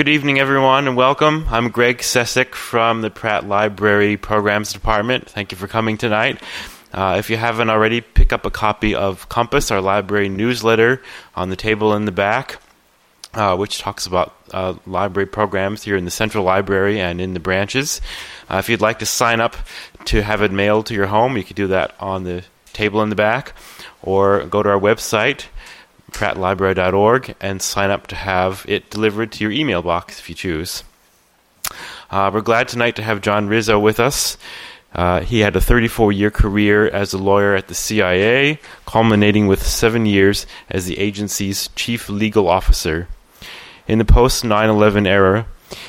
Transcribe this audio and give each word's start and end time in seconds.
Good 0.00 0.08
evening, 0.08 0.38
everyone, 0.40 0.88
and 0.88 0.96
welcome. 0.96 1.44
I'm 1.50 1.68
Greg 1.68 1.98
Sesek 1.98 2.54
from 2.54 3.02
the 3.02 3.10
Pratt 3.10 3.46
Library 3.46 4.16
Programs 4.16 4.72
Department. 4.72 5.28
Thank 5.28 5.52
you 5.52 5.58
for 5.58 5.68
coming 5.68 5.98
tonight. 5.98 6.40
Uh, 6.90 7.16
if 7.18 7.28
you 7.28 7.36
haven't 7.36 7.68
already, 7.68 8.00
pick 8.00 8.32
up 8.32 8.46
a 8.46 8.50
copy 8.50 8.94
of 8.94 9.28
Compass, 9.28 9.70
our 9.70 9.82
library 9.82 10.30
newsletter, 10.30 11.02
on 11.36 11.50
the 11.50 11.54
table 11.54 11.92
in 11.92 12.06
the 12.06 12.12
back, 12.12 12.62
uh, 13.34 13.54
which 13.58 13.80
talks 13.80 14.06
about 14.06 14.34
uh, 14.52 14.72
library 14.86 15.26
programs 15.26 15.82
here 15.82 15.98
in 15.98 16.06
the 16.06 16.10
Central 16.10 16.44
Library 16.44 16.98
and 16.98 17.20
in 17.20 17.34
the 17.34 17.38
branches. 17.38 18.00
Uh, 18.48 18.56
if 18.56 18.70
you'd 18.70 18.80
like 18.80 19.00
to 19.00 19.06
sign 19.06 19.38
up 19.38 19.54
to 20.06 20.22
have 20.22 20.40
it 20.40 20.50
mailed 20.50 20.86
to 20.86 20.94
your 20.94 21.08
home, 21.08 21.36
you 21.36 21.44
can 21.44 21.56
do 21.56 21.66
that 21.66 21.94
on 22.00 22.24
the 22.24 22.42
table 22.72 23.02
in 23.02 23.10
the 23.10 23.16
back, 23.16 23.52
or 24.00 24.46
go 24.46 24.62
to 24.62 24.70
our 24.70 24.80
website 24.80 25.44
prattlibrary.org 26.10 27.34
and 27.40 27.62
sign 27.62 27.90
up 27.90 28.06
to 28.08 28.16
have 28.16 28.64
it 28.68 28.90
delivered 28.90 29.32
to 29.32 29.44
your 29.44 29.52
email 29.52 29.82
box 29.82 30.18
if 30.18 30.28
you 30.28 30.34
choose. 30.34 30.84
Uh, 32.10 32.30
we're 32.32 32.40
glad 32.40 32.68
tonight 32.68 32.96
to 32.96 33.02
have 33.02 33.20
John 33.20 33.46
Rizzo 33.46 33.78
with 33.78 34.00
us. 34.00 34.36
Uh, 34.92 35.20
he 35.20 35.40
had 35.40 35.54
a 35.54 35.60
34 35.60 36.12
year 36.12 36.30
career 36.30 36.88
as 36.88 37.12
a 37.12 37.18
lawyer 37.18 37.54
at 37.54 37.68
the 37.68 37.74
CIA, 37.74 38.58
culminating 38.86 39.46
with 39.46 39.64
seven 39.64 40.04
years 40.06 40.46
as 40.68 40.86
the 40.86 40.98
agency's 40.98 41.68
chief 41.76 42.08
legal 42.08 42.48
officer. 42.48 43.06
In 43.86 43.98
the 43.98 44.04
post 44.04 44.44
9 44.44 44.68
11 44.68 45.06
era, 45.06 45.46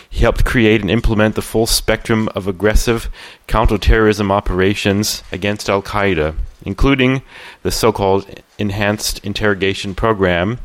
he 0.10 0.20
helped 0.20 0.46
create 0.46 0.82
and 0.82 0.92
implement 0.92 1.36
the 1.36 1.42
full 1.42 1.66
spectrum 1.66 2.30
of 2.36 2.48
aggressive 2.48 3.10
counterterrorism 3.48 4.32
operations 4.32 5.24
against 5.32 5.70
Al 5.70 5.82
Qaeda, 5.82 6.36
including 6.64 7.22
the 7.64 7.72
so 7.72 7.92
called 7.92 8.28
Enhanced 8.58 9.20
Interrogation 9.26 9.96
Program 9.96 10.60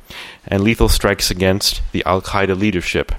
and 0.46 0.62
lethal 0.62 0.88
strikes 0.88 1.30
against 1.30 1.82
the 1.92 2.04
Al 2.04 2.20
Qaeda 2.20 2.58
leadership. 2.58 3.12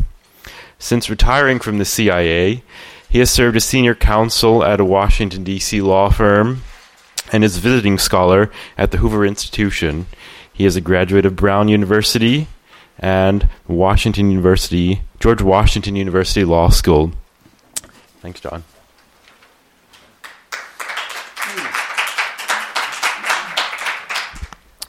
Since 0.79 1.09
retiring 1.09 1.59
from 1.59 1.77
the 1.77 1.85
CIA, 1.85 2.63
he 3.09 3.19
has 3.19 3.31
served 3.31 3.55
as 3.55 3.65
senior 3.65 3.95
counsel 3.95 4.63
at 4.63 4.79
a 4.79 4.85
Washington, 4.85 5.43
D.C. 5.43 5.81
law 5.81 6.09
firm 6.09 6.61
and 7.31 7.43
is 7.43 7.57
visiting 7.57 7.97
scholar 7.97 8.51
at 8.77 8.91
the 8.91 8.97
Hoover 8.97 9.25
Institution. 9.25 10.05
He 10.51 10.65
is 10.65 10.75
a 10.75 10.81
graduate 10.81 11.25
of 11.25 11.35
Brown 11.35 11.67
University 11.67 12.47
and 12.99 13.47
Washington 13.67 14.29
University, 14.29 15.01
George 15.19 15.41
Washington 15.41 15.95
University 15.95 16.43
Law 16.43 16.69
School. 16.69 17.11
Thanks, 18.21 18.39
John. 18.39 18.63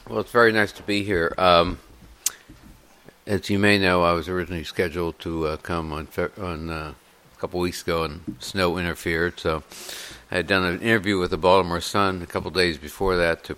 Well, 0.09 0.21
it's 0.21 0.31
very 0.31 0.51
nice 0.51 0.71
to 0.71 0.81
be 0.81 1.03
here. 1.03 1.35
Um, 1.37 1.77
as 3.27 3.47
you 3.51 3.59
may 3.59 3.77
know, 3.77 4.01
I 4.01 4.13
was 4.13 4.27
originally 4.27 4.63
scheduled 4.63 5.19
to 5.19 5.45
uh, 5.45 5.57
come 5.57 5.93
on 5.93 6.07
on 6.41 6.71
uh, 6.71 6.93
a 7.31 7.39
couple 7.39 7.59
weeks 7.59 7.83
ago, 7.83 8.05
and 8.05 8.35
snow 8.39 8.79
interfered. 8.79 9.39
So 9.39 9.61
I 10.31 10.37
had 10.37 10.47
done 10.47 10.63
an 10.63 10.81
interview 10.81 11.19
with 11.19 11.29
the 11.29 11.37
Baltimore 11.37 11.79
Sun 11.79 12.23
a 12.23 12.25
couple 12.25 12.49
days 12.49 12.79
before 12.79 13.17
that 13.17 13.43
to 13.43 13.57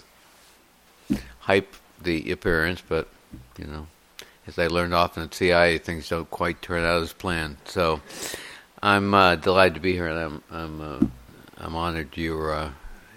hype 1.40 1.74
the 2.02 2.30
appearance, 2.34 2.84
but 2.86 3.08
you 3.58 3.64
know, 3.64 3.88
as 4.46 4.60
I 4.60 4.68
learned 4.68 4.94
often 4.94 5.24
at 5.24 5.34
CIA, 5.34 5.78
things 5.78 6.10
don't 6.10 6.30
quite 6.30 6.62
turn 6.62 6.84
out 6.84 7.02
as 7.02 7.14
planned. 7.14 7.56
So 7.64 8.02
I'm 8.84 9.14
uh, 9.14 9.36
delighted 9.38 9.76
to 9.76 9.80
be 9.80 9.94
here, 9.94 10.08
and 10.08 10.20
I'm 10.20 10.44
I'm 10.52 10.82
uh, 10.82 11.06
I'm 11.60 11.78
honored 11.78 12.18
you 12.18 12.42
uh, 12.42 12.72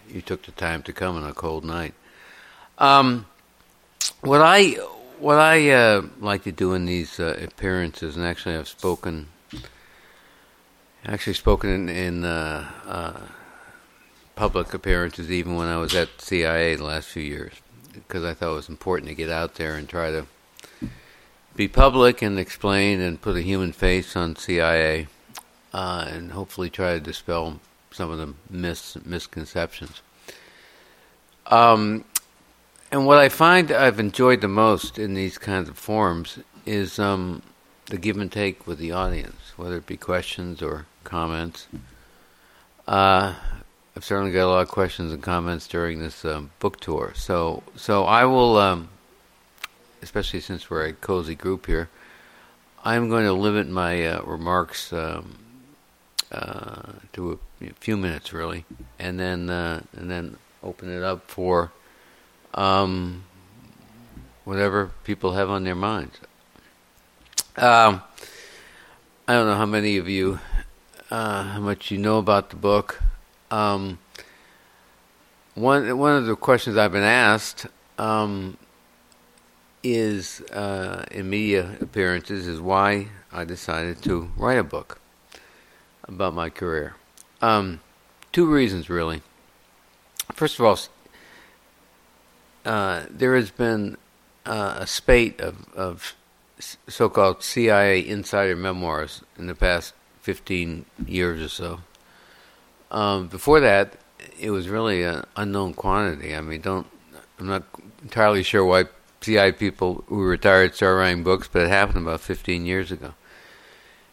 you 0.09 0.23
took 0.23 0.43
the 0.43 0.53
time 0.53 0.85
to 0.85 0.93
come 0.93 1.17
on 1.17 1.25
a 1.25 1.35
cold 1.35 1.65
night. 1.65 1.95
Um, 2.79 3.27
what 4.21 4.41
I 4.41 4.71
what 5.19 5.39
I 5.39 5.71
uh, 5.71 6.03
like 6.21 6.45
to 6.45 6.53
do 6.53 6.75
in 6.75 6.87
these 6.87 7.21
uh, 7.21 7.39
appearances, 7.41 8.17
and 8.17 8.25
actually 8.25 8.57
I've 8.57 8.69
spoken, 8.69 9.29
actually 11.07 11.35
spoken 11.35 11.71
in, 11.71 11.89
in 11.89 12.25
uh, 12.25 12.71
uh 12.87 13.21
public 14.35 14.75
appearances, 14.75 15.31
even 15.31 15.55
when 15.55 15.69
I 15.69 15.77
was 15.77 15.95
at 15.95 16.09
CIA 16.21 16.75
the 16.75 16.85
last 16.85 17.09
few 17.09 17.23
years, 17.23 17.53
because 17.93 18.25
I 18.25 18.35
thought 18.35 18.53
it 18.53 18.57
was 18.57 18.69
important 18.69 19.09
to 19.09 19.15
get 19.15 19.31
out 19.31 19.55
there 19.55 19.77
and 19.77 19.89
try 19.89 20.11
to 20.11 20.27
be 21.55 21.69
public 21.69 22.21
and 22.21 22.39
explain 22.39 23.01
and 23.01 23.21
put 23.21 23.37
a 23.37 23.43
human 23.43 23.73
face 23.73 24.17
on 24.17 24.35
CIA, 24.35 25.07
uh, 25.73 26.07
and 26.09 26.33
hopefully 26.33 26.69
try 26.69 26.95
to 26.95 27.01
dispel 27.01 27.61
some 27.93 28.11
of 28.11 28.19
the 28.19 28.35
mis- 28.51 28.99
misconceptions. 29.05 30.03
Um, 31.47 32.05
and 32.95 33.07
what 33.07 33.19
I 33.19 33.29
find 33.29 33.73
I've 33.73 33.99
enjoyed 33.99 34.41
the 34.41 34.47
most 34.47 35.01
in 35.01 35.15
these 35.15 35.37
kinds 35.37 35.69
of 35.69 35.77
forums 35.77 36.39
is 36.65 37.01
um, 37.01 37.43
the 37.87 37.99
give 37.99 38.19
and 38.19 38.31
take 38.31 38.69
with 38.69 38.79
the 38.79 38.93
audience, 38.93 39.53
whether 39.57 39.79
it 39.79 39.87
be 39.87 39.97
questions 39.97 40.63
or 40.63 40.87
comments. 41.03 41.67
Uh, 42.87 43.35
I've 43.97 44.05
certainly 44.05 44.31
got 44.31 44.47
a 44.47 44.47
lot 44.47 44.61
of 44.61 44.69
questions 44.69 45.13
and 45.13 45.21
comments 45.21 45.67
during 45.67 45.99
this 45.99 46.25
um, 46.25 46.53
book 46.61 46.79
tour, 46.79 47.13
so 47.17 47.65
so 47.75 48.05
I 48.05 48.27
will, 48.27 48.59
um, 48.59 48.89
especially 50.01 50.39
since 50.39 50.71
we're 50.71 50.87
a 50.87 50.93
cozy 50.93 51.35
group 51.35 51.67
here, 51.67 51.89
I'm 52.85 53.09
going 53.09 53.25
to 53.25 53.33
limit 53.33 53.69
my 53.69 54.07
uh, 54.07 54.23
remarks 54.23 54.93
um, 54.93 55.37
uh, 56.31 56.93
to 57.15 57.41
a 57.61 57.73
few 57.73 57.97
minutes, 57.97 58.33
really, 58.33 58.65
and 59.01 59.19
then 59.19 59.51
uh, 59.51 59.83
and 59.97 60.09
then 60.09 60.37
open 60.63 60.97
it 60.97 61.03
up 61.03 61.29
for 61.29 61.73
um, 62.55 63.25
whatever 64.45 64.91
people 65.05 65.33
have 65.33 65.51
on 65.51 65.65
their 65.65 65.75
minds. 65.75 66.19
Um, 67.57 68.03
I 69.29 69.35
don't 69.35 69.47
know 69.47 69.57
how 69.57 69.67
many 69.67 69.97
of 69.97 70.09
you, 70.09 70.41
uh, 71.11 71.43
how 71.45 71.61
much 71.61 71.91
you 71.91 71.99
know 71.99 72.19
about 72.19 72.51
the 72.51 72.57
book. 72.57 73.03
Um, 73.51 73.99
one 75.55 75.97
one 75.99 76.17
of 76.17 76.27
the 76.27 76.35
questions 76.35 76.77
I've 76.77 76.93
been 76.93 77.03
asked 77.03 77.67
um, 77.97 78.57
is 79.83 80.41
uh, 80.53 81.05
in 81.11 81.31
media 81.31 81.77
appearances 81.81 82.49
is 82.49 82.61
why 82.61 83.09
I 83.33 83.45
decided 83.45 84.03
to 84.03 84.31
write 84.37 84.59
a 84.59 84.65
book 84.65 85.01
about 86.05 86.35
my 86.35 86.51
career. 86.51 86.95
Um, 87.41 87.81
two 88.33 88.47
reasons, 88.47 88.91
really. 88.91 89.23
First 90.33 90.59
of 90.59 90.65
all, 90.65 90.79
uh, 92.65 93.05
there 93.11 93.37
has 93.37 93.51
been 93.51 93.97
uh, 94.47 94.77
a 94.81 94.87
spate 94.87 95.41
of, 95.41 95.69
of 95.75 96.15
so-called 96.89 97.43
CIA 97.43 98.07
insider 98.07 98.57
memoirs 98.57 99.23
in 99.39 99.47
the 99.47 99.55
past 99.55 99.95
15 100.23 100.85
years 101.07 101.43
or 101.43 101.49
so. 101.49 101.81
Um, 102.91 103.27
before 103.29 103.61
that, 103.61 103.95
it 104.41 104.51
was 104.51 104.69
really 104.69 105.03
an 105.03 105.25
unknown 105.37 105.75
quantity. 105.75 106.35
I 106.35 106.41
mean, 106.41 106.61
don't 106.61 106.87
I'm 107.39 107.47
not 107.47 107.65
entirely 108.03 108.43
sure 108.43 108.65
why 108.65 108.85
CIA 109.21 109.53
people 109.53 110.05
who 110.07 110.23
retired 110.23 110.75
started 110.75 110.97
writing 110.97 111.25
books, 111.25 111.49
but 111.51 111.63
it 111.63 111.69
happened 111.69 112.07
about 112.07 112.21
15 112.21 112.67
years 112.67 112.93
ago. 112.93 113.15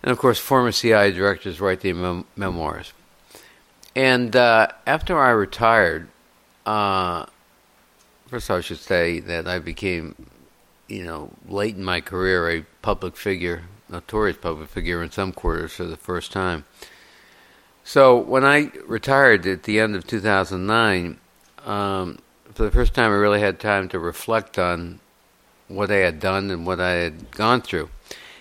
And 0.02 0.12
of 0.12 0.18
course, 0.18 0.40
former 0.40 0.72
CIA 0.72 1.12
directors 1.12 1.62
write 1.62 1.82
their 1.82 1.94
mem- 1.94 2.26
memoirs. 2.36 2.94
And 3.96 4.36
uh, 4.36 4.70
after 4.88 5.20
I 5.20 5.32
retired, 5.32 6.08
uh, 6.66 7.26
First, 8.32 8.50
I 8.50 8.62
should 8.62 8.80
say 8.80 9.20
that 9.20 9.46
I 9.46 9.60
became, 9.60 10.16
you 10.88 11.04
know, 11.04 11.32
late 11.50 11.76
in 11.76 11.84
my 11.84 12.00
career, 12.00 12.50
a 12.50 12.66
public 12.82 13.18
figure, 13.18 13.64
notorious 13.90 14.38
public 14.38 14.70
figure 14.70 15.04
in 15.04 15.12
some 15.12 15.34
quarters 15.34 15.74
for 15.74 15.84
the 15.84 15.98
first 15.98 16.32
time. 16.32 16.64
So 17.84 18.16
when 18.18 18.46
I 18.46 18.72
retired 18.88 19.46
at 19.46 19.64
the 19.64 19.82
end 19.82 19.98
of 19.98 20.08
2009, 20.08 21.20
um, 21.66 22.20
for 22.54 22.64
the 22.64 22.72
first 22.72 22.94
time, 22.94 23.12
I 23.12 23.16
really 23.16 23.42
had 23.42 23.60
time 23.60 23.90
to 23.90 24.00
reflect 24.00 24.58
on 24.58 25.02
what 25.68 25.92
I 25.92 25.98
had 25.98 26.22
done 26.22 26.50
and 26.52 26.66
what 26.66 26.80
I 26.80 26.92
had 26.92 27.32
gone 27.32 27.60
through. 27.60 27.90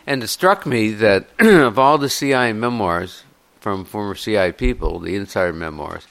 And 0.06 0.23
it 0.23 0.29
struck 0.29 0.67
me 0.67 0.93
that 0.93 1.27
of 1.41 1.81
all 1.81 1.99
the 1.99 2.09
CIA 2.09 2.53
memoirs 2.53 3.25
from 3.59 3.85
former 3.85 4.14
CIA 4.14 4.53
people, 4.53 5.00
the 5.00 5.17
insider 5.17 5.53
memoirs, 5.53 6.06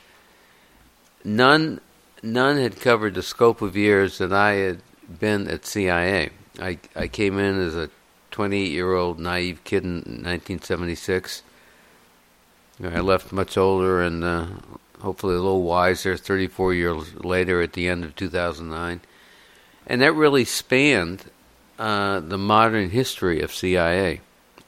none 1.24 1.80
none 2.24 2.58
had 2.58 2.80
covered 2.80 3.16
the 3.16 3.24
scope 3.24 3.62
of 3.62 3.76
years 3.76 4.18
that 4.18 4.34
I 4.34 4.54
had 4.54 4.82
been 5.20 5.48
at 5.48 5.66
CIA. 5.66 6.30
I, 6.60 6.78
I 6.96 7.08
came 7.08 7.40
in 7.40 7.60
as 7.60 7.76
a 7.76 7.90
28 8.32 8.72
year 8.72 8.94
old 8.94 9.20
naive 9.20 9.64
kid 9.64 9.84
in 9.84 9.96
1976. 9.96 11.44
I 12.84 13.00
left 13.00 13.32
much 13.32 13.58
older 13.58 14.02
and 14.02 14.24
uh, 14.24 14.48
hopefully 15.02 15.36
a 15.36 15.40
little 15.40 15.64
wiser 15.64 16.16
34 16.16 16.74
years 16.74 17.16
later 17.16 17.62
at 17.62 17.74
the 17.74 17.88
end 17.88 18.04
of 18.04 18.16
2009. 18.16 19.02
And 19.88 20.02
that 20.02 20.14
really 20.14 20.46
spanned 20.46 21.26
uh, 21.78 22.20
the 22.20 22.38
modern 22.38 22.90
history 22.92 23.42
of 23.42 23.54
CIA. 23.54 24.22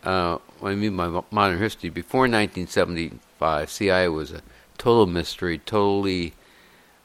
Uh, 0.03 0.39
I 0.63 0.75
mean 0.75 0.97
by 0.97 1.21
modern 1.31 1.59
history, 1.59 1.89
before 1.89 2.21
1975, 2.21 3.69
CIA 3.69 4.07
was 4.07 4.31
a 4.31 4.41
total 4.77 5.05
mystery, 5.05 5.59
totally 5.59 6.33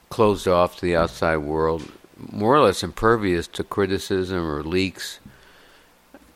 closed 0.09 0.47
off 0.49 0.77
to 0.77 0.83
the 0.83 0.97
outside 0.97 1.39
world, 1.39 1.91
more 2.17 2.55
or 2.55 2.61
less 2.61 2.83
impervious 2.83 3.47
to 3.49 3.65
criticism 3.65 4.45
or 4.45 4.63
leaks. 4.63 5.21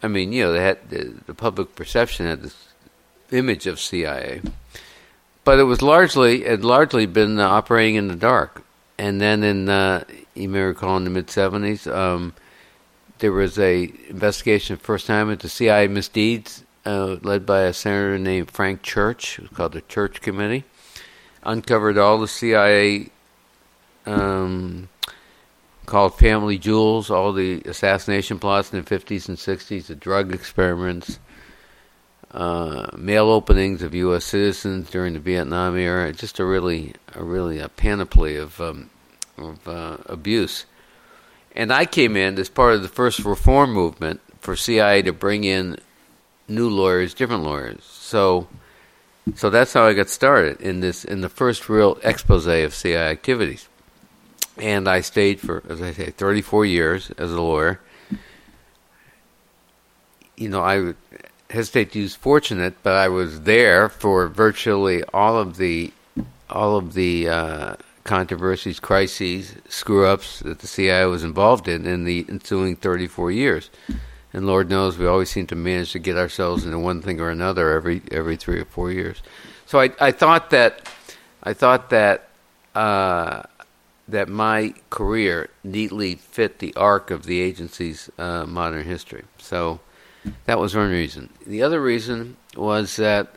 I 0.03 0.09
mean, 0.09 0.33
you 0.33 0.45
know, 0.45 0.53
they 0.53 0.63
had 0.63 0.91
the, 0.91 1.15
the 1.27 1.35
public 1.35 1.75
perception 1.75 2.27
had 2.27 2.43
this 2.43 2.69
image 3.31 3.67
of 3.67 3.79
CIA, 3.79 4.43
but 5.45 5.59
it 5.59 5.65
was 5.65 5.83
largely 5.83 6.45
had 6.45 6.65
largely 6.65 7.07
been 7.07 7.39
uh, 7.39 7.49
operating 7.49 7.97
in 7.97 8.09
the 8.09 8.17
dark. 8.17 8.65
And 8.99 9.21
then 9.21 9.43
in 9.43 9.69
uh, 9.69 10.05
you 10.35 10.49
may 10.49 10.61
recall 10.61 10.97
in 10.97 11.05
the 11.05 11.11
mid 11.11 11.31
seventies, 11.31 11.87
um, 11.87 12.35
there 13.19 13.33
was 13.33 13.59
a 13.59 13.93
investigation 14.09 14.77
first 14.77 15.07
time 15.07 15.31
into 15.31 15.49
CIA 15.49 15.89
misdeeds 15.89 16.65
uh, 16.85 17.17
led 17.23 17.47
by 17.47 17.63
a 17.63 17.73
senator 17.73 18.19
named 18.19 18.51
Frank 18.51 18.83
Church. 18.83 19.41
Called 19.55 19.73
the 19.73 19.83
Church 19.83 20.21
Committee. 20.21 20.65
Uncovered 21.43 21.99
all 21.99 22.19
the 22.19 22.29
CIA 22.29 23.11
um, 24.07 24.89
called 25.87 26.15
Family 26.19 26.59
Jewels, 26.59 27.11
all 27.11 27.33
the 27.33 27.63
assassination 27.65 28.39
plots 28.39 28.73
in 28.73 28.83
the 28.83 28.99
50s 28.99 29.29
and 29.29 29.37
60s, 29.37 29.87
the 29.87 29.95
drug 29.95 30.33
experiments, 30.33 31.19
uh, 32.33 32.89
mail 32.97 33.29
openings 33.29 33.83
of 33.83 33.95
U.S. 33.95 34.25
citizens 34.25 34.89
during 34.89 35.15
the 35.15 35.21
Vietnam 35.21 35.77
era. 35.77 36.13
Just 36.13 36.39
a 36.39 36.45
really, 36.45 36.95
a 37.15 37.25
really 37.25 37.59
a 37.59 37.69
panoply 37.69 38.37
of, 38.37 38.61
um, 38.61 38.91
of 39.37 39.67
uh, 39.67 39.97
abuse. 40.07 40.67
And 41.57 41.73
I 41.73 41.87
came 41.87 42.17
in 42.17 42.39
as 42.39 42.49
part 42.49 42.75
of 42.75 42.83
the 42.83 42.89
first 42.89 43.25
reform 43.25 43.73
movement 43.73 44.21
for 44.41 44.55
CIA 44.55 45.03
to 45.03 45.13
bring 45.13 45.45
in 45.45 45.77
new 46.49 46.69
lawyers, 46.69 47.15
different 47.15 47.43
lawyers. 47.43 47.83
So, 47.85 48.47
so 49.35 49.51
that's 49.51 49.73
how 49.73 49.87
I 49.87 49.95
got 49.95 50.09
started 50.09 50.61
in 50.61 50.81
this 50.81 51.05
in 51.05 51.21
the 51.21 51.29
first 51.29 51.69
real 51.69 51.99
expose 52.03 52.47
of 52.47 52.75
CIA 52.75 53.11
activities. 53.11 53.69
And 54.61 54.87
I 54.89 55.01
stayed 55.01 55.41
for, 55.41 55.63
as 55.69 55.81
I 55.81 55.93
say, 55.93 56.11
34 56.11 56.67
years 56.67 57.11
as 57.17 57.33
a 57.33 57.41
lawyer. 57.41 57.81
You 60.37 60.49
know, 60.49 60.63
I 60.63 60.95
hesitate 61.51 61.93
to 61.93 62.01
use 62.01 62.15
fortunate, 62.15 62.75
but 62.83 62.95
I 62.95 63.09
was 63.09 63.43
there 63.43 63.89
for 63.89 64.29
virtually 64.29 65.03
all 65.13 65.39
of 65.39 65.57
the 65.57 65.93
all 66.49 66.77
of 66.77 66.95
the 66.95 67.29
uh, 67.29 67.77
controversies, 68.05 68.81
crises, 68.81 69.55
screw 69.69 70.07
ups 70.07 70.41
that 70.41 70.59
the 70.59 70.67
CIA 70.67 71.07
was 71.07 71.25
involved 71.25 71.69
in 71.69 71.87
in 71.87 72.05
the 72.05 72.27
ensuing 72.29 72.77
34 72.77 73.31
years. 73.31 73.71
And 74.33 74.47
Lord 74.47 74.71
knows 74.71 74.97
we 74.97 75.07
always 75.07 75.31
seem 75.31 75.47
to 75.49 75.57
manage 75.57 75.93
to 75.93 75.99
get 75.99 76.17
ourselves 76.17 76.65
into 76.65 76.79
one 76.79 77.03
thing 77.03 77.21
or 77.21 77.31
another 77.31 77.71
every 77.73 78.03
every 78.11 78.37
three 78.37 78.61
or 78.61 78.65
four 78.65 78.93
years. 78.93 79.23
So 79.67 79.81
I, 79.81 79.91
I 80.01 80.13
thought 80.13 80.51
that 80.51 80.89
I 81.43 81.53
thought 81.53 81.91
that 81.91 82.29
uh, 82.75 83.43
that 84.11 84.29
my 84.29 84.75
career 84.91 85.49
neatly 85.63 86.17
fit 86.17 86.59
the 86.59 86.75
arc 86.75 87.11
of 87.11 87.25
the 87.25 87.41
agency's 87.41 88.11
uh, 88.19 88.45
modern 88.47 88.85
history. 88.85 89.25
So 89.39 89.81
that 90.47 90.59
was 90.59 90.75
one 90.75 90.91
reason. 90.91 91.31
The 91.47 91.63
other 91.63 91.81
reason 91.81 92.37
was 92.57 92.97
that 92.97 93.29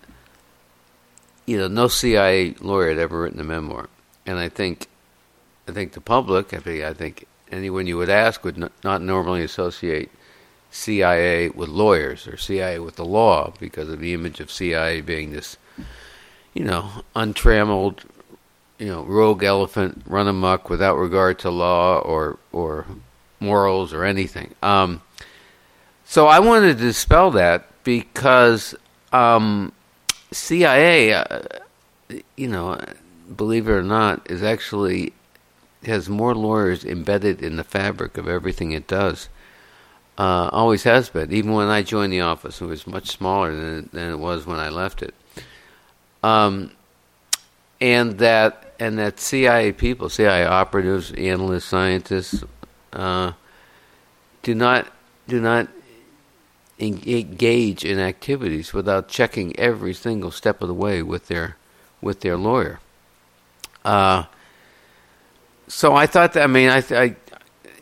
you 1.46 1.58
know 1.58 1.68
no 1.68 1.88
CIA 1.88 2.56
lawyer 2.60 2.90
had 2.90 2.98
ever 2.98 3.22
written 3.22 3.40
a 3.40 3.44
memoir, 3.44 3.90
and 4.26 4.38
I 4.38 4.50
think 4.50 4.88
I 5.68 5.72
think 5.72 5.94
the 5.94 6.02
public, 6.02 6.54
I 6.54 6.58
think, 6.58 6.84
I 6.84 6.94
think 6.94 7.28
anyone 7.52 7.88
you 7.88 7.98
would 7.98 8.10
ask 8.10 8.44
would 8.44 8.58
not 8.84 9.02
normally 9.02 9.44
associate 9.44 10.12
CIA 10.72 11.50
with 11.50 11.70
lawyers 11.70 12.28
or 12.28 12.36
CIA 12.36 12.80
with 12.80 12.96
the 12.96 13.06
law 13.06 13.54
because 13.60 13.90
of 13.90 14.00
the 14.00 14.14
image 14.14 14.40
of 14.40 14.52
CIA 14.52 15.02
being 15.02 15.32
this, 15.32 15.58
you 16.54 16.64
know, 16.66 16.90
untrammeled, 17.16 18.04
you 18.80 18.88
know, 18.88 19.04
rogue 19.04 19.44
elephant, 19.44 20.04
run 20.06 20.28
amok 20.28 20.70
without 20.70 20.96
regard 20.96 21.40
to 21.40 21.50
law 21.50 22.00
or 22.00 22.38
or 22.52 22.86
morals 23.40 23.94
or 23.94 24.04
anything. 24.04 24.54
Um, 24.64 25.02
so 26.06 26.28
I 26.28 26.40
wanted 26.40 26.78
to 26.78 26.84
dispel 26.84 27.32
that 27.32 27.68
because 27.84 28.76
um, 29.12 29.72
CIA, 30.32 31.14
uh, 31.14 31.40
you 32.36 32.48
know, 32.48 32.80
believe 33.36 33.68
it 33.68 33.72
or 33.72 33.84
not, 33.84 34.30
is 34.30 34.44
actually 34.44 35.14
has 35.86 36.10
more 36.10 36.34
lawyers 36.34 36.86
embedded 36.86 37.42
in 37.42 37.58
the 37.58 37.64
fabric 37.64 38.18
of 38.18 38.28
everything 38.28 38.72
it 38.72 38.88
does. 38.88 39.30
Uh, 40.18 40.50
always 40.52 40.84
has 40.84 41.10
been. 41.10 41.32
Even 41.32 41.54
when 41.54 41.68
I 41.68 41.82
joined 41.82 42.14
the 42.14 42.22
office, 42.22 42.62
it 42.62 42.66
was 42.66 42.86
much 42.86 43.10
smaller 43.10 43.54
than, 43.54 43.90
than 43.92 44.12
it 44.12 44.20
was 44.20 44.46
when 44.46 44.60
I 44.60 44.70
left 44.70 45.02
it. 45.02 45.14
Um, 46.22 46.72
and 47.84 48.18
that 48.20 48.74
and 48.80 48.98
that 48.98 49.20
CIA 49.20 49.74
people, 49.74 50.08
CIA 50.08 50.46
operatives, 50.46 51.12
analysts, 51.12 51.66
scientists, 51.66 52.42
uh, 52.94 53.34
do 54.42 54.56
not 54.56 54.88
do 55.28 55.42
not 55.42 55.68
engage 56.80 57.84
in 57.84 58.00
activities 58.00 58.74
without 58.74 59.10
checking 59.10 59.58
every 59.60 59.94
single 59.94 60.32
step 60.32 60.62
of 60.62 60.70
the 60.70 60.74
way 60.74 61.04
with 61.04 61.28
their 61.28 61.58
with 62.02 62.22
their 62.22 62.38
lawyer. 62.38 62.80
Uh, 63.84 64.24
so 65.68 65.94
I 65.94 66.08
thought 66.08 66.34
that 66.34 66.44
I 66.44 66.48
mean 66.48 66.70
I, 66.70 66.84
I 66.90 67.16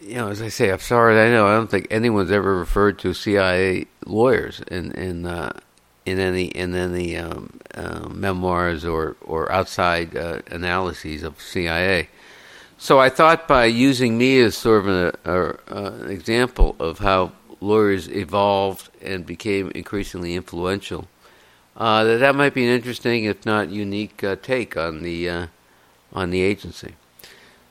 you 0.02 0.16
know 0.16 0.30
as 0.30 0.42
I 0.42 0.48
say 0.48 0.72
I'm 0.72 0.80
sorry 0.80 1.20
I 1.20 1.30
know 1.30 1.46
I 1.46 1.54
don't 1.54 1.70
think 1.70 1.86
anyone's 1.92 2.32
ever 2.32 2.58
referred 2.58 2.98
to 3.00 3.14
CIA 3.14 3.86
lawyers 4.08 4.62
in 4.62 4.94
in 4.94 5.28
uh, 5.28 5.60
in 6.06 6.20
any 6.20 6.46
in 6.46 6.76
any 6.76 7.18
um, 7.18 7.60
uh, 7.74 8.08
memoirs 8.10 8.86
or 8.86 9.16
or 9.22 9.52
outside 9.52 10.16
uh, 10.16 10.42
analyses 10.48 11.24
of 11.24 11.42
CIA. 11.42 12.10
So 12.78 13.00
I 13.00 13.10
thought 13.10 13.48
by 13.48 13.66
using 13.66 14.18
me 14.18 14.40
as 14.40 14.58
sort 14.58 14.88
of 14.88 15.14
an, 15.26 15.58
an 15.68 16.10
example 16.10 16.76
of 16.80 17.00
how 17.00 17.32
lawyers 17.60 18.10
evolved 18.10 18.90
and 19.02 19.24
became 19.24 19.72
increasingly 19.76 20.34
influential, 20.34 21.08
uh, 21.78 22.04
that 22.04 22.18
that 22.18 22.36
might 22.36 22.56
be 22.56 22.66
an 22.66 22.74
interesting, 22.74 23.26
if 23.26 23.46
not 23.46 23.70
unique, 23.70 24.24
uh, 24.24 24.36
take 24.42 24.76
on 24.76 25.04
the 25.04 25.30
uh, 25.30 25.48
on 26.12 26.32
the 26.32 26.42
agency. 26.42 26.96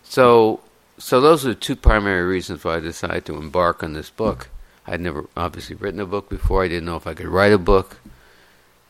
So, 0.03 0.61
so 0.99 1.21
those 1.21 1.45
are 1.45 1.51
the 1.51 1.55
two 1.55 1.77
primary 1.77 2.23
reasons 2.23 2.65
why 2.65 2.77
I 2.77 2.81
decided 2.81 3.27
to 3.27 3.37
embark 3.37 3.83
on 3.83 3.93
this 3.93 4.11
book. 4.11 4.49
I'd 4.87 5.01
never 5.01 5.27
obviously 5.37 5.77
written 5.77 6.01
a 6.01 6.07
book 6.07 6.29
before. 6.29 6.65
I 6.65 6.69
didn't 6.69 6.87
know 6.87 6.97
if 6.97 7.07
I 7.07 7.15
could 7.15 7.29
write 7.29 7.53
a 7.53 7.59
book. 7.59 7.99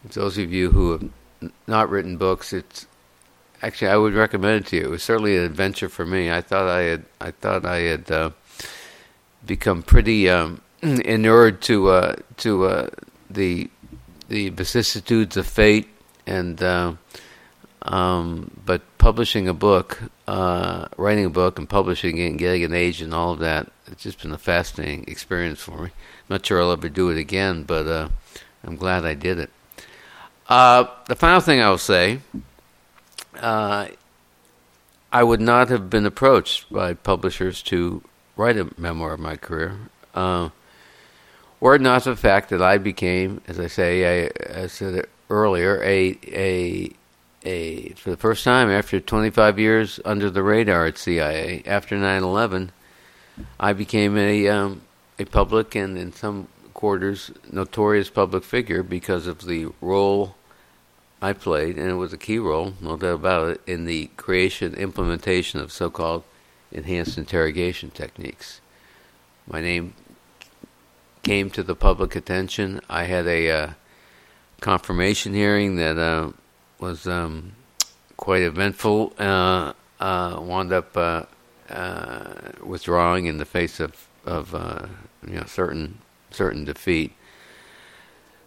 Those 0.05 0.39
of 0.39 0.53
you 0.53 0.71
who 0.71 0.93
have 0.93 1.11
not 1.67 1.91
written 1.91 2.17
books, 2.17 2.53
it's 2.53 2.87
actually 3.63 3.89
I 3.89 3.97
would 3.97 4.15
recommend 4.15 4.65
it 4.65 4.69
to 4.69 4.77
you. 4.77 4.85
It 4.85 4.91
was 4.91 5.03
certainly 5.03 5.37
an 5.37 5.45
adventure 5.45 5.89
for 5.89 6.07
me. 6.07 6.31
I 6.31 6.41
thought 6.41 6.69
I 6.69 6.83
had 6.83 7.05
I 7.21 7.31
thought 7.31 7.65
I 7.65 7.81
had 7.81 8.11
uh, 8.11 8.31
become 9.45 9.83
pretty 9.83 10.29
um, 10.29 10.61
inured 10.83 11.61
to 11.63 11.89
uh, 11.89 12.17
to 12.39 12.65
uh, 12.65 12.89
the 13.29 13.71
the 14.29 14.51
vicissitudes 14.51 15.37
of 15.37 15.47
fate, 15.47 15.89
and 16.27 16.63
uh, 16.63 16.95
um, 17.83 18.51
but 18.65 18.83
publishing 18.99 19.49
a 19.49 19.55
book, 19.55 20.03
uh, 20.27 20.87
writing 20.97 21.25
a 21.25 21.31
book, 21.31 21.59
and 21.59 21.69
publishing 21.69 22.19
it, 22.19 22.27
and 22.27 22.39
getting 22.39 22.65
an 22.65 22.75
agent, 22.75 23.09
and 23.09 23.15
all 23.15 23.33
of 23.33 23.41
that, 23.41 23.71
it's 23.87 24.03
just 24.03 24.23
been 24.23 24.33
a 24.33 24.39
fascinating 24.39 25.05
experience 25.09 25.61
for 25.61 25.83
me. 25.83 25.91
I'm 25.91 26.29
not 26.29 26.47
sure 26.47 26.63
I'll 26.63 26.73
ever 26.73 26.89
do 26.89 27.11
it 27.11 27.19
again, 27.19 27.65
but 27.65 27.87
uh, 27.87 28.09
I'm 28.63 28.77
glad 28.77 29.05
I 29.05 29.15
did 29.15 29.39
it. 29.39 29.51
Uh, 30.51 30.87
the 31.07 31.17
final 31.17 31.41
thing 31.41 31.63
I'll 31.63 31.79
say. 31.79 32.21
I 35.13 35.25
would 35.25 35.41
not 35.41 35.69
have 35.71 35.91
been 35.91 36.07
approached 36.07 36.73
by 36.73 36.95
publishers 36.95 37.63
to 37.65 38.03
write 38.37 38.57
a 38.57 38.71
memoir 38.79 39.15
of 39.15 39.21
my 39.21 39.37
career. 39.37 39.77
Uh, 40.15 40.51
were 41.59 41.75
it 41.75 41.81
not 41.81 42.05
the 42.05 42.17
fact 42.17 42.51
that 42.51 42.63
I 42.63 42.79
became, 42.79 43.41
as 43.49 43.59
I 43.59 43.67
say, 43.67 44.27
I, 44.27 44.63
I 44.63 44.67
said 44.69 45.07
earlier, 45.29 45.83
a 45.83 46.17
a 46.29 46.91
a 47.45 47.89
for 47.91 48.11
the 48.11 48.17
first 48.17 48.45
time 48.45 48.71
after 48.71 49.01
25 49.01 49.59
years 49.59 50.01
under 50.05 50.31
the 50.31 50.43
radar 50.43 50.87
at 50.87 50.97
CIA 50.99 51.63
after 51.67 51.97
9/11, 51.97 52.71
I 53.59 53.73
became 53.73 54.17
a 54.17 54.49
um, 54.49 54.83
a 55.19 55.25
public 55.25 55.75
and 55.75 55.99
in 55.99 56.13
some 56.13 56.49
quarters 56.73 57.31
notorious 57.51 58.09
public 58.11 58.45
figure 58.45 58.83
because 58.83 59.27
of 59.27 59.45
the 59.45 59.67
role 59.81 60.37
I 61.23 61.35
played, 61.35 61.77
and 61.77 61.91
it 61.91 61.95
was 61.95 62.13
a 62.13 62.19
key 62.19 62.39
role, 62.39 62.75
no 62.81 62.97
doubt 62.97 63.15
about 63.15 63.49
it, 63.49 63.61
in 63.67 63.85
the 63.85 64.07
creation 64.17 64.75
implementation 64.75 65.61
of 65.61 65.71
so-called 65.71 66.25
enhanced 66.73 67.19
interrogation 67.19 67.91
techniques. 67.91 68.61
My 69.47 69.61
name 69.61 69.95
came 71.23 71.51
to 71.51 71.63
the 71.63 71.75
public 71.75 72.17
attention. 72.17 72.81
I 72.89 73.05
had 73.05 73.27
a 73.27 73.51
uh, 73.51 73.71
confirmation 74.61 75.35
hearing 75.35 75.77
that 75.77 75.99
uh, 75.99 76.33
was 76.79 77.07
um, 77.07 77.53
quite 78.17 78.43
eventful. 78.43 79.13
Uh, 79.19 79.73
uh 79.99 80.41
wound 80.41 80.73
up 80.73 80.97
uh, 80.97 81.25
uh, 81.69 82.35
withdrawing 82.65 83.27
in 83.27 83.37
the 83.37 83.45
face 83.45 83.81
of 83.81 84.09
of 84.25 84.53
you 85.27 85.35
know 85.35 85.45
certain 85.47 85.99
certain 86.31 86.65
defeat. 86.65 87.13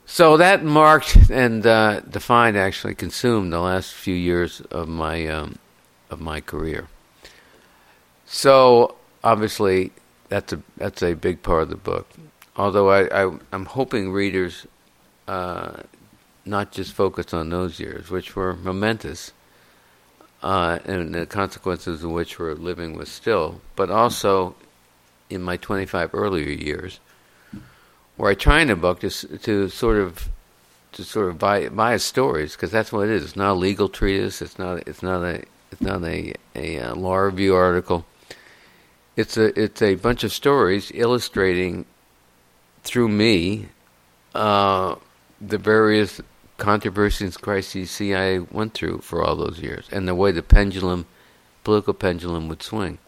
So 0.05 0.38
that 0.38 0.63
marked 0.63 1.29
and 1.29 1.63
defined, 1.63 2.57
actually 2.57 2.95
consumed 2.95 3.51
the 3.51 3.60
last 3.60 3.93
few 3.93 4.15
years 4.15 4.62
of 4.69 4.88
my 4.88 5.27
um, 5.27 5.57
of 6.10 6.19
my 6.22 6.41
career. 6.41 6.88
So 8.25 8.95
obviously, 9.24 9.91
that's 10.29 10.53
a 10.53 10.62
that's 10.77 11.01
a 11.01 11.13
big 11.13 11.41
part 11.41 11.63
of 11.63 11.69
the 11.69 11.75
book. 11.77 12.07
although 12.55 12.89
I, 12.89 13.25
I 13.25 13.38
am 13.51 13.65
hoping 13.65 14.12
readers 14.12 14.67
uh, 15.27 15.83
not 16.45 16.72
just 16.72 16.93
focus 16.93 17.33
on 17.33 17.50
those 17.50 17.79
years, 17.79 18.10
which 18.10 18.36
were 18.36 18.53
momentous, 18.55 19.31
uh, 20.41 20.79
and 20.86 21.15
the 21.15 21.25
consequences 21.25 22.03
of 22.03 22.12
which 22.12 22.38
we're 22.38 22.53
living 22.53 22.98
with 22.98 23.07
still, 23.07 23.62
but 23.75 23.89
also 23.89 24.55
in 25.29 25.41
my 25.41 25.57
25 25.57 26.13
earlier 26.13 26.50
years, 26.50 27.00
where 28.17 28.32
I 28.32 28.36
try 28.36 28.62
in 28.62 28.67
the 28.67 28.75
book 28.75 29.00
to 29.01 29.10
to 29.10 29.70
sort 29.70 29.98
of 29.98 30.29
to 30.93 31.03
sort 31.03 31.29
of 31.29 31.39
buy 31.39 31.70
bias 31.70 32.03
stories 32.03 32.53
because 32.53 32.72
that's 32.72 32.91
what 32.91 33.10
it 33.10 33.12
is. 33.12 33.24
It's 33.24 33.36
not 33.36 33.51
a 33.51 33.53
legal 33.53 33.89
treatise. 33.89 34.41
It's 34.41 34.58
not. 34.58 34.88
It's 34.88 35.03
not 35.03 35.24
a. 35.24 35.43
It's 35.72 35.82
not 35.82 36.03
a 36.03 36.34
a, 36.55 36.77
a 36.77 36.93
law 36.93 37.15
review 37.15 37.55
article. 37.55 38.05
It's 39.15 39.38
a 39.38 39.60
it's 39.60 39.82
a 39.82 39.96
bunch 39.96 40.24
of 40.24 40.32
stories 40.32 40.91
illustrating 40.93 41.86
through 42.84 43.10
me 43.10 43.67
uh, 44.36 44.96
the 45.39 45.58
various 45.58 46.22
controversies, 46.58 47.38
crises 47.38 47.91
CIA 47.91 48.39
went 48.39 48.74
through 48.74 49.00
for 49.00 49.24
all 49.24 49.36
those 49.36 49.60
years, 49.60 49.88
and 49.91 50.08
the 50.08 50.15
way 50.15 50.32
the 50.32 50.43
pendulum, 50.43 51.05
political 51.63 51.93
pendulum, 51.93 52.48
would 52.50 52.63
swing. 52.63 53.00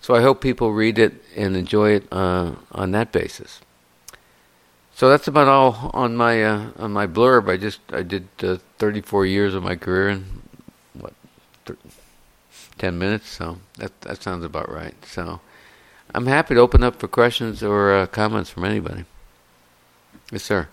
So 0.00 0.14
I 0.14 0.22
hope 0.22 0.40
people 0.40 0.72
read 0.72 0.98
it 0.98 1.14
and 1.34 1.56
enjoy 1.56 1.90
it 1.92 2.06
uh, 2.12 2.52
on 2.72 2.92
that 2.92 3.12
basis. 3.12 3.60
So 4.96 5.10
that's 5.10 5.28
about 5.28 5.46
all 5.46 5.90
on 5.92 6.16
my 6.16 6.42
uh, 6.42 6.70
on 6.78 6.90
my 6.94 7.06
blurb. 7.06 7.50
I 7.50 7.58
just 7.58 7.80
I 7.92 8.00
did 8.00 8.28
uh, 8.42 8.56
34 8.78 9.26
years 9.26 9.52
of 9.52 9.62
my 9.62 9.76
career 9.76 10.08
in 10.08 10.40
what 10.94 11.12
10 12.78 12.98
minutes. 12.98 13.28
So 13.28 13.58
that 13.76 14.00
that 14.00 14.22
sounds 14.22 14.42
about 14.42 14.72
right. 14.72 14.94
So 15.04 15.40
I'm 16.14 16.24
happy 16.24 16.54
to 16.54 16.60
open 16.62 16.82
up 16.82 16.96
for 16.96 17.08
questions 17.08 17.62
or 17.62 17.92
uh, 17.92 18.06
comments 18.06 18.48
from 18.48 18.64
anybody. 18.64 19.04
Yes, 20.32 20.44
sir. 20.44 20.66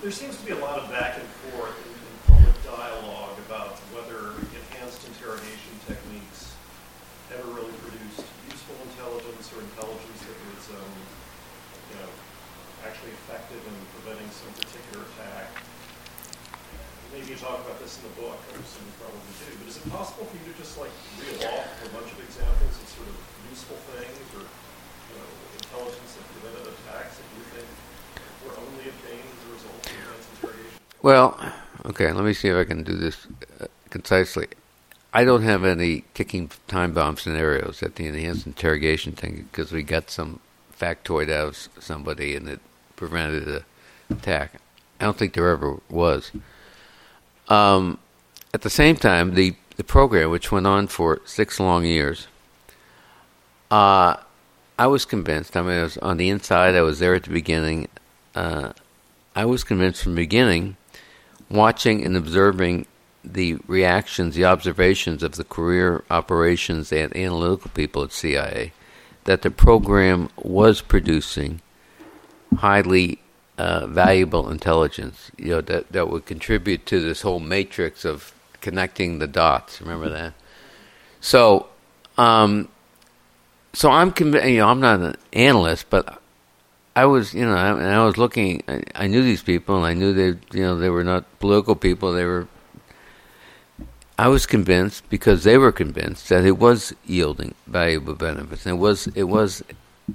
There 0.00 0.12
seems 0.12 0.36
to 0.36 0.46
be 0.46 0.52
a 0.52 0.58
lot 0.58 0.78
of 0.78 0.88
back 0.88 1.18
and 1.18 1.26
forth 1.50 1.74
in, 1.82 2.38
in 2.38 2.38
public 2.38 2.62
dialogue 2.62 3.34
about 3.50 3.82
whether 3.90 4.30
enhanced 4.54 5.02
interrogation 5.10 5.74
techniques 5.88 6.54
ever 7.34 7.50
really 7.50 7.74
produced 7.82 8.22
useful 8.46 8.78
intelligence 8.94 9.50
or 9.50 9.58
intelligence 9.58 10.22
that 10.22 10.38
was, 10.54 10.78
um, 10.78 10.90
you 11.90 11.96
know, 11.98 12.10
actually 12.86 13.14
effective 13.14 13.62
in 13.62 13.76
preventing 13.94 14.28
some 14.34 14.50
particular 14.58 15.06
attack. 15.14 15.50
Maybe 17.12 17.36
you 17.36 17.38
talk 17.38 17.60
about 17.60 17.78
this 17.78 18.00
in 18.00 18.08
the 18.08 18.14
book, 18.16 18.40
I 18.50 18.56
assume 18.56 18.88
you 18.88 18.96
probably 18.96 19.20
do, 19.36 19.52
but 19.60 19.68
is 19.68 19.76
it 19.76 19.86
possible 19.92 20.24
for 20.26 20.36
you 20.40 20.48
to 20.48 20.56
just 20.56 20.80
like 20.80 20.90
reel 21.20 21.44
off 21.44 21.68
a 21.84 21.88
bunch 21.92 22.10
of 22.10 22.18
examples 22.24 22.72
of 22.72 22.86
sort 22.88 23.08
of 23.12 23.16
useful 23.52 23.76
things 23.92 24.26
or 24.32 24.48
you 24.48 25.14
know, 25.20 25.28
intelligence 25.60 26.16
that 26.16 26.24
prevented 26.32 26.72
attacks 26.72 27.20
that 27.20 27.28
you 27.36 27.44
think 27.52 27.68
were 28.48 28.56
only 28.56 28.88
obtained 28.88 29.28
as 29.28 29.40
a 29.44 29.50
result 29.52 29.76
of 29.76 29.92
enhanced 29.92 30.28
interrogation? 30.40 30.80
Well, 31.04 31.36
okay, 31.92 32.08
let 32.12 32.24
me 32.24 32.32
see 32.32 32.48
if 32.48 32.56
I 32.56 32.64
can 32.64 32.82
do 32.82 32.96
this 32.96 33.28
uh, 33.60 33.66
concisely. 33.90 34.48
I 35.12 35.24
don't 35.24 35.42
have 35.42 35.64
any 35.64 36.04
kicking 36.14 36.50
time 36.66 36.94
bomb 36.94 37.18
scenarios 37.18 37.82
at 37.82 37.96
the 37.96 38.06
enhanced 38.06 38.46
interrogation 38.46 39.12
thing 39.12 39.48
because 39.52 39.70
we 39.70 39.82
got 39.82 40.08
some 40.08 40.40
factoid 40.80 41.30
out 41.30 41.48
of 41.48 41.68
somebody 41.78 42.34
and 42.34 42.48
it 42.48 42.60
prevented 43.02 43.44
the 43.46 43.64
attack. 44.10 44.60
I 45.00 45.04
don't 45.04 45.18
think 45.18 45.34
there 45.34 45.48
ever 45.48 45.80
was. 45.90 46.30
Um, 47.48 47.98
at 48.54 48.62
the 48.62 48.70
same 48.70 48.94
time, 48.94 49.34
the, 49.34 49.56
the 49.76 49.82
program, 49.82 50.30
which 50.30 50.52
went 50.52 50.68
on 50.68 50.86
for 50.86 51.20
six 51.24 51.58
long 51.58 51.84
years, 51.84 52.28
uh, 53.72 54.18
I 54.78 54.86
was 54.86 55.04
convinced. 55.04 55.56
I 55.56 55.62
mean, 55.62 55.80
I 55.80 55.82
was 55.82 55.98
on 55.98 56.16
the 56.16 56.28
inside. 56.28 56.76
I 56.76 56.82
was 56.82 57.00
there 57.00 57.16
at 57.16 57.24
the 57.24 57.30
beginning. 57.30 57.88
Uh, 58.36 58.72
I 59.34 59.46
was 59.46 59.64
convinced 59.64 60.04
from 60.04 60.14
the 60.14 60.22
beginning, 60.22 60.76
watching 61.50 62.04
and 62.04 62.16
observing 62.16 62.86
the 63.24 63.56
reactions, 63.66 64.36
the 64.36 64.44
observations 64.44 65.24
of 65.24 65.32
the 65.32 65.44
career 65.44 66.04
operations 66.08 66.92
and 66.92 67.16
analytical 67.16 67.72
people 67.74 68.04
at 68.04 68.12
CIA, 68.12 68.72
that 69.24 69.42
the 69.42 69.50
program 69.50 70.28
was 70.36 70.80
producing 70.80 71.60
highly 72.58 73.18
uh, 73.58 73.86
valuable 73.86 74.50
intelligence. 74.50 75.30
You 75.36 75.50
know 75.50 75.60
that 75.62 75.92
that 75.92 76.08
would 76.08 76.26
contribute 76.26 76.86
to 76.86 77.00
this 77.00 77.22
whole 77.22 77.40
matrix 77.40 78.04
of 78.04 78.32
connecting 78.60 79.18
the 79.18 79.26
dots. 79.26 79.80
Remember 79.80 80.08
that. 80.08 80.34
So. 81.20 81.68
Um, 82.18 82.68
so 83.72 83.90
I'm 83.90 84.12
convinced. 84.12 84.48
You 84.48 84.58
know, 84.58 84.68
I'm 84.68 84.80
not 84.80 85.00
an 85.00 85.16
analyst, 85.32 85.88
but 85.90 86.20
I 86.94 87.06
was, 87.06 87.32
you 87.32 87.44
know, 87.44 87.54
I, 87.54 87.70
I 87.70 88.04
was 88.04 88.18
looking. 88.18 88.62
I, 88.68 88.82
I, 88.94 89.06
knew 89.06 89.22
these 89.22 89.42
people, 89.42 89.76
and 89.76 89.86
I 89.86 89.94
knew 89.94 90.12
they, 90.12 90.38
you 90.56 90.62
know, 90.62 90.76
they 90.76 90.90
were 90.90 91.04
not 91.04 91.24
political 91.40 91.74
people. 91.74 92.12
They 92.12 92.24
were. 92.24 92.48
I 94.18 94.28
was 94.28 94.44
convinced 94.44 95.08
because 95.08 95.42
they 95.42 95.56
were 95.56 95.72
convinced 95.72 96.28
that 96.28 96.44
it 96.44 96.58
was 96.58 96.94
yielding 97.06 97.54
valuable 97.66 98.14
benefits, 98.14 98.66
and 98.66 98.76
it 98.76 98.78
was, 98.78 99.06
it 99.08 99.24
was, 99.24 99.64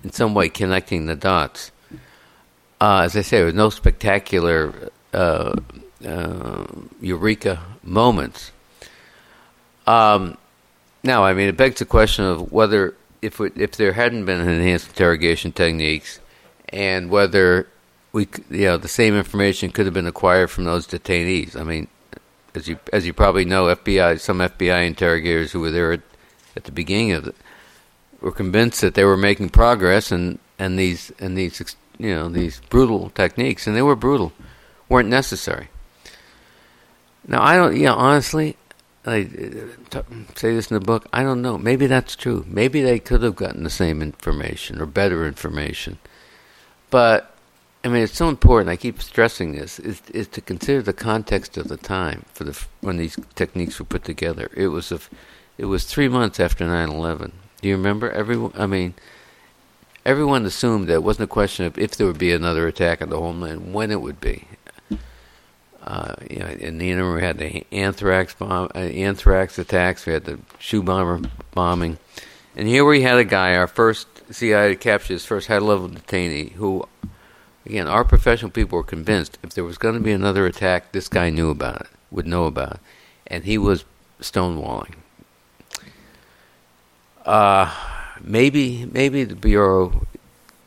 in 0.03 0.11
some 0.11 0.33
way, 0.35 0.49
connecting 0.49 1.07
the 1.07 1.15
dots. 1.15 1.71
Uh, 2.79 3.01
as 3.01 3.15
I 3.15 3.21
say, 3.21 3.37
there 3.37 3.45
was 3.45 3.55
no 3.55 3.69
spectacular 3.69 4.91
uh, 5.13 5.55
uh, 6.05 6.65
eureka 7.01 7.61
moments. 7.83 8.51
Um, 9.87 10.37
now, 11.03 11.23
I 11.23 11.33
mean, 11.33 11.47
it 11.47 11.57
begs 11.57 11.79
the 11.79 11.85
question 11.85 12.25
of 12.25 12.51
whether 12.51 12.95
if 13.21 13.39
if 13.39 13.71
there 13.77 13.93
hadn't 13.93 14.25
been 14.25 14.41
enhanced 14.41 14.89
interrogation 14.89 15.51
techniques, 15.51 16.19
and 16.69 17.09
whether 17.09 17.67
we 18.11 18.27
you 18.49 18.65
know 18.65 18.77
the 18.77 18.87
same 18.87 19.15
information 19.15 19.71
could 19.71 19.85
have 19.85 19.93
been 19.93 20.07
acquired 20.07 20.51
from 20.51 20.65
those 20.65 20.85
detainees. 20.87 21.55
I 21.59 21.63
mean, 21.63 21.87
as 22.53 22.67
you 22.67 22.79
as 22.93 23.05
you 23.07 23.13
probably 23.13 23.45
know, 23.45 23.65
FBI 23.65 24.19
some 24.19 24.39
FBI 24.39 24.85
interrogators 24.85 25.51
who 25.51 25.61
were 25.61 25.71
there 25.71 25.93
at, 25.93 26.01
at 26.55 26.65
the 26.65 26.71
beginning 26.71 27.13
of 27.13 27.27
it 27.27 27.35
were 28.21 28.31
convinced 28.31 28.81
that 28.81 28.93
they 28.93 29.03
were 29.03 29.17
making 29.17 29.49
progress, 29.49 30.11
and 30.11 30.39
and 30.59 30.77
these 30.77 31.11
and 31.19 31.37
these 31.37 31.61
you 31.97 32.13
know 32.13 32.29
these 32.29 32.61
brutal 32.69 33.09
techniques, 33.11 33.67
and 33.67 33.75
they 33.75 33.81
were 33.81 33.95
brutal, 33.95 34.33
weren't 34.89 35.09
necessary. 35.09 35.69
Now 37.27 37.43
I 37.43 37.55
don't, 37.55 37.75
you 37.75 37.85
know, 37.85 37.95
honestly, 37.95 38.55
I 39.05 39.23
t- 39.23 39.99
say 40.35 40.53
this 40.53 40.69
in 40.69 40.75
the 40.75 40.85
book. 40.85 41.07
I 41.13 41.23
don't 41.23 41.41
know. 41.41 41.57
Maybe 41.57 41.87
that's 41.87 42.15
true. 42.15 42.45
Maybe 42.47 42.81
they 42.81 42.99
could 42.99 43.23
have 43.23 43.35
gotten 43.35 43.63
the 43.63 43.69
same 43.69 44.01
information 44.01 44.81
or 44.81 44.85
better 44.85 45.25
information. 45.25 45.97
But 46.89 47.33
I 47.83 47.89
mean, 47.89 48.03
it's 48.03 48.17
so 48.17 48.27
important. 48.27 48.69
I 48.69 48.75
keep 48.75 49.01
stressing 49.01 49.53
this: 49.53 49.79
is, 49.79 50.01
is 50.13 50.27
to 50.29 50.41
consider 50.41 50.81
the 50.81 50.93
context 50.93 51.57
of 51.57 51.69
the 51.69 51.77
time 51.77 52.25
for 52.33 52.43
the 52.43 52.65
when 52.81 52.97
these 52.97 53.17
techniques 53.35 53.79
were 53.79 53.85
put 53.85 54.03
together. 54.03 54.49
It 54.55 54.67
was 54.67 54.91
a, 54.91 54.99
it 55.57 55.65
was 55.65 55.85
three 55.85 56.09
months 56.09 56.39
after 56.39 56.65
9/11. 56.65 57.31
Do 57.61 57.69
you 57.69 57.77
remember? 57.77 58.11
Everyone. 58.11 58.51
I 58.55 58.67
mean, 58.67 58.93
everyone 60.07 60.45
assumed 60.45 60.87
that 60.87 60.93
it 60.93 61.03
wasn't 61.03 61.25
a 61.25 61.27
question 61.27 61.65
of 61.65 61.77
if 61.77 61.97
there 61.97 62.07
would 62.07 62.17
be 62.17 62.31
another 62.31 62.65
attack 62.65 63.01
on 63.01 63.09
the 63.09 63.19
homeland, 63.19 63.73
when 63.73 63.91
it 63.91 64.01
would 64.01 64.21
be. 64.21 64.47
Uh, 65.83 66.15
you 66.29 66.39
know, 66.39 66.47
in 66.47 66.77
the 66.77 66.91
interim, 66.91 67.15
we 67.15 67.21
had 67.21 67.37
the 67.37 67.65
anthrax 67.71 68.33
bomb, 68.33 68.69
uh, 68.73 68.79
anthrax 68.79 69.59
attacks. 69.59 70.05
We 70.05 70.13
had 70.13 70.23
the 70.23 70.39
shoe 70.59 70.81
bomber 70.81 71.29
bombing, 71.51 71.97
and 72.55 72.67
here 72.67 72.85
we 72.85 73.01
had 73.01 73.17
a 73.17 73.23
guy, 73.25 73.55
our 73.55 73.67
first 73.67 74.07
CIA 74.33 74.69
to 74.69 74.75
capture 74.75 75.13
his 75.13 75.25
first 75.25 75.47
high-level 75.47 75.89
detainee, 75.89 76.53
who, 76.53 76.85
again, 77.65 77.87
our 77.87 78.03
professional 78.03 78.51
people 78.51 78.77
were 78.77 78.83
convinced 78.83 79.37
if 79.43 79.51
there 79.51 79.63
was 79.63 79.77
going 79.77 79.95
to 79.95 80.01
be 80.01 80.11
another 80.11 80.45
attack, 80.45 80.91
this 80.93 81.07
guy 81.07 81.29
knew 81.29 81.49
about 81.49 81.81
it, 81.81 81.87
would 82.11 82.27
know 82.27 82.45
about 82.45 82.73
it, 82.73 82.79
and 83.27 83.43
he 83.43 83.57
was 83.57 83.85
stonewalling. 84.21 84.95
Uh, 87.25 87.73
maybe, 88.27 88.85
maybe 88.91 89.23
the 89.23 89.35
bureau, 89.35 90.05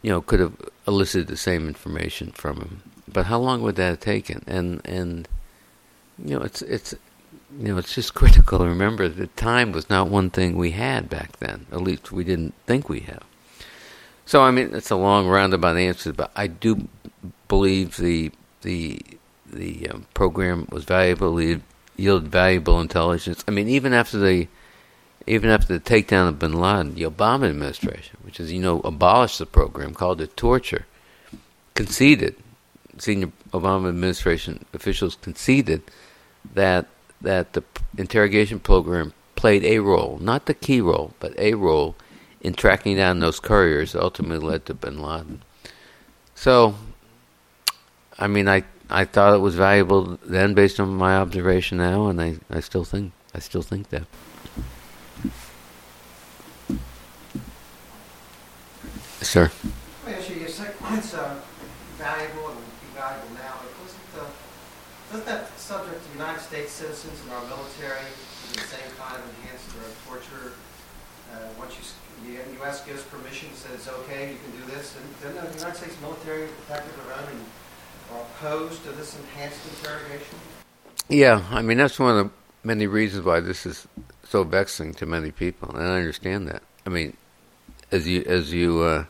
you 0.02 0.10
know, 0.10 0.20
could 0.20 0.40
have 0.40 0.54
elicited 0.86 1.28
the 1.28 1.36
same 1.36 1.68
information 1.68 2.32
from 2.32 2.56
him 2.56 2.82
but 3.12 3.26
how 3.26 3.38
long 3.38 3.62
would 3.62 3.76
that 3.76 3.88
have 3.88 4.00
taken? 4.00 4.42
And 4.46 4.80
and 4.84 5.28
you 6.24 6.38
know, 6.38 6.44
it's 6.44 6.62
it's 6.62 6.94
you 7.58 7.68
know, 7.68 7.78
it's 7.78 7.94
just 7.94 8.14
critical 8.20 8.58
to 8.58 8.64
remember 8.64 9.08
that 9.08 9.36
time 9.36 9.72
was 9.72 9.90
not 9.90 10.08
one 10.08 10.30
thing 10.30 10.56
we 10.56 10.72
had 10.72 11.08
back 11.08 11.38
then. 11.38 11.66
At 11.72 11.82
least 11.82 12.12
we 12.12 12.24
didn't 12.24 12.54
think 12.66 12.88
we 12.88 13.00
have. 13.00 13.22
So 14.26 14.42
I 14.42 14.50
mean, 14.50 14.74
it's 14.74 14.90
a 14.90 14.96
long 14.96 15.26
roundabout 15.26 15.76
answer, 15.76 16.12
but 16.12 16.30
I 16.36 16.46
do 16.46 16.88
believe 17.48 17.96
the 17.96 18.30
the 18.62 19.00
the 19.52 19.88
um, 19.88 20.06
program 20.14 20.68
was 20.70 20.84
valuable, 20.84 21.38
It 21.38 21.62
yielded 21.96 22.30
valuable 22.30 22.80
intelligence. 22.80 23.44
I 23.48 23.50
mean, 23.50 23.68
even 23.68 23.92
after 23.92 24.18
the 24.18 24.46
even 25.30 25.50
after 25.50 25.76
the 25.76 25.80
takedown 25.80 26.28
of 26.28 26.38
Bin 26.38 26.52
Laden, 26.52 26.94
the 26.94 27.02
Obama 27.02 27.48
administration, 27.48 28.16
which 28.22 28.40
is 28.40 28.52
you 28.52 28.60
know 28.60 28.80
abolished 28.80 29.38
the 29.38 29.46
program, 29.46 29.94
called 29.94 30.20
it 30.20 30.36
torture, 30.36 30.86
conceded 31.74 32.36
senior 32.98 33.30
Obama 33.52 33.88
administration 33.88 34.64
officials 34.72 35.16
conceded 35.22 35.82
that 36.54 36.86
that 37.20 37.52
the 37.52 37.62
interrogation 37.98 38.58
program 38.58 39.12
played 39.36 39.64
a 39.64 39.78
role, 39.78 40.18
not 40.20 40.46
the 40.46 40.54
key 40.54 40.80
role, 40.80 41.12
but 41.20 41.38
a 41.38 41.54
role 41.54 41.94
in 42.40 42.54
tracking 42.54 42.96
down 42.96 43.20
those 43.20 43.40
couriers 43.40 43.92
that 43.92 44.02
ultimately 44.02 44.46
led 44.46 44.64
to 44.66 44.74
bin 44.74 45.00
Laden. 45.00 45.42
So, 46.34 46.74
I 48.18 48.26
mean, 48.26 48.48
I 48.48 48.64
I 48.88 49.04
thought 49.04 49.34
it 49.34 49.38
was 49.38 49.54
valuable 49.54 50.18
then, 50.24 50.54
based 50.54 50.80
on 50.80 50.88
my 50.94 51.16
observation 51.16 51.78
now, 51.78 52.08
and 52.08 52.20
I, 52.20 52.38
I 52.50 52.60
still 52.60 52.84
think 52.84 53.12
I 53.34 53.38
still 53.38 53.62
think 53.62 53.90
that. 53.90 54.06
Sir. 59.22 59.50
Let 60.04 60.12
me 60.12 60.18
ask 60.18 60.30
you, 60.30 60.36
you 60.36 60.48
say 60.48 60.68
it's 60.92 61.14
uh, 61.14 61.36
valuable 61.98 62.48
and 62.48 62.58
be 62.80 62.88
valuable 62.96 63.28
now, 63.36 63.60
but 63.60 63.70
wasn't 63.84 64.06
the, 64.16 64.24
doesn't 65.12 65.26
that 65.26 65.58
subject 65.58 66.00
to 66.00 66.12
United 66.16 66.40
States 66.40 66.72
citizens 66.72 67.20
and 67.24 67.32
our 67.32 67.44
military 67.44 68.08
to 68.08 68.54
the 68.54 68.64
same 68.64 68.88
kind 68.98 69.20
of 69.20 69.28
enhanced 69.36 69.68
or 69.76 69.86
torture? 70.08 70.52
Uh, 71.32 71.46
once 71.58 71.76
you, 71.76 71.84
the 72.26 72.64
U.S. 72.64 72.84
gives 72.84 73.02
permission, 73.04 73.48
says, 73.54 73.88
okay, 73.88 74.32
you 74.32 74.38
can 74.42 74.50
do 74.60 74.72
this, 74.74 74.96
and 74.96 75.06
then 75.22 75.44
the 75.44 75.58
United 75.58 75.76
States 75.76 75.96
military 76.00 76.48
protected 76.66 76.92
their 77.04 77.14
own 77.14 77.28
and 77.30 77.44
are 78.12 78.22
opposed 78.22 78.82
to 78.84 78.92
this 78.92 79.16
enhanced 79.16 79.60
interrogation? 79.68 80.38
Yeah, 81.08 81.44
I 81.50 81.62
mean 81.62 81.78
that's 81.78 81.98
one 81.98 82.16
of 82.16 82.26
the 82.26 82.32
many 82.62 82.86
reasons 82.86 83.24
why 83.24 83.40
this 83.40 83.66
is 83.66 83.86
so 84.24 84.44
vexing 84.44 84.94
to 84.94 85.06
many 85.06 85.30
people, 85.30 85.70
and 85.74 85.86
I 85.86 85.96
understand 85.96 86.48
that. 86.48 86.62
I 86.86 86.90
mean, 86.90 87.16
as 87.92 88.06
you 88.06 88.22
as 88.26 88.52
you 88.52 88.82
uh, 88.82 89.04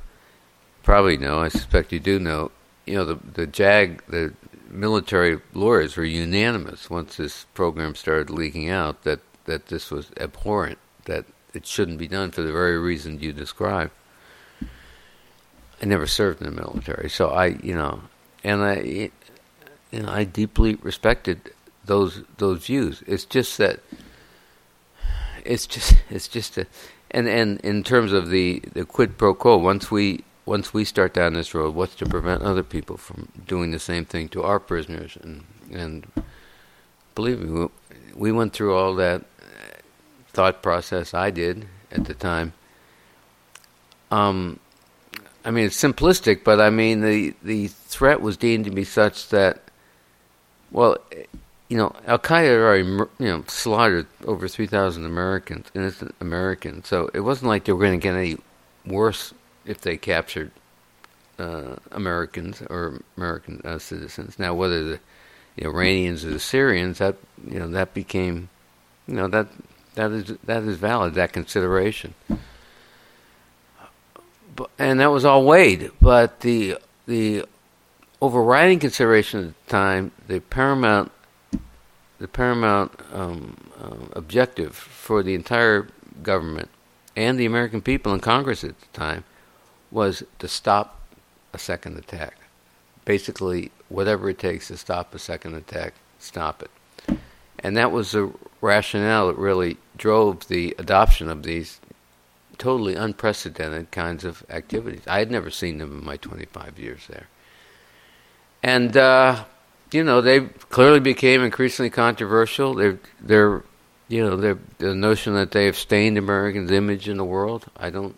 probably 0.83 1.17
know, 1.17 1.41
I 1.41 1.49
suspect 1.49 1.93
you 1.93 2.01
do 2.01 2.19
know, 2.19 2.51
you 2.87 2.95
know 2.95 3.05
the 3.05 3.19
the 3.35 3.47
JAG 3.47 4.03
the 4.09 4.35
military 4.71 5.41
lawyers 5.53 5.97
were 5.97 6.05
unanimous 6.05 6.89
once 6.89 7.17
this 7.17 7.47
program 7.55 7.95
started 7.95 8.31
leaking 8.31 8.69
out 8.69 9.03
that 9.05 9.21
that 9.45 9.67
this 9.67 9.91
was 9.91 10.11
abhorrent, 10.19 10.79
that 11.05 11.25
it 11.53 11.67
shouldn't 11.67 11.99
be 11.99 12.09
done 12.09 12.31
for 12.31 12.43
the 12.43 12.53
very 12.53 12.79
reason 12.79 13.21
you 13.21 13.33
described. 13.33 13.93
I 15.83 15.87
never 15.87 16.07
served 16.07 16.41
in 16.41 16.47
the 16.47 16.63
military, 16.63 17.09
so 17.09 17.31
I 17.31 17.47
you 17.47 17.75
know, 17.75 18.03
and 18.45 18.63
I 18.63 19.11
you 19.91 20.03
know 20.03 20.11
I 20.11 20.25
deeply 20.25 20.77
respected 20.77 21.53
those 21.85 22.23
those 22.39 22.67
views. 22.67 23.03
It's 23.07 23.25
just 23.25 23.59
that 23.59 23.81
it's 25.45 25.67
just 25.67 25.97
it's 26.11 26.29
just 26.29 26.59
a 26.59 26.67
and 27.11 27.29
and 27.29 27.61
in 27.61 27.83
terms 27.83 28.13
of 28.13 28.31
the 28.31 28.63
the 28.73 28.85
quid 28.85 29.19
pro 29.19 29.35
quo, 29.35 29.57
once 29.57 29.91
we 29.91 30.25
once 30.47 30.75
we 30.75 30.85
start 30.85 31.15
down 31.15 31.35
this 31.35 31.55
road, 31.55 31.75
what's 31.75 31.95
to 31.97 32.07
prevent 32.07 32.43
other 32.43 32.63
people 32.63 32.97
from 32.97 33.29
doing 33.47 33.71
the 33.71 33.79
same 33.79 34.05
thing 34.05 34.29
to 34.29 34.43
our 34.43 34.59
prisoners? 34.59 35.17
And 35.23 35.45
and 35.73 36.07
believe 37.15 37.41
me, 37.41 37.51
we, 37.51 37.69
we 38.15 38.33
went 38.33 38.53
through 38.53 38.77
all 38.77 38.95
that 38.97 39.25
thought 40.29 40.63
process. 40.63 41.15
I 41.15 41.31
did 41.31 41.67
at 41.91 42.05
the 42.05 42.15
time. 42.15 42.53
Um, 44.11 44.59
I 45.45 45.51
mean, 45.51 45.67
it's 45.67 45.81
simplistic, 45.81 46.45
but 46.45 46.61
I 46.61 46.71
mean 46.71 47.01
the 47.01 47.35
the 47.43 47.69
threat 47.69 48.21
was 48.21 48.37
deemed 48.37 48.65
to 48.67 48.71
be 48.71 48.85
such 48.85 49.29
that, 49.29 49.63
well, 50.71 50.97
you 51.71 51.77
know, 51.77 51.95
Al 52.05 52.19
Qaeda 52.19 52.59
already 52.59 52.83
you 52.83 53.09
know 53.27 53.45
slaughtered 53.47 54.09
over 54.27 54.49
three 54.49 54.67
thousand 54.67 55.07
Americans, 55.07 55.69
innocent 55.73 56.15
Americans. 56.21 56.89
So 56.89 57.11
it 57.15 57.21
wasn't 57.21 57.49
like 57.49 57.65
they 57.65 57.73
were 57.73 57.79
going 57.79 57.99
to 57.99 58.03
get 58.03 58.15
any 58.15 58.37
worse 58.85 59.33
if 59.65 59.81
they 59.81 59.97
captured 59.97 60.51
uh, 61.39 61.77
Americans 61.93 62.61
or 62.69 63.01
American 63.17 63.63
uh, 63.65 63.79
citizens. 63.79 64.37
Now, 64.37 64.53
whether 64.53 64.83
the, 64.83 65.01
the 65.55 65.65
Iranians 65.65 66.25
or 66.25 66.31
the 66.31 66.41
Syrians, 66.41 66.99
that 66.99 67.15
you 67.49 67.61
know, 67.61 67.69
that 67.69 67.95
became, 67.95 68.49
you 69.07 69.15
know, 69.15 69.29
that 69.29 69.47
that 69.95 70.11
is 70.11 70.37
that 70.43 70.65
is 70.65 70.77
valid. 70.77 71.15
That 71.15 71.33
consideration, 71.33 72.15
but, 74.57 74.71
and 74.77 74.99
that 74.99 75.13
was 75.13 75.25
all 75.25 75.45
weighed. 75.45 75.93
But 76.03 76.41
the 76.41 76.79
the 77.07 77.45
overriding 78.21 78.81
consideration 78.81 79.41
at 79.41 79.67
the 79.67 79.71
time, 79.71 80.11
the 80.27 80.41
paramount 80.41 81.13
the 82.21 82.29
paramount 82.29 82.93
um, 83.13 83.57
uh, 83.83 83.97
objective 84.13 84.77
for 84.77 85.23
the 85.23 85.35
entire 85.35 85.89
government 86.23 86.69
and 87.17 87.41
the 87.41 87.47
American 87.47 87.81
people 87.81 88.13
and 88.13 88.23
Congress 88.23 88.63
at 88.63 88.79
the 88.79 88.87
time 88.93 89.25
was 89.91 90.23
to 90.39 90.47
stop 90.47 91.01
a 91.53 91.59
second 91.59 91.99
attack. 91.99 92.37
Basically, 93.05 93.73
whatever 93.89 94.31
it 94.31 94.39
takes 94.39 94.69
to 94.69 94.77
stop 94.77 95.15
a 95.15 95.19
second 95.19 95.55
attack, 95.55 95.95
stop 96.19 96.63
it. 96.63 97.19
And 97.59 97.77
that 97.77 97.91
was 97.91 98.13
the 98.13 98.33
rationale 98.61 99.29
that 99.29 99.37
really 99.37 99.79
drove 99.97 100.47
the 100.49 100.75
adoption 100.79 101.29
of 101.29 101.43
these 101.43 101.81
totally 102.59 102.95
unprecedented 102.95 103.91
kinds 103.91 104.25
of 104.25 104.45
activities. 104.51 105.03
I 105.07 105.19
had 105.19 105.31
never 105.31 105.51
seen 105.51 105.79
them 105.79 105.99
in 105.99 106.05
my 106.05 106.19
25 106.19 106.79
years 106.79 107.07
there. 107.09 107.27
And, 108.63 108.97
uh, 108.97 109.45
you 109.93 110.05
know, 110.05 110.21
they 110.21 110.41
clearly 110.41 111.01
became 111.01 111.43
increasingly 111.43 111.91
controversial. 111.91 112.75
They're, 112.75 112.99
they're, 113.21 113.63
you 114.09 114.25
know, 114.25 114.37
they're, 114.37 114.59
the 114.79 114.95
notion 114.95 115.35
that 115.35 115.51
they 115.53 115.67
have 115.67 115.77
stained 115.77 116.19
Americans' 116.19 116.71
image 116.71 117.09
in 117.09 117.17
the 117.17 117.25
world. 117.25 117.67
I 117.77 117.91
don't, 117.91 118.17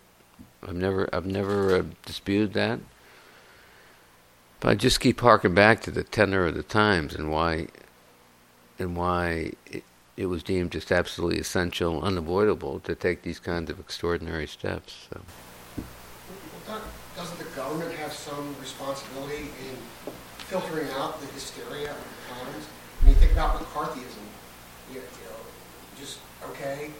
I've 0.61 0.75
never, 0.75 1.09
I've 1.13 1.25
never 1.25 1.75
uh, 1.75 1.83
disputed 2.05 2.53
that. 2.53 2.79
But 4.59 4.69
I 4.69 4.75
just 4.75 4.99
keep 4.99 5.19
harking 5.19 5.53
back 5.53 5.81
to 5.81 5.91
the 5.91 6.03
tenor 6.03 6.45
of 6.45 6.55
the 6.55 6.63
times 6.63 7.15
and 7.15 7.29
why, 7.29 7.67
and 8.79 8.95
why 8.95 9.51
it, 9.65 9.83
it 10.15 10.27
was 10.27 10.43
deemed 10.43 10.71
just 10.71 10.91
absolutely 10.91 11.39
essential, 11.39 12.01
unavoidable 12.01 12.79
to 12.81 12.95
take 12.95 13.23
these 13.23 13.39
kinds 13.39 13.69
of 13.69 13.79
extraordinary 13.79 14.47
steps. 14.47 15.07
So. 15.09 15.21
Well, 16.67 16.81
doesn't 17.17 17.37
the 17.37 17.55
government 17.55 17.93
have 17.95 18.13
some 18.13 18.55
responsibility 18.61 19.49
in 19.67 19.77
filtering 20.53 20.87
out 20.91 21.19
the 21.19 21.25
hysteria 21.33 21.89
of 21.89 21.97
the 21.97 22.29
times? 22.29 22.65
I 23.01 23.05
mean, 23.07 23.15
think 23.15 23.31
about 23.31 23.57
McCarthyism. 23.57 24.21
You, 24.93 25.01
you 25.01 25.25
know, 25.25 25.41
just, 25.97 26.19
okay, 26.51 26.91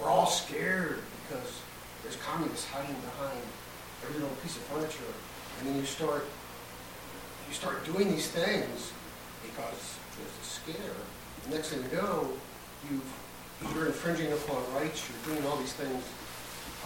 we're 0.00 0.08
all 0.08 0.26
scared 0.26 1.00
because 1.28 1.60
there's 2.02 2.16
communists 2.16 2.66
hiding 2.68 2.96
behind 3.04 3.42
every 4.02 4.18
little 4.18 4.34
piece 4.36 4.56
of 4.56 4.62
furniture. 4.62 5.12
And 5.58 5.68
then 5.68 5.76
you 5.76 5.84
start, 5.84 6.24
you 7.48 7.54
start 7.54 7.84
doing 7.84 8.10
these 8.10 8.28
things 8.28 8.92
because 9.44 9.98
there's 10.16 10.32
a 10.40 10.46
scare. 10.48 10.96
The 11.44 11.54
next 11.54 11.68
thing 11.68 11.84
you 11.90 11.96
know, 11.98 12.30
you've, 12.88 13.74
you're 13.74 13.86
infringing 13.88 14.32
upon 14.32 14.62
rights, 14.74 15.04
you're 15.04 15.34
doing 15.34 15.46
all 15.46 15.58
these 15.58 15.74
things. 15.74 16.02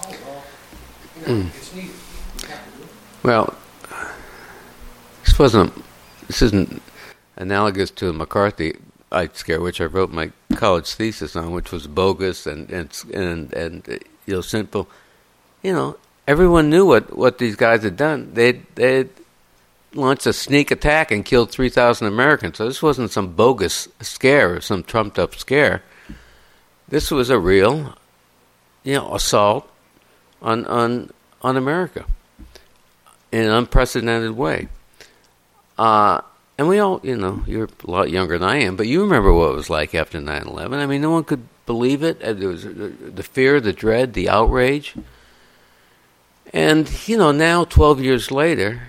Oh, 0.03 0.17
well, 0.27 0.43
you 1.15 1.23
know, 1.23 1.43
hmm. 1.43 1.57
it's 1.57 1.73
needed. 1.73 1.95
We 2.43 2.49
have 2.49 2.65
to 2.65 2.79
do 2.79 2.83
it. 2.83 2.89
Well, 3.23 3.55
this 5.25 5.39
wasn't. 5.39 5.86
This 6.27 6.43
isn't 6.43 6.83
analogous 7.37 7.91
to 7.93 8.07
the 8.07 8.13
McCarthy 8.13 8.77
I 9.13 9.29
scare, 9.29 9.61
which 9.61 9.81
I 9.81 9.85
wrote 9.85 10.11
my 10.11 10.33
college 10.57 10.93
thesis 10.93 11.37
on, 11.37 11.53
which 11.53 11.71
was 11.71 11.87
bogus 11.87 12.47
and 12.47 12.71
and 12.71 12.91
and, 13.15 13.53
and 13.53 13.89
uh, 13.89 13.93
you 14.27 14.35
know 14.35 14.41
simple. 14.41 14.89
You 15.63 15.73
know, 15.73 15.97
everyone 16.27 16.71
knew 16.71 16.85
what 16.85 17.17
what 17.17 17.39
these 17.39 17.57
guys 17.57 17.83
had 17.83 17.97
done. 17.97 18.35
They 18.35 18.63
they 18.75 19.09
launched 19.95 20.27
a 20.27 20.33
sneak 20.33 20.71
attack 20.71 21.11
and 21.11 21.25
killed 21.25 21.51
three 21.51 21.69
thousand 21.69 22.09
Americans. 22.09 22.57
So 22.59 22.67
this 22.67 22.83
wasn't 22.83 23.13
some 23.13 23.35
bogus 23.35 23.89
scare 24.01 24.57
or 24.57 24.61
some 24.61 24.83
trumped 24.83 25.19
up 25.19 25.35
scare. 25.37 25.83
This 26.89 27.11
was 27.11 27.31
a 27.31 27.39
real, 27.39 27.97
you 28.83 28.95
know, 28.95 29.15
assault 29.15 29.71
on 30.43 30.67
on 30.67 31.11
on 31.43 31.57
America 31.57 32.05
in 33.31 33.45
an 33.45 33.51
unprecedented 33.51 34.33
way. 34.33 34.69
Uh, 35.79 36.21
and 36.59 36.69
we 36.69 36.79
all, 36.79 37.01
you 37.03 37.17
know, 37.17 37.43
you're 37.47 37.69
a 37.87 37.91
lot 37.91 38.11
younger 38.11 38.39
than 38.39 38.49
I 38.49 38.57
am, 38.57 38.77
but 38.77 38.87
you 38.87 39.03
remember 39.03 39.33
what 39.33 39.51
it 39.51 39.57
was 39.57 39.69
like 39.69 39.95
after 39.95 40.21
9 40.21 40.47
11. 40.47 40.79
I 40.79 40.87
mean, 40.87 41.03
no 41.03 41.11
one 41.11 41.25
could 41.25 41.47
believe 41.67 42.03
it. 42.03 42.21
There 42.21 42.49
was 42.49 42.65
the 42.65 43.23
fear, 43.23 43.61
the 43.61 43.73
dread, 43.73 44.15
the 44.15 44.29
outrage. 44.29 44.95
And, 46.53 46.91
you 47.07 47.19
know, 47.19 47.33
now, 47.33 47.65
12 47.65 48.01
years 48.01 48.31
later, 48.31 48.83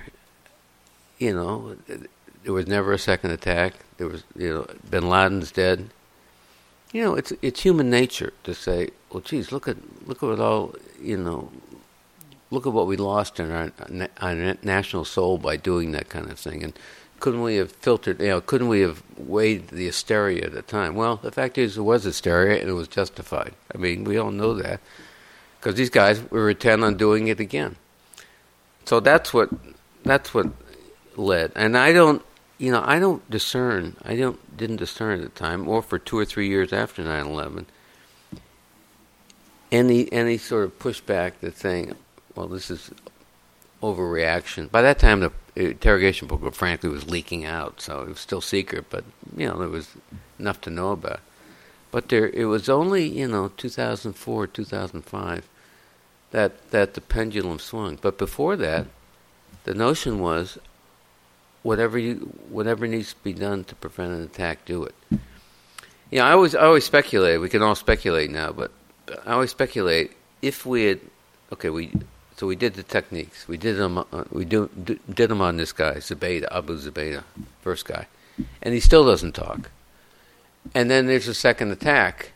you 1.18 1.34
know, 1.34 1.76
there 2.44 2.54
was 2.54 2.68
never 2.68 2.94
a 2.94 3.00
second 3.00 3.32
attack. 3.32 3.74
There 3.98 4.08
was, 4.08 4.24
you 4.38 4.54
know, 4.54 4.68
bin 4.90 5.10
Laden's 5.10 5.52
dead. 5.52 5.90
You 6.94 7.04
know, 7.04 7.16
it's 7.16 7.34
it's 7.42 7.62
human 7.62 7.90
nature 7.90 8.32
to 8.46 8.54
say, 8.54 8.92
well, 9.12 9.20
geez, 9.20 9.52
look 9.52 9.68
at 9.68 9.76
look 10.08 10.24
at 10.24 10.40
all, 10.40 10.74
you 11.02 11.18
know, 11.18 11.52
look 12.52 12.66
at 12.66 12.74
what 12.74 12.88
we 12.88 12.98
lost 12.98 13.40
in 13.40 13.52
our, 13.52 13.72
our 14.22 14.56
national 14.64 15.06
soul 15.06 15.38
by 15.38 15.58
doing 15.58 15.92
that 15.92 16.10
kind 16.10 16.30
of 16.30 16.40
thing. 16.40 16.64
And 16.64 16.74
couldn't 17.20 17.42
we 17.42 17.56
have 17.56 17.72
filtered, 17.72 18.22
you 18.22 18.28
know, 18.28 18.42
couldn't 18.42 18.68
we 18.68 18.82
have 18.82 19.02
weighed 19.18 19.70
the 19.70 19.86
hysteria 19.86 20.46
at 20.46 20.54
the 20.54 20.62
time? 20.62 20.96
Well, 20.96 21.18
the 21.18 21.32
fact 21.32 21.58
is, 21.58 21.76
there 21.76 21.84
was 21.84 22.04
hysteria 22.04 22.60
and 22.60 22.70
it 22.70 22.74
was 22.74 22.88
justified. 22.88 23.54
I 23.74 23.78
mean, 23.78 24.04
we 24.04 24.18
all 24.18 24.32
know 24.32 24.54
that 24.56 24.80
because 25.60 25.76
these 25.76 25.90
guys 25.90 26.24
were 26.30 26.50
intent 26.50 26.84
on 26.84 26.96
doing 26.98 27.28
it 27.28 27.40
again. 27.40 27.76
So 28.86 29.00
that's 29.00 29.34
what 29.34 29.50
that's 30.04 30.34
what 30.34 30.48
led. 31.18 31.52
And 31.56 31.78
I 31.78 31.92
don't, 31.92 32.24
you 32.58 32.72
know, 32.72 32.82
I 32.86 33.00
don't 33.00 33.30
discern. 33.30 33.98
I 34.04 34.16
don't 34.16 34.40
didn't 34.56 34.78
discern 34.78 35.20
at 35.20 35.24
the 35.24 35.40
time, 35.40 35.68
or 35.68 35.82
for 35.82 36.00
two 36.00 36.18
or 36.18 36.26
three 36.26 36.48
years 36.48 36.72
after 36.72 37.04
9/11, 37.04 37.66
any 39.72 40.12
any 40.14 40.38
sort 40.38 40.64
of 40.64 40.80
pushback 40.80 41.34
that 41.42 41.58
saying, 41.58 41.96
well, 42.38 42.48
this 42.48 42.70
is 42.70 42.92
overreaction. 43.82 44.70
By 44.70 44.84
that 44.84 45.00
time, 45.00 45.22
the 45.22 45.32
interrogation 45.56 46.28
book, 46.28 46.54
frankly, 46.54 46.90
was 46.90 47.10
leaking 47.10 47.46
out, 47.46 47.82
so 47.82 48.02
it 48.04 48.10
was 48.10 48.20
still 48.20 48.42
secret, 48.42 48.86
but 48.90 49.04
you 49.36 49.48
know 49.48 49.58
there 49.58 49.68
was 49.68 49.90
enough 50.38 50.62
to 50.62 50.70
know 50.70 50.92
about. 50.92 51.20
But 51.90 52.10
there, 52.10 52.30
it 52.30 52.46
was 52.46 52.70
only 52.70 53.08
you 53.08 53.28
know 53.28 53.50
2004, 53.58 54.48
2005 54.48 55.50
that 56.30 56.70
that 56.72 56.94
the 56.94 57.02
pendulum 57.02 57.58
swung. 57.58 57.98
But 58.00 58.20
before 58.20 58.56
that, 58.58 58.86
the 59.64 59.74
notion 59.74 60.20
was 60.20 60.60
whatever 61.64 61.98
you 61.98 62.16
whatever 62.50 62.86
needs 62.86 63.14
to 63.14 63.20
be 63.24 63.34
done 63.34 63.64
to 63.64 63.76
prevent 63.76 64.14
an 64.14 64.22
attack, 64.22 64.64
do 64.66 64.84
it. 64.84 64.96
You 66.12 66.20
know, 66.20 66.26
I 66.26 66.32
always 66.34 66.54
I 66.54 66.66
always 66.66 66.86
speculate. 66.86 67.42
We 67.42 67.50
can 67.50 67.64
all 67.64 67.76
speculate 67.76 68.30
now, 68.30 68.52
but 68.52 68.72
I 69.26 69.34
always 69.34 69.52
speculate 69.52 70.12
if 70.44 70.68
we 70.68 70.84
had 70.84 71.00
okay, 71.52 71.70
we 71.70 71.92
so 72.38 72.46
we 72.46 72.56
did 72.56 72.76
the 72.76 72.84
techniques. 72.84 73.48
We 73.48 73.58
did 73.58 73.78
them. 73.78 73.98
Uh, 73.98 74.04
we 74.32 74.46
do, 74.46 74.70
did 74.78 75.30
them 75.30 75.42
on 75.42 75.58
this 75.58 75.74
guy, 75.74 75.96
Zubaydah, 75.96 76.48
Abu 76.52 76.78
Zubaydah, 76.78 77.24
first 77.62 77.86
guy, 77.86 78.06
and 78.62 78.74
he 78.76 78.80
still 78.80 79.06
doesn't 79.06 79.34
talk. 79.34 79.72
And 80.76 80.90
then 80.90 81.08
there's 81.08 81.28
a 81.28 81.34
second 81.34 81.72
attack, 81.72 82.34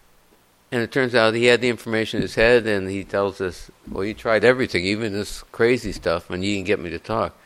and 0.71 0.81
it 0.81 0.91
turns 0.91 1.13
out 1.13 1.35
he 1.35 1.45
had 1.45 1.61
the 1.61 1.69
information 1.69 2.17
in 2.17 2.23
his 2.23 2.35
head, 2.35 2.65
and 2.65 2.89
he 2.89 3.03
tells 3.03 3.39
us, 3.39 3.69
"Well, 3.89 4.03
you 4.03 4.15
tried 4.15 4.43
everything, 4.43 4.85
even 4.85 5.13
this 5.13 5.43
crazy 5.51 5.91
stuff, 5.91 6.31
and 6.31 6.43
you 6.43 6.55
didn't 6.55 6.67
get 6.67 6.79
me 6.79 6.89
to 6.89 6.99
talk." 6.99 7.37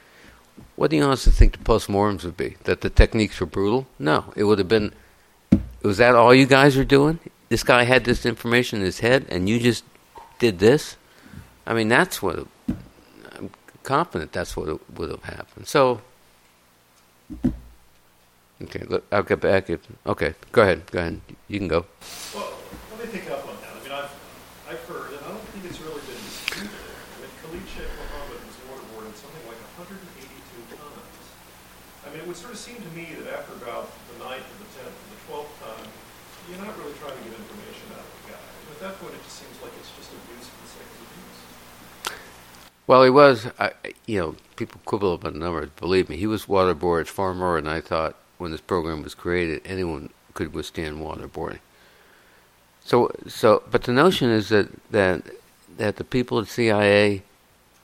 What 0.77 0.91
do 0.91 0.95
you 0.95 1.03
honestly 1.03 1.33
think 1.33 1.51
the 1.51 1.63
postmortems 1.63 2.23
would 2.23 2.37
be? 2.37 2.55
That 2.63 2.79
the 2.79 2.89
techniques 2.89 3.41
were 3.41 3.45
brutal? 3.45 3.85
No, 3.99 4.31
it 4.37 4.45
would 4.45 4.59
have 4.59 4.69
been. 4.69 4.93
Was 5.83 5.97
that 5.97 6.15
all 6.15 6.33
you 6.33 6.45
guys 6.45 6.77
were 6.77 6.85
doing? 6.85 7.19
This 7.49 7.63
guy 7.63 7.83
had 7.83 8.05
this 8.05 8.25
information 8.25 8.79
in 8.79 8.85
his 8.85 8.99
head, 8.99 9.25
and 9.27 9.49
you 9.49 9.59
just 9.59 9.83
did 10.39 10.59
this? 10.59 10.95
I 11.65 11.73
mean, 11.73 11.87
that's 11.87 12.21
what 12.21 12.47
I'm 13.33 13.49
confident 13.83 14.31
that's 14.31 14.55
what 14.55 14.79
would 14.97 15.09
have 15.09 15.23
happened. 15.23 15.67
So, 15.67 16.01
okay, 18.61 18.83
look, 18.85 19.03
I'll 19.11 19.23
get 19.23 19.41
back. 19.41 19.69
If, 19.69 19.81
okay, 20.05 20.35
go 20.51 20.61
ahead. 20.61 20.85
Go 20.91 20.99
ahead. 20.99 21.21
You 21.47 21.59
can 21.59 21.67
go. 21.67 21.85
Well, 22.33 22.53
let 22.91 23.01
me 23.01 23.09
pick 23.11 23.29
up 23.31 23.47
on 23.47 23.57
that. 23.61 23.73
I 23.73 23.83
mean, 23.83 23.91
I've, 23.91 24.13
I've 24.69 24.83
heard, 24.85 25.17
and 25.17 25.25
I 25.25 25.29
don't 25.33 25.47
think 25.57 25.65
it's 25.65 25.81
really 25.81 26.01
been 26.05 26.21
disputed. 26.21 26.69
I 26.69 27.15
mean, 27.21 27.33
Khalid 27.41 27.65
Sheikh 27.65 27.89
Mohammed 27.97 28.41
was 28.45 28.57
waterboarded 28.69 29.17
something 29.17 29.45
like 29.49 29.57
182 29.81 30.77
times. 30.77 31.25
I 32.05 32.13
mean, 32.13 32.21
it 32.21 32.27
would 32.29 32.37
sort 32.37 32.53
of 32.53 32.61
seem 32.61 32.77
to 32.77 32.91
me 32.93 33.09
that 33.25 33.41
after 33.41 33.57
about 33.57 33.89
the 34.13 34.21
ninth, 34.21 34.45
or 34.45 34.57
the 34.61 34.69
tenth, 34.77 34.93
or 34.93 35.07
the 35.13 35.21
twelfth 35.25 35.53
time, 35.65 35.89
you're 36.45 36.61
not 36.61 36.77
really 36.77 36.93
trying 37.01 37.17
to 37.17 37.23
get 37.25 37.33
information 37.33 37.89
out 37.97 38.05
of 38.05 38.13
the 38.21 38.37
guy. 38.37 38.45
And 38.45 38.69
at 38.77 38.79
that 38.85 38.93
point, 39.01 39.17
it 39.17 39.21
just 39.25 39.41
seems 39.41 39.57
like 39.65 39.73
it's 39.81 39.89
just 39.97 40.13
abuse 40.13 40.45
for 40.45 40.61
the 40.61 40.69
sake 40.69 40.89
of 40.93 41.01
abuse. 41.09 41.41
Well, 42.87 43.03
he 43.03 43.09
was, 43.09 43.47
I, 43.59 43.71
you 44.05 44.19
know, 44.19 44.35
people 44.55 44.79
quibble 44.85 45.15
about 45.15 45.33
the 45.33 45.39
numbers. 45.39 45.69
Believe 45.77 46.07
me, 46.09 46.17
he 46.17 46.27
was 46.27 46.45
waterboarded 46.45 47.07
far 47.07 47.33
more 47.33 47.59
than 47.59 47.67
I 47.67 47.81
thought 47.81 48.15
when 48.37 48.51
this 48.51 48.61
program 48.61 49.01
was 49.01 49.15
created. 49.15 49.61
Anyone 49.65 50.11
could 50.33 50.53
withstand 50.53 50.97
waterboarding. 50.97 51.59
So, 52.83 53.11
so, 53.27 53.63
but 53.71 53.83
the 53.83 53.93
notion 53.93 54.29
is 54.29 54.49
that 54.49 54.69
that 54.91 55.23
that 55.77 55.95
the 55.95 56.03
people 56.03 56.39
at 56.39 56.47
CIA, 56.47 57.23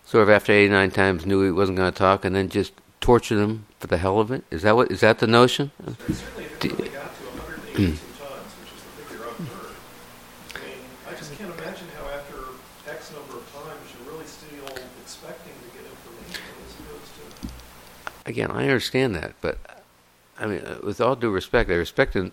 sort 0.06 0.22
of 0.22 0.30
after 0.30 0.52
eighty 0.54 0.70
nine 0.70 0.92
times, 0.92 1.26
knew 1.26 1.44
he 1.44 1.52
wasn't 1.52 1.78
going 1.80 1.92
to 1.92 1.98
talk, 1.98 2.24
and 2.24 2.36
then 2.36 2.50
just 2.50 2.74
tortured 3.00 3.40
him 3.40 3.66
for 3.80 3.88
the 3.88 3.98
hell 3.98 4.20
of 4.20 4.30
it. 4.30 4.44
Is 4.52 4.62
that 4.62 4.76
what? 4.76 4.92
Is 4.92 5.00
that 5.00 5.18
the 5.18 5.26
notion? 5.26 5.72
And 5.84 5.98
certainly, 5.98 6.46
if 6.46 6.66
it 6.66 6.72
really 6.74 6.90
got 6.90 7.10
to 7.16 7.24
182 7.34 7.82
times, 7.82 8.54
which 8.62 8.70
is 8.78 8.84
the 8.86 9.02
figure 9.10 9.26
I've 9.26 9.42
heard, 9.50 9.74
I 10.54 10.60
mean, 10.70 10.86
I 11.10 11.14
just 11.18 11.34
can't 11.36 11.50
imagine 11.50 11.88
how 11.98 12.06
after 12.06 12.38
X 12.86 13.12
number 13.12 13.42
of 13.42 13.46
times 13.50 13.82
you're 13.90 14.14
really 14.14 14.30
still 14.30 14.70
expecting 15.02 15.54
to 15.58 15.68
get 15.74 15.82
information 15.90 16.46
as 16.62 16.78
opposed 16.78 17.10
to. 17.18 17.50
Again, 18.26 18.52
I 18.52 18.64
understand 18.64 19.16
that, 19.16 19.34
but 19.42 19.58
I 20.40 20.46
mean, 20.48 20.62
uh, 20.62 20.80
with 20.84 21.00
all 21.00 21.16
due 21.16 21.30
respect, 21.30 21.70
I 21.70 21.76
respect 21.76 22.16
and 22.16 22.32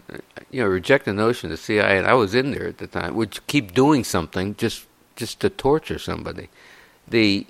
you 0.50 0.62
know 0.62 0.68
reject 0.68 1.04
the 1.04 1.12
notion 1.12 1.50
the 1.50 1.56
CIA, 1.56 1.98
and 1.98 2.06
I 2.06 2.14
was 2.14 2.34
in 2.34 2.52
there 2.52 2.68
at 2.68 2.78
the 2.78 2.86
time, 2.86 3.14
would 3.14 3.46
keep 3.46 3.74
doing 3.74 4.04
something 4.04 4.56
just 4.56 4.86
just 5.16 5.40
to 5.40 5.50
torture 5.50 5.98
somebody. 5.98 6.48
The 7.06 7.46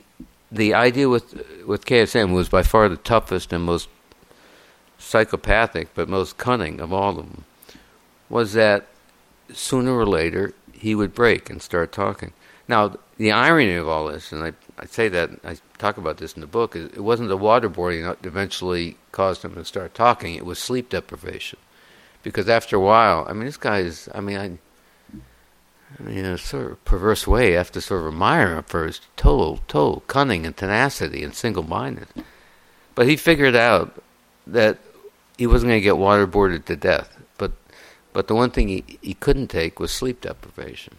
the 0.51 0.75
idea 0.75 1.09
with 1.09 1.65
with 1.67 1.87
KSM 1.87 2.33
was 2.33 2.49
by 2.49 2.63
far 2.63 2.89
the 2.89 2.97
toughest 2.97 3.53
and 3.53 3.65
most 3.65 3.89
psychopathic, 4.99 5.89
but 5.95 6.09
most 6.09 6.39
cunning 6.39 6.81
of 6.81 6.93
all 6.93 7.11
of 7.11 7.17
them, 7.31 7.45
was 8.29 8.53
that 8.55 8.87
sooner 9.53 9.97
or 9.97 10.07
later 10.07 10.55
he 10.73 10.95
would 10.95 11.15
break 11.15 11.49
and 11.51 11.63
start 11.63 11.93
talking. 11.93 12.33
Now, 12.69 12.97
the 13.17 13.33
irony 13.33 13.75
of 13.75 13.89
all 13.89 14.09
this, 14.09 14.31
and 14.31 14.45
I, 14.45 14.53
I 14.79 14.85
say 14.85 15.09
that, 15.09 15.31
I 15.43 15.57
talk 15.79 15.97
about 15.97 16.19
this 16.19 16.35
in 16.35 16.43
the 16.43 16.47
book, 16.47 16.77
is 16.77 16.87
it 16.93 17.01
wasn't 17.01 17.31
the 17.31 17.39
waterboarding 17.39 18.05
that 18.05 18.27
eventually 18.27 18.97
caused 19.11 19.43
him 19.43 19.55
to 19.55 19.65
start 19.65 19.95
talking, 19.95 20.35
it 20.35 20.45
was 20.45 20.59
sleep 20.59 20.91
deprivation. 20.91 21.59
Because 22.23 22.49
after 22.49 22.77
a 22.77 22.81
while, 22.81 23.27
I 23.29 23.33
mean, 23.33 23.47
this 23.47 23.57
guy 23.57 23.79
is, 23.79 24.09
I 24.15 24.21
mean, 24.21 24.37
I, 24.37 24.59
I 25.99 26.03
mean, 26.03 26.19
in 26.19 26.27
a 26.27 26.37
sort 26.37 26.73
of 26.73 26.85
perverse 26.85 27.27
way, 27.27 27.55
I 27.55 27.59
have 27.59 27.73
to 27.73 27.81
sort 27.81 28.03
of 28.03 28.09
admire 28.09 28.57
him 28.57 28.65
for 28.65 28.87
his 28.87 29.01
total, 29.17 29.61
total 29.67 30.01
cunning 30.07 30.45
and 30.45 30.55
tenacity 30.55 31.25
and 31.25 31.35
single 31.35 31.63
minded. 31.63 32.09
But 32.95 33.09
he 33.09 33.17
figured 33.17 33.57
out 33.57 34.03
that 34.47 34.79
he 35.39 35.47
wasn't 35.47 35.71
going 35.71 35.81
to 35.81 35.85
get 35.85 35.95
waterboarded 35.95 36.67
to 36.67 36.77
death. 36.77 37.17
But, 37.39 37.53
but 38.13 38.29
the 38.29 38.35
one 38.35 38.51
thing 38.51 38.69
he, 38.69 38.85
he 39.01 39.15
couldn't 39.15 39.49
take 39.49 39.81
was 39.81 39.91
sleep 39.91 40.21
deprivation. 40.21 40.97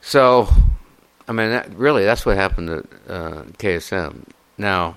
So, 0.00 0.48
I 1.28 1.32
mean, 1.32 1.50
that, 1.50 1.74
really, 1.74 2.04
that's 2.04 2.24
what 2.24 2.36
happened 2.36 2.68
to 2.68 3.12
uh, 3.12 3.42
KSM. 3.58 4.24
Now, 4.56 4.96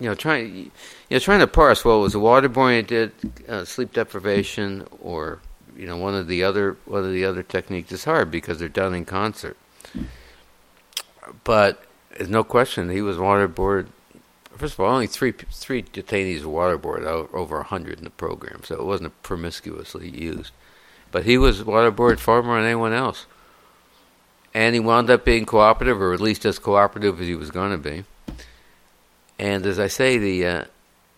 you 0.00 0.08
know, 0.08 0.14
trying 0.14 0.54
you 0.56 0.70
know 1.10 1.18
trying 1.18 1.40
to 1.40 1.46
parse 1.46 1.84
well, 1.84 2.00
was 2.00 2.14
the 2.14 2.18
waterboarding 2.18 2.80
that 2.80 2.86
did 2.88 3.48
uh, 3.48 3.64
sleep 3.64 3.92
deprivation, 3.92 4.86
or 5.00 5.40
you 5.76 5.86
know, 5.86 5.96
one 5.96 6.14
of 6.14 6.26
the 6.26 6.42
other 6.42 6.76
one 6.84 7.04
of 7.04 7.12
the 7.12 7.24
other 7.24 7.42
techniques 7.42 7.92
is 7.92 8.04
hard 8.04 8.30
because 8.30 8.58
they're 8.58 8.68
done 8.68 8.94
in 8.94 9.04
concert. 9.04 9.56
But 11.44 11.84
there's 12.16 12.28
no 12.28 12.44
question 12.44 12.90
he 12.90 13.02
was 13.02 13.16
waterboarded. 13.16 13.88
First 14.56 14.74
of 14.74 14.80
all, 14.80 14.92
only 14.92 15.06
three 15.06 15.32
three 15.32 15.82
detainees 15.82 16.44
were 16.44 16.76
waterboarded 16.76 17.32
over 17.32 17.62
hundred 17.62 17.98
in 17.98 18.04
the 18.04 18.10
program, 18.10 18.62
so 18.64 18.74
it 18.74 18.84
wasn't 18.84 19.22
promiscuously 19.22 20.08
used. 20.08 20.52
But 21.12 21.24
he 21.24 21.38
was 21.38 21.62
waterboarded 21.62 22.18
far 22.18 22.42
more 22.42 22.56
than 22.56 22.66
anyone 22.66 22.92
else 22.92 23.26
and 24.54 24.74
he 24.74 24.80
wound 24.80 25.10
up 25.10 25.24
being 25.24 25.44
cooperative, 25.44 26.00
or 26.00 26.14
at 26.14 26.20
least 26.20 26.44
as 26.44 26.58
cooperative 26.58 27.20
as 27.20 27.26
he 27.26 27.34
was 27.34 27.50
going 27.50 27.72
to 27.72 27.78
be. 27.78 28.04
And 29.38 29.66
as 29.66 29.80
I 29.80 29.88
say, 29.88 30.16
the 30.16 30.46
uh, 30.46 30.64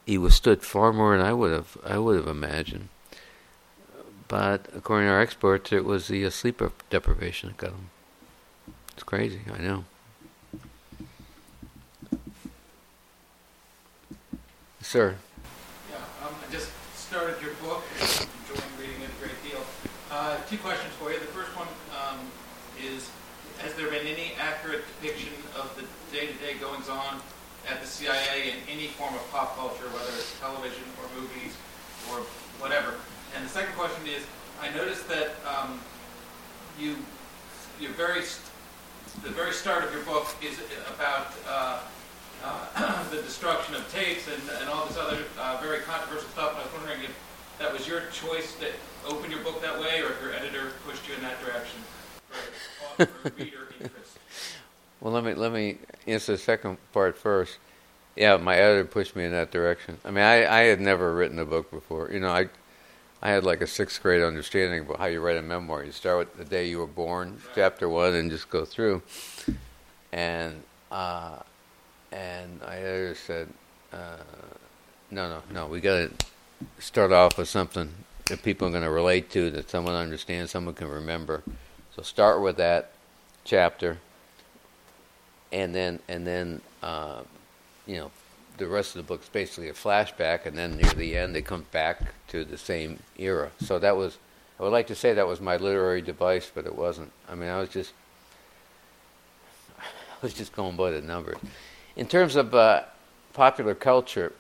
he 0.07 0.17
withstood 0.17 0.63
far 0.63 0.93
more 0.93 1.17
than 1.17 1.25
I 1.25 1.35
would 1.35 1.53
have 1.53 1.77
I 1.85 1.99
would 1.99 2.17
have 2.17 2.29
imagined. 2.29 2.89
But 4.29 4.67
according 4.75 5.09
to 5.09 5.13
our 5.13 5.21
experts, 5.21 5.73
it 5.73 5.85
was 5.85 6.09
the 6.09 6.25
uh, 6.25 6.31
sleep 6.31 6.63
deprivation 6.91 7.51
that 7.51 7.59
got 7.59 7.71
him. 7.71 7.91
It's 8.95 9.03
crazy, 9.03 9.41
I 9.53 9.59
know. 9.59 9.85
Sir. 14.81 15.17
Yeah, 15.91 15.97
um, 16.27 16.35
I 16.49 16.53
just 16.53 16.71
started 16.95 17.37
your 17.43 17.53
book. 17.55 17.83
I'm 18.01 18.07
enjoying 18.07 18.71
reading 18.81 19.03
it 19.03 19.11
a 19.11 19.21
great 19.21 19.43
deal. 19.49 19.61
Uh, 20.11 20.39
two 20.49 20.59
questions 20.59 20.95
for 20.95 21.13
you. 21.13 21.19
The 21.19 21.27
first 21.27 21.51
one 21.57 21.69
um, 21.91 22.19
is 22.81 23.11
has 23.59 23.66
there 23.77 23.91
been 23.91 24.07
any 24.07 24.33
accurate 24.41 24.83
depiction 25.01 25.33
of 25.55 25.69
the 25.77 25.85
day-to-day 26.17 26.57
goings-on 26.59 27.21
at 27.69 27.81
the 27.81 27.87
CIA 27.87 28.51
in 28.51 28.57
any 28.73 28.89
form 28.89 29.15
of 29.15 29.31
pop 29.31 29.55
culture, 29.57 29.85
whether 29.93 30.09
it's 30.17 30.33
television 30.41 30.85
or 30.97 31.21
movies 31.21 31.53
or 32.11 32.25
whatever? 32.57 32.95
And 33.37 33.45
the 33.45 33.51
second 33.51 33.75
question 33.75 34.07
is, 34.07 34.25
I 34.63 34.73
noticed 34.75 35.07
that 35.09 35.37
um, 35.45 35.79
you, 36.81 36.97
you 37.79 37.91
very, 37.91 38.23
the 39.23 39.31
very 39.31 39.53
start 39.53 39.85
of 39.85 39.93
your 39.93 40.03
book 40.05 40.27
is 40.43 40.59
about 40.95 41.35
uh, 41.47 41.81
uh, 42.45 43.05
the 43.11 43.21
destruction 43.21 43.75
of 43.75 43.85
tapes 43.93 44.25
and, 44.29 44.43
and 44.61 44.71
all 44.71 44.87
this 44.87 44.97
other 44.97 45.21
uh, 45.39 45.59
very 45.61 45.81
controversial 45.81 46.29
stuff. 46.31 46.53
And 46.53 46.61
I 46.61 46.65
was 46.65 46.73
wondering 46.73 47.05
if 47.05 47.15
that 47.59 47.73
was 47.73 47.87
your 47.87 48.09
choice 48.13 48.57
to 48.57 48.69
open 49.07 49.31
your 49.31 49.41
book 49.41 49.61
that 49.61 49.79
way, 49.79 50.01
or 50.01 50.13
if 50.13 50.23
your 50.23 50.33
editor 50.33 50.73
pushed 50.87 51.07
you 51.09 51.15
in 51.15 51.21
that 51.23 51.45
direction. 51.45 51.81
well, 55.01 55.13
let 55.13 55.25
me 55.25 55.35
let 55.35 55.53
me 55.53 55.79
answer 56.07 56.33
the 56.33 56.39
second 56.39 56.79
part 56.93 57.17
first. 57.17 57.59
Yeah, 58.15 58.37
my 58.39 58.57
editor 58.57 58.85
pushed 58.85 59.15
me 59.15 59.25
in 59.25 59.33
that 59.33 59.51
direction. 59.51 59.99
I 60.05 60.11
mean, 60.11 60.25
I, 60.25 60.47
I 60.47 60.61
had 60.63 60.81
never 60.81 61.15
written 61.15 61.39
a 61.39 61.45
book 61.45 61.71
before. 61.71 62.11
You 62.11 62.21
know, 62.21 62.31
I 62.31 62.49
I 63.21 63.31
had 63.31 63.45
like 63.45 63.61
a 63.61 63.67
sixth 63.67 64.03
grade 64.03 64.23
understanding 64.23 64.81
about 64.81 64.99
how 64.99 65.07
you 65.07 65.21
write 65.21 65.37
a 65.37 65.43
memoir. 65.43 65.85
You 65.85 65.93
start 65.93 66.19
with 66.19 66.37
the 66.37 66.45
day 66.45 66.69
you 66.69 66.79
were 66.79 66.87
born, 66.87 67.41
chapter 67.55 67.89
one, 67.89 68.15
and 68.15 68.31
just 68.31 68.49
go 68.49 68.65
through. 68.65 69.03
And 70.13 70.63
uh, 70.91 71.41
and 72.13 72.61
my 72.61 72.77
editor 72.77 73.15
said, 73.15 73.49
uh, 73.93 74.17
"No, 75.11 75.29
no, 75.29 75.43
no. 75.53 75.67
We 75.67 75.81
got 75.81 76.09
to 76.09 76.27
start 76.79 77.13
off 77.13 77.37
with 77.37 77.49
something 77.49 77.93
that 78.27 78.43
people 78.43 78.69
are 78.69 78.71
going 78.71 78.83
to 78.83 78.91
relate 78.91 79.31
to, 79.31 79.51
that 79.51 79.69
someone 79.69 79.95
understands, 79.95 80.51
someone 80.51 80.75
can 80.75 80.89
remember." 80.89 81.43
So 81.97 82.03
start 82.03 82.43
with 82.43 82.59
that 82.59 82.91
chapter. 83.45 83.97
and 85.51 85.75
then 85.75 85.99
and 86.09 86.27
then 86.27 86.61
uh, 86.83 87.23
you 87.87 87.97
know 87.97 88.11
the 88.59 88.67
rest 88.67 88.95
of 88.95 89.07
the 89.07 89.09
book's 89.09 89.31
basically 89.31 89.71
a 89.71 89.73
flashback, 89.73 90.45
and 90.45 90.59
then 90.59 90.77
near 90.77 90.93
the 90.93 91.17
end 91.17 91.35
they 91.35 91.41
come 91.41 91.65
back 91.73 92.13
to 92.29 92.45
the 92.45 92.59
same 92.59 92.99
era. 93.19 93.51
So 93.61 93.79
that 93.79 93.97
was 93.97 94.19
I 94.61 94.63
would 94.63 94.73
like 94.73 94.89
to 94.89 94.95
say 94.95 95.15
that 95.15 95.27
was 95.27 95.41
my 95.41 95.57
literary 95.57 96.03
device, 96.03 96.51
but 96.55 96.67
it 96.67 96.77
wasn't. 96.77 97.13
I 97.31 97.35
mean, 97.35 97.49
I 97.49 97.61
was 97.61 97.71
just 97.71 97.95
I 99.79 99.85
was 100.21 100.35
just 100.35 100.55
going 100.55 100.77
by 100.77 100.91
the 100.91 101.01
numbers. 101.01 101.39
In 101.97 102.07
terms 102.07 102.37
of 102.37 102.55
uh, 102.55 102.83
popular 103.33 103.75
culture, 103.75 104.35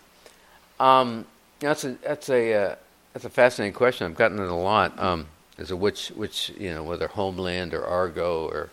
um, 0.78 1.24
that's 1.60 1.84
a 1.84 1.92
that's 2.02 2.28
a 2.28 2.52
uh, 2.52 2.74
that's 3.14 3.24
a 3.24 3.30
fascinating 3.30 3.72
question. 3.72 4.06
I've 4.06 4.14
gotten 4.14 4.38
it 4.38 4.48
a 4.48 4.54
lot. 4.54 4.98
Um, 4.98 5.28
as 5.58 5.70
a 5.70 5.76
which 5.76 6.08
which 6.08 6.52
you 6.58 6.72
know 6.72 6.82
whether 6.82 7.08
Homeland 7.08 7.74
or 7.74 7.84
Argo 7.84 8.46
or 8.48 8.70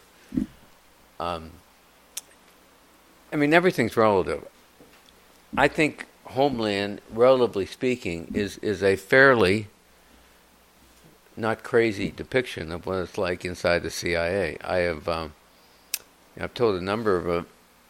um, 1.20 1.52
I 3.32 3.36
mean 3.36 3.54
everything's 3.54 3.96
relative. 3.96 4.46
I 5.56 5.68
think 5.68 6.08
Homeland, 6.26 7.02
relatively 7.12 7.66
speaking, 7.66 8.32
is 8.34 8.58
is 8.60 8.84
a 8.84 8.96
fairly 8.96 9.68
not 11.36 11.64
crazy 11.64 12.12
depiction 12.12 12.72
of 12.72 12.86
what 12.86 12.98
it's 12.98 13.18
like 13.18 13.44
inside 13.46 13.84
the 13.84 13.90
CIA. 13.90 14.58
I 14.64 14.78
have 14.78 15.08
um, 15.08 15.34
I've 16.40 16.54
told 16.54 16.76
a 16.76 16.82
number 16.82 17.18
of 17.18 17.30
uh, 17.30 17.44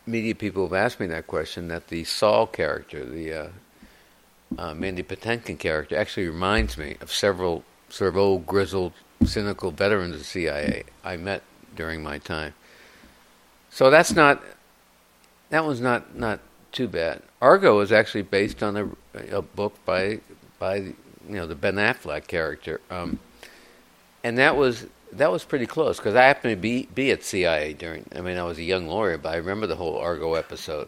media 0.05 0.35
people 0.35 0.63
who've 0.63 0.73
asked 0.73 0.99
me 0.99 1.07
that 1.07 1.27
question 1.27 1.67
that 1.69 1.87
the 1.87 2.03
Saul 2.03 2.47
character, 2.47 3.05
the 3.05 3.33
uh, 3.33 3.47
uh, 4.57 4.73
Mandy 4.73 5.03
Patinkin 5.03 5.57
character, 5.57 5.97
actually 5.97 6.27
reminds 6.27 6.77
me 6.77 6.97
of 7.01 7.11
several 7.11 7.63
sort 7.93 8.09
of 8.09 8.17
old, 8.17 8.47
grizzled, 8.47 8.91
cynical 9.23 9.69
veterans 9.69 10.15
of 10.15 10.25
CIA 10.25 10.83
I 11.03 11.15
met 11.15 11.43
during 11.75 12.01
my 12.01 12.17
time. 12.17 12.55
So 13.69 13.91
that's 13.91 14.13
not 14.13 14.43
that 15.51 15.63
was 15.63 15.79
not 15.79 16.15
not 16.15 16.39
too 16.71 16.87
bad. 16.87 17.21
Argo 17.39 17.77
was 17.77 17.91
actually 17.91 18.23
based 18.23 18.63
on 18.63 18.75
a, 18.75 19.37
a 19.37 19.41
book 19.43 19.75
by 19.85 20.19
by 20.57 20.77
you 20.77 20.95
know 21.27 21.45
the 21.45 21.55
Ben 21.55 21.75
Affleck 21.75 22.25
character. 22.25 22.81
Um, 22.89 23.19
and 24.23 24.39
that 24.39 24.57
was 24.57 24.87
that 25.11 25.31
was 25.31 25.43
pretty 25.43 25.67
close 25.67 25.97
because 25.97 26.15
I 26.15 26.23
happened 26.23 26.53
to 26.53 26.57
be 26.59 26.87
be 26.95 27.11
at 27.11 27.23
CIA 27.23 27.73
during. 27.73 28.09
I 28.15 28.21
mean, 28.21 28.37
I 28.39 28.43
was 28.43 28.57
a 28.57 28.63
young 28.63 28.87
lawyer, 28.87 29.19
but 29.19 29.33
I 29.33 29.35
remember 29.37 29.67
the 29.67 29.75
whole 29.75 29.97
Argo 29.97 30.33
episode. 30.33 30.87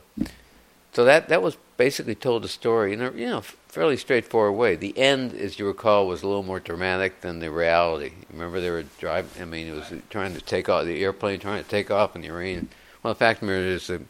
So 0.95 1.03
that 1.03 1.27
that 1.27 1.43
was 1.43 1.57
basically 1.75 2.15
told 2.15 2.45
a 2.45 2.47
story 2.47 2.93
in 2.93 3.01
a 3.01 3.11
you 3.11 3.27
know 3.27 3.41
fairly 3.41 3.97
straightforward 3.97 4.57
way. 4.57 4.75
The 4.75 4.97
end, 4.97 5.33
as 5.33 5.59
you 5.59 5.67
recall, 5.67 6.07
was 6.07 6.23
a 6.23 6.27
little 6.27 6.41
more 6.43 6.61
dramatic 6.61 7.19
than 7.19 7.39
the 7.39 7.51
reality. 7.51 8.13
Remember, 8.31 8.61
they 8.61 8.69
were 8.69 8.85
driving. 8.97 9.41
I 9.41 9.45
mean, 9.45 9.67
it 9.67 9.73
was 9.73 9.91
trying 10.09 10.33
to 10.35 10.41
take 10.41 10.69
off 10.69 10.85
the 10.85 11.03
airplane, 11.03 11.41
trying 11.41 11.61
to 11.61 11.69
take 11.69 11.91
off 11.91 12.15
in 12.15 12.21
the 12.21 12.29
rain. 12.29 12.69
Well, 13.03 13.13
the 13.13 13.19
fact 13.19 13.41
of 13.41 13.47
the 13.47 13.53
matter 13.53 13.67
is, 13.67 13.87
the 13.87 14.03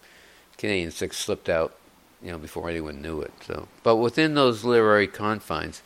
Canadian 0.59 0.91
Six 0.91 1.17
slipped 1.17 1.49
out, 1.49 1.75
you 2.21 2.31
know, 2.31 2.37
before 2.37 2.69
anyone 2.69 3.01
knew 3.01 3.19
it. 3.21 3.33
So, 3.47 3.67
but 3.81 3.95
within 3.95 4.35
those 4.35 4.63
literary 4.63 5.07
confines, 5.07 5.81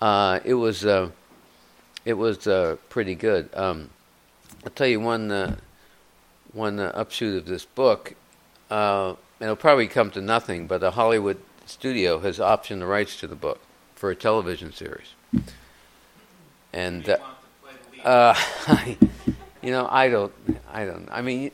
uh, 0.00 0.38
it 0.44 0.54
was. 0.54 0.86
Uh, 0.86 1.10
it 2.04 2.14
was 2.14 2.46
uh, 2.46 2.76
pretty 2.90 3.14
good. 3.14 3.48
Um, 3.54 3.90
I'll 4.64 4.70
tell 4.70 4.86
you 4.86 5.00
one 5.00 5.30
uh, 5.30 5.56
one 6.52 6.78
uh, 6.78 6.92
upshoot 6.94 7.38
of 7.38 7.46
this 7.46 7.64
book. 7.64 8.14
Uh, 9.44 9.48
it'll 9.48 9.56
probably 9.56 9.86
come 9.86 10.10
to 10.10 10.20
nothing, 10.20 10.66
but 10.66 10.82
a 10.82 10.92
Hollywood 10.92 11.38
studio 11.66 12.18
has 12.20 12.38
optioned 12.38 12.80
the 12.80 12.86
rights 12.86 13.20
to 13.20 13.26
the 13.26 13.36
book 13.36 13.60
for 13.94 14.10
a 14.10 14.16
television 14.16 14.72
series. 14.72 15.08
And 16.72 17.16
uh, 18.04 18.34
you 19.62 19.70
know, 19.70 19.86
I 19.90 20.08
don't, 20.08 20.32
I 20.72 20.84
don't. 20.86 21.08
I 21.10 21.20
mean, 21.22 21.50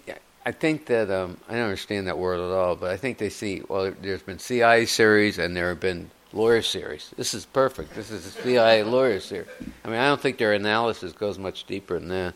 I 0.46 0.52
think 0.52 0.86
that 0.86 1.10
um, 1.10 1.36
I 1.48 1.54
don't 1.54 1.64
understand 1.64 2.06
that 2.06 2.16
word 2.18 2.36
at 2.36 2.54
all, 2.54 2.76
but 2.76 2.90
I 2.90 2.96
think 2.96 3.18
they 3.18 3.28
see. 3.28 3.62
Well, 3.68 3.92
there's 4.00 4.22
been 4.22 4.38
CIA 4.38 4.86
series, 4.86 5.38
and 5.38 5.56
there 5.56 5.68
have 5.68 5.80
been 5.80 6.10
lawyer 6.32 6.62
series. 6.62 7.10
This 7.16 7.34
is 7.34 7.44
perfect. 7.44 7.94
This 7.94 8.10
is 8.10 8.24
a 8.24 8.30
CIA 8.30 8.82
lawyer 8.96 9.20
series. 9.20 9.48
I 9.84 9.88
mean, 9.88 9.98
I 9.98 10.06
don't 10.06 10.20
think 10.20 10.38
their 10.38 10.54
analysis 10.54 11.12
goes 11.12 11.38
much 11.38 11.66
deeper 11.66 11.98
than 11.98 12.08
that. 12.08 12.34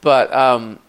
But 0.00 0.34
um, 0.34 0.80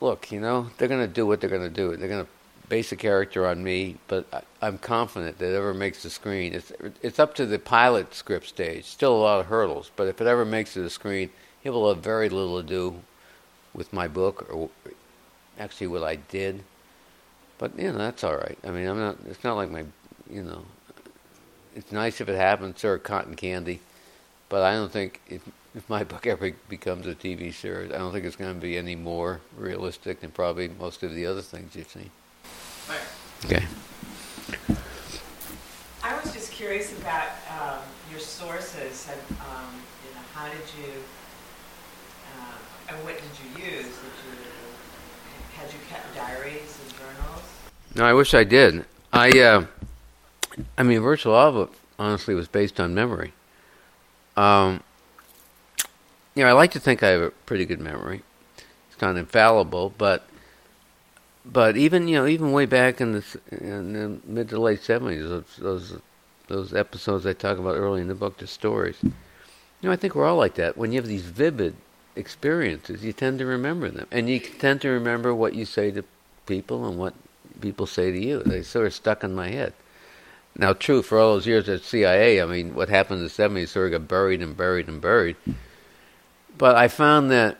look, 0.00 0.32
you 0.32 0.40
know, 0.40 0.70
they're 0.78 0.88
going 0.88 1.06
to 1.06 1.12
do 1.12 1.26
what 1.26 1.40
they're 1.40 1.50
going 1.50 1.62
to 1.62 1.70
do. 1.70 1.96
They're 1.96 2.08
going 2.08 2.24
to 2.24 2.30
base 2.72 2.90
a 2.90 2.96
character 2.96 3.46
on 3.46 3.62
me, 3.62 3.98
but 4.08 4.26
I, 4.62 4.66
am 4.66 4.78
confident 4.78 5.36
that 5.36 5.52
it 5.52 5.54
ever 5.54 5.74
makes 5.74 6.02
the 6.02 6.08
screen. 6.08 6.54
It's 6.54 6.72
it's 7.02 7.18
up 7.18 7.34
to 7.34 7.44
the 7.44 7.58
pilot 7.58 8.14
script 8.14 8.48
stage. 8.48 8.86
Still 8.86 9.14
a 9.14 9.20
lot 9.20 9.40
of 9.40 9.46
hurdles, 9.46 9.90
but 9.94 10.08
if 10.08 10.22
it 10.22 10.26
ever 10.26 10.46
makes 10.46 10.70
it 10.70 10.74
to 10.80 10.82
the 10.84 10.88
screen, 10.88 11.28
it 11.64 11.68
will 11.68 11.92
have 11.92 12.02
very 12.02 12.30
little 12.30 12.62
to 12.62 12.66
do 12.66 13.02
with 13.74 13.92
my 13.92 14.08
book 14.08 14.48
or 14.50 14.70
actually 15.58 15.88
what 15.88 16.02
I 16.02 16.16
did. 16.16 16.64
But 17.58 17.78
you 17.78 17.92
know, 17.92 17.98
that's 17.98 18.24
all 18.24 18.36
right. 18.36 18.56
I 18.64 18.70
mean, 18.70 18.88
I'm 18.88 18.98
not. 18.98 19.18
It's 19.26 19.44
not 19.44 19.56
like 19.56 19.70
my, 19.70 19.84
you 20.30 20.42
know, 20.42 20.64
it's 21.76 21.92
nice 21.92 22.22
if 22.22 22.28
it 22.30 22.36
happens, 22.36 22.80
sir, 22.80 22.96
cotton 22.96 23.34
candy. 23.34 23.80
But 24.48 24.62
I 24.62 24.72
don't 24.72 24.90
think 24.90 25.20
if, 25.28 25.42
if 25.74 25.90
my 25.90 26.04
book 26.04 26.26
ever 26.34 26.52
becomes 26.70 27.06
a 27.06 27.14
TV 27.14 27.52
series, 27.52 27.92
I 27.92 27.98
don't 27.98 28.14
think 28.14 28.24
it's 28.24 28.36
going 28.36 28.54
to 28.54 28.58
be 28.58 28.78
any 28.78 28.96
more 28.96 29.42
realistic 29.58 30.20
than 30.20 30.30
probably 30.30 30.68
most 30.68 31.02
of 31.02 31.14
the 31.14 31.26
other 31.26 31.42
things 31.42 31.76
you've 31.76 31.90
seen. 31.90 32.10
Okay. 33.44 33.64
I 36.02 36.20
was 36.20 36.32
just 36.32 36.52
curious 36.52 36.96
about 36.98 37.28
um, 37.50 37.78
your 38.10 38.20
sources. 38.20 39.08
And, 39.10 39.38
um, 39.40 39.74
you 40.04 40.14
know, 40.14 40.22
how 40.34 40.48
did 40.48 40.62
you, 40.78 40.92
uh, 42.38 42.92
and 42.92 43.04
what 43.04 43.14
did 43.14 43.24
you 43.42 43.64
use? 43.64 43.86
Did 43.86 44.16
you, 44.24 44.38
had 45.54 45.72
you 45.72 45.78
kept 45.88 46.14
diaries 46.14 46.78
and 46.82 46.92
journals? 46.98 47.42
No, 47.94 48.04
I 48.04 48.12
wish 48.12 48.34
I 48.34 48.44
did. 48.44 48.84
I. 49.12 49.30
Uh, 49.38 49.66
I 50.76 50.82
mean, 50.82 51.00
virtual 51.00 51.34
of 51.34 51.56
it, 51.56 51.68
honestly, 51.98 52.34
was 52.34 52.48
based 52.48 52.78
on 52.78 52.94
memory. 52.94 53.32
Um, 54.36 54.82
you 56.34 56.42
know, 56.42 56.48
I 56.48 56.52
like 56.52 56.72
to 56.72 56.80
think 56.80 57.02
I 57.02 57.08
have 57.08 57.22
a 57.22 57.30
pretty 57.30 57.64
good 57.64 57.80
memory. 57.80 58.22
It's 58.90 59.00
not 59.00 59.16
infallible, 59.16 59.94
but 59.96 60.26
but 61.44 61.76
even 61.76 62.08
you 62.08 62.16
know, 62.16 62.26
even 62.26 62.52
way 62.52 62.66
back 62.66 63.00
in 63.00 63.12
the, 63.12 63.40
in 63.50 63.92
the 63.92 64.20
mid 64.24 64.48
to 64.50 64.60
late 64.60 64.82
seventies, 64.82 65.28
those, 65.28 65.56
those 65.58 65.96
those 66.48 66.74
episodes 66.74 67.26
I 67.26 67.32
talk 67.32 67.58
about 67.58 67.76
early 67.76 68.00
in 68.00 68.08
the 68.08 68.14
book, 68.14 68.38
the 68.38 68.46
stories. 68.46 68.98
You 69.02 69.12
know, 69.82 69.92
I 69.92 69.96
think 69.96 70.14
we're 70.14 70.26
all 70.26 70.36
like 70.36 70.54
that. 70.54 70.76
When 70.76 70.92
you 70.92 71.00
have 71.00 71.08
these 71.08 71.24
vivid 71.24 71.74
experiences, 72.14 73.04
you 73.04 73.12
tend 73.12 73.38
to 73.38 73.46
remember 73.46 73.90
them, 73.90 74.06
and 74.10 74.28
you 74.28 74.38
tend 74.38 74.80
to 74.82 74.88
remember 74.88 75.34
what 75.34 75.54
you 75.54 75.64
say 75.64 75.90
to 75.90 76.04
people 76.46 76.86
and 76.86 76.98
what 76.98 77.14
people 77.60 77.86
say 77.86 78.12
to 78.12 78.18
you. 78.18 78.42
They 78.42 78.62
sort 78.62 78.86
of 78.86 78.94
stuck 78.94 79.24
in 79.24 79.34
my 79.34 79.48
head. 79.50 79.72
Now, 80.56 80.74
true, 80.74 81.02
for 81.02 81.18
all 81.18 81.34
those 81.34 81.46
years 81.46 81.68
at 81.68 81.82
CIA, 81.82 82.42
I 82.42 82.46
mean, 82.46 82.74
what 82.74 82.90
happened 82.90 83.20
in 83.20 83.24
the 83.24 83.30
70s 83.30 83.68
sort 83.68 83.92
of 83.92 84.00
got 84.00 84.08
buried 84.08 84.42
and 84.42 84.56
buried 84.56 84.88
and 84.88 85.00
buried. 85.00 85.36
But 86.58 86.76
I 86.76 86.88
found 86.88 87.30
that, 87.30 87.58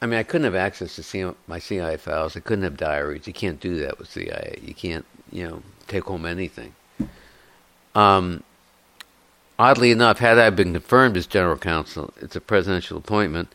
I 0.00 0.06
mean, 0.06 0.18
I 0.18 0.22
couldn't 0.22 0.44
have 0.44 0.54
access 0.54 0.96
to 0.96 1.36
my 1.46 1.58
CIA 1.58 1.96
files. 1.96 2.36
I 2.36 2.40
couldn't 2.40 2.64
have 2.64 2.76
diaries. 2.76 3.26
You 3.26 3.32
can't 3.32 3.60
do 3.60 3.78
that 3.78 3.98
with 3.98 4.10
CIA. 4.10 4.58
You 4.62 4.74
can't, 4.74 5.06
you 5.32 5.48
know, 5.48 5.62
take 5.88 6.04
home 6.04 6.26
anything. 6.26 6.74
Um, 7.94 8.42
oddly 9.58 9.90
enough, 9.90 10.18
had 10.18 10.38
I 10.38 10.50
been 10.50 10.72
confirmed 10.72 11.16
as 11.16 11.26
general 11.26 11.56
counsel, 11.56 12.12
it's 12.20 12.36
a 12.36 12.40
presidential 12.40 12.98
appointment. 12.98 13.54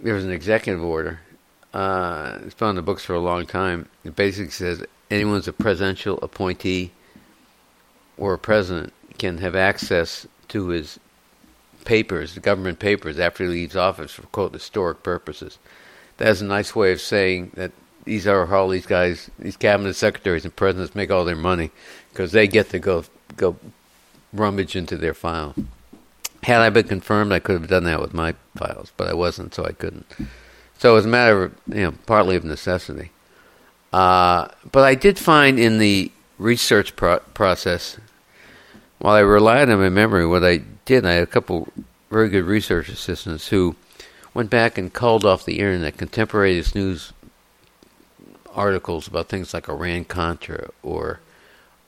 There 0.00 0.14
was 0.14 0.24
an 0.24 0.30
executive 0.30 0.82
order. 0.84 1.20
Uh, 1.72 2.38
it's 2.44 2.54
been 2.54 2.68
on 2.68 2.74
the 2.74 2.82
books 2.82 3.04
for 3.04 3.14
a 3.14 3.20
long 3.20 3.46
time. 3.46 3.88
It 4.04 4.14
basically 4.14 4.50
says 4.50 4.84
anyone's 5.10 5.48
a 5.48 5.52
presidential 5.52 6.18
appointee 6.20 6.92
or 8.18 8.34
a 8.34 8.38
president 8.38 8.92
can 9.16 9.38
have 9.38 9.56
access 9.56 10.26
to 10.48 10.68
his 10.68 10.98
papers, 11.88 12.34
the 12.34 12.40
government 12.40 12.78
papers, 12.78 13.18
after 13.18 13.44
he 13.44 13.50
leaves 13.50 13.74
office 13.74 14.12
for 14.12 14.22
quote 14.24 14.52
historic 14.52 15.02
purposes. 15.02 15.58
That's 16.18 16.42
a 16.42 16.44
nice 16.44 16.76
way 16.76 16.92
of 16.92 17.00
saying 17.00 17.52
that 17.54 17.72
these 18.04 18.26
are 18.26 18.44
how 18.44 18.68
these 18.68 18.84
guys, 18.84 19.30
these 19.38 19.56
cabinet 19.56 19.94
secretaries 19.94 20.44
and 20.44 20.54
presidents 20.54 20.94
make 20.94 21.10
all 21.10 21.24
their 21.24 21.34
money 21.34 21.70
because 22.10 22.32
they 22.32 22.46
get 22.46 22.68
to 22.70 22.78
go 22.78 23.04
go 23.36 23.56
rummage 24.34 24.76
into 24.76 24.98
their 24.98 25.14
file. 25.14 25.54
Had 26.42 26.60
I 26.60 26.68
been 26.68 26.86
confirmed, 26.86 27.32
I 27.32 27.38
could 27.38 27.58
have 27.58 27.70
done 27.70 27.84
that 27.84 28.02
with 28.02 28.12
my 28.12 28.34
files, 28.54 28.92
but 28.98 29.08
I 29.08 29.14
wasn't, 29.14 29.54
so 29.54 29.64
I 29.64 29.72
couldn't. 29.72 30.06
So 30.78 30.90
it 30.90 30.94
was 30.94 31.06
a 31.06 31.08
matter 31.08 31.44
of, 31.44 31.54
you 31.68 31.82
know, 31.82 31.94
partly 32.04 32.36
of 32.36 32.44
necessity. 32.44 33.12
Uh, 33.94 34.48
but 34.70 34.84
I 34.84 34.94
did 34.94 35.18
find 35.18 35.58
in 35.58 35.78
the 35.78 36.12
research 36.38 36.94
pro- 36.96 37.20
process 37.32 37.96
while 38.98 39.14
I 39.14 39.20
relied 39.20 39.70
on 39.70 39.80
my 39.80 39.88
memory, 39.88 40.26
what 40.26 40.44
I 40.44 40.62
did, 40.88 41.04
I 41.04 41.12
had 41.12 41.22
a 41.22 41.26
couple 41.26 41.68
very 42.10 42.30
good 42.30 42.44
research 42.44 42.88
assistants 42.88 43.48
who 43.48 43.76
went 44.32 44.48
back 44.48 44.78
and 44.78 44.92
called 44.92 45.26
off 45.26 45.44
the 45.44 45.58
internet 45.58 45.98
contemporaneous 45.98 46.74
news 46.74 47.12
articles 48.54 49.06
about 49.06 49.28
things 49.28 49.52
like 49.52 49.68
Iran 49.68 50.06
Contra 50.06 50.70
or 50.82 51.20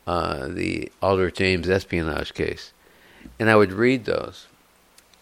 uh, 0.07 0.49
the 0.49 0.93
Aldrich 1.01 1.41
Ames 1.41 1.69
espionage 1.69 2.35
case. 2.35 2.75
And 3.39 3.49
I 3.49 3.57
would 3.57 3.73
read 3.73 4.05
those. 4.05 4.47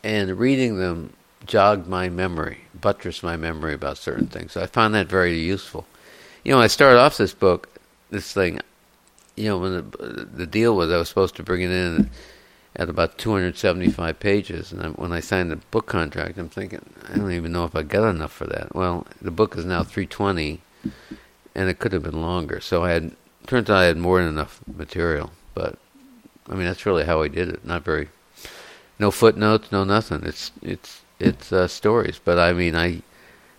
And 0.02 0.40
reading 0.40 0.78
them 0.78 1.12
jogged 1.46 1.86
my 1.86 2.08
memory, 2.08 2.62
buttressed 2.74 3.22
my 3.22 3.36
memory 3.36 3.74
about 3.74 3.96
certain 3.96 4.26
things. 4.26 4.52
So 4.52 4.60
I 4.60 4.66
found 4.66 4.92
that 4.94 5.06
very 5.06 5.38
useful. 5.38 5.86
You 6.42 6.50
know, 6.50 6.60
I 6.60 6.66
started 6.66 6.98
off 6.98 7.16
this 7.16 7.32
book, 7.32 7.68
this 8.10 8.32
thing. 8.32 8.60
You 9.36 9.50
know, 9.50 9.58
when 9.58 9.72
the, 9.74 10.28
the 10.34 10.46
deal 10.46 10.74
was 10.74 10.90
I 10.90 10.96
was 10.96 11.08
supposed 11.08 11.36
to 11.36 11.44
bring 11.44 11.62
it 11.62 11.70
in 11.70 12.10
at 12.76 12.88
about 12.88 13.18
275 13.18 14.20
pages, 14.20 14.72
and 14.72 14.82
I, 14.82 14.88
when 14.90 15.12
I 15.12 15.20
signed 15.20 15.50
the 15.50 15.56
book 15.56 15.86
contract, 15.86 16.38
I'm 16.38 16.48
thinking 16.48 16.84
I 17.08 17.16
don't 17.16 17.32
even 17.32 17.52
know 17.52 17.64
if 17.64 17.74
I 17.74 17.82
got 17.82 18.08
enough 18.08 18.32
for 18.32 18.46
that. 18.46 18.74
Well, 18.74 19.06
the 19.20 19.30
book 19.30 19.56
is 19.56 19.64
now 19.64 19.82
320, 19.82 20.60
and 21.54 21.68
it 21.68 21.78
could 21.78 21.92
have 21.92 22.02
been 22.02 22.20
longer. 22.20 22.60
So 22.60 22.84
I 22.84 22.90
had 22.90 23.16
turns 23.46 23.70
out 23.70 23.78
I 23.78 23.84
had 23.84 23.96
more 23.96 24.20
than 24.20 24.28
enough 24.28 24.60
material, 24.66 25.32
but 25.54 25.78
I 26.48 26.54
mean 26.54 26.66
that's 26.66 26.86
really 26.86 27.04
how 27.04 27.22
I 27.22 27.28
did 27.28 27.48
it. 27.48 27.64
Not 27.64 27.82
very, 27.82 28.08
no 28.98 29.10
footnotes, 29.10 29.72
no 29.72 29.84
nothing. 29.84 30.22
It's 30.24 30.52
it's 30.62 31.00
it's 31.18 31.52
uh, 31.52 31.66
stories, 31.66 32.20
but 32.24 32.38
I 32.38 32.52
mean 32.52 32.76
I 32.76 33.02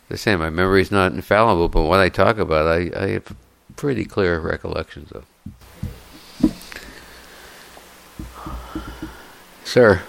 the 0.08 0.18
same. 0.18 0.40
My 0.40 0.50
memory's 0.50 0.92
not 0.92 1.12
infallible, 1.12 1.70
but 1.70 1.84
what 1.84 2.00
I 2.00 2.10
talk 2.10 2.38
about, 2.38 2.68
I 2.68 2.92
I 2.96 3.08
have 3.10 3.36
pretty 3.76 4.06
clear 4.06 4.40
recollections 4.40 5.12
of. 5.12 5.26
Sir. 9.70 10.02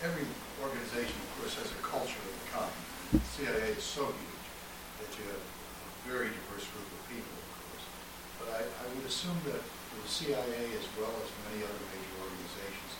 Every 0.00 0.24
organization, 0.56 1.12
of 1.12 1.28
course, 1.36 1.52
has 1.60 1.68
a 1.68 1.80
culture 1.84 2.16
of 2.16 2.32
the 2.32 2.46
kind. 2.48 2.72
The 3.12 3.20
CIA 3.28 3.76
is 3.76 3.84
so 3.84 4.08
huge 4.08 4.46
that 5.04 5.12
you 5.20 5.28
have 5.28 5.44
a 5.44 5.92
very 6.08 6.32
diverse 6.32 6.64
group 6.64 6.88
of 6.88 7.00
people, 7.04 7.28
of 7.28 7.48
course. 7.60 7.84
But 8.40 8.48
I, 8.56 8.60
I 8.64 8.84
would 8.88 9.04
assume 9.04 9.36
that 9.52 9.60
for 9.60 10.00
the 10.00 10.08
CIA, 10.08 10.72
as 10.80 10.88
well 10.96 11.12
as 11.12 11.28
many 11.52 11.60
other 11.60 11.76
major 11.92 12.24
organizations, 12.24 12.92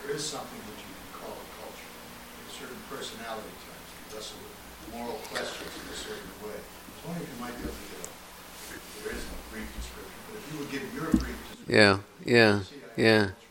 there 0.00 0.16
is 0.16 0.24
something 0.24 0.64
that 0.64 0.80
you 0.80 0.96
can 0.96 1.20
call 1.20 1.36
a 1.36 1.48
culture. 1.60 1.92
There 1.92 2.48
certain 2.48 2.80
personality 2.88 3.52
types 3.68 3.84
who 3.84 4.00
wrestle 4.08 4.40
with 4.40 4.56
moral 4.96 5.20
questions 5.28 5.76
in 5.76 5.92
a 5.92 5.98
certain 6.08 6.32
way. 6.40 6.56
I 6.56 6.88
was 6.88 7.00
wondering 7.04 7.28
if 7.28 7.36
you 7.36 7.40
might 7.44 7.52
be 7.60 7.68
able 7.68 7.76
to 7.76 7.88
get 7.92 8.00
a, 8.00 8.08
there 9.04 9.12
is 9.12 9.28
no 9.28 9.36
brief 9.52 9.68
description, 9.76 10.18
but 10.24 10.40
if 10.40 10.44
you 10.48 10.54
would 10.56 10.70
give 10.72 10.84
your 10.96 11.12
brief 11.20 11.36
description. 11.36 11.68
Yeah, 11.68 12.00
yeah, 12.24 12.64
CIA 12.64 12.96
yeah. 12.96 13.47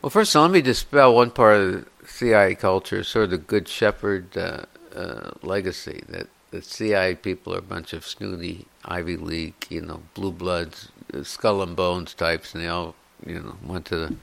Well, 0.00 0.10
first 0.10 0.34
of 0.34 0.38
all, 0.38 0.46
let 0.46 0.52
me 0.52 0.60
dispel 0.62 1.12
one 1.12 1.32
part 1.32 1.56
of 1.56 1.72
the 1.72 1.86
CIA 2.06 2.54
culture, 2.54 3.02
sort 3.02 3.24
of 3.24 3.30
the 3.30 3.38
Good 3.38 3.66
Shepherd 3.66 4.36
uh, 4.36 4.62
uh, 4.94 5.30
legacy 5.42 6.04
that 6.08 6.28
the 6.52 6.62
CIA 6.62 7.16
people 7.16 7.52
are 7.52 7.58
a 7.58 7.62
bunch 7.62 7.92
of 7.92 8.06
snooty 8.06 8.66
Ivy 8.84 9.16
League, 9.16 9.66
you 9.68 9.80
know, 9.80 10.02
blue 10.14 10.30
bloods, 10.30 10.90
uh, 11.12 11.24
skull 11.24 11.62
and 11.62 11.74
bones 11.74 12.14
types, 12.14 12.54
and 12.54 12.62
they 12.62 12.68
all, 12.68 12.94
you 13.26 13.40
know, 13.40 13.56
went 13.64 13.86
to 13.86 13.96
the 13.96 14.14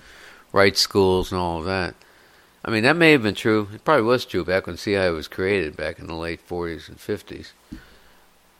right 0.54 0.78
schools 0.78 1.34
and 1.34 1.42
all 1.42 1.60
of 1.60 1.66
that. 1.66 1.94
I 2.64 2.72
mean, 2.72 2.84
that 2.84 2.96
may 2.96 3.12
have 3.12 3.24
been 3.24 3.36
true. 3.36 3.68
It 3.74 3.84
probably 3.84 4.06
was 4.06 4.26
true 4.26 4.46
back 4.46 4.68
when 4.68 4.78
CIA 4.78 5.10
was 5.10 5.28
created, 5.28 5.76
back 5.76 6.00
in 6.00 6.08
the 6.08 6.16
late 6.16 6.48
40s 6.48 6.88
and 6.88 6.98
50s. 6.98 7.52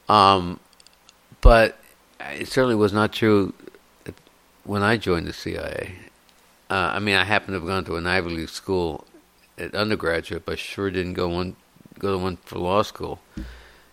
Um, 0.10 0.60
but 1.40 1.80
it 2.20 2.50
certainly 2.50 2.76
was 2.76 2.92
not 2.92 3.14
true 3.14 3.54
when 4.66 4.84
I 4.84 4.98
joined 4.98 5.28
the 5.28 5.34
CIA. 5.34 5.96
Uh, 6.70 6.92
I 6.94 7.00
mean, 7.00 7.16
I 7.16 7.24
happened 7.24 7.54
to 7.54 7.60
have 7.60 7.68
gone 7.68 7.86
to 7.86 7.96
an 7.96 8.08
Ivy 8.08 8.30
League 8.30 8.50
school 8.50 9.06
at 9.58 9.76
undergraduate, 9.76 10.46
but 10.46 10.60
sure 10.60 10.90
didn't 10.90 11.14
go 11.14 11.28
one 11.30 11.56
go 12.00 12.12
to 12.12 12.18
one 12.18 12.38
for 12.38 12.60
law 12.60 12.82
school. 12.82 13.20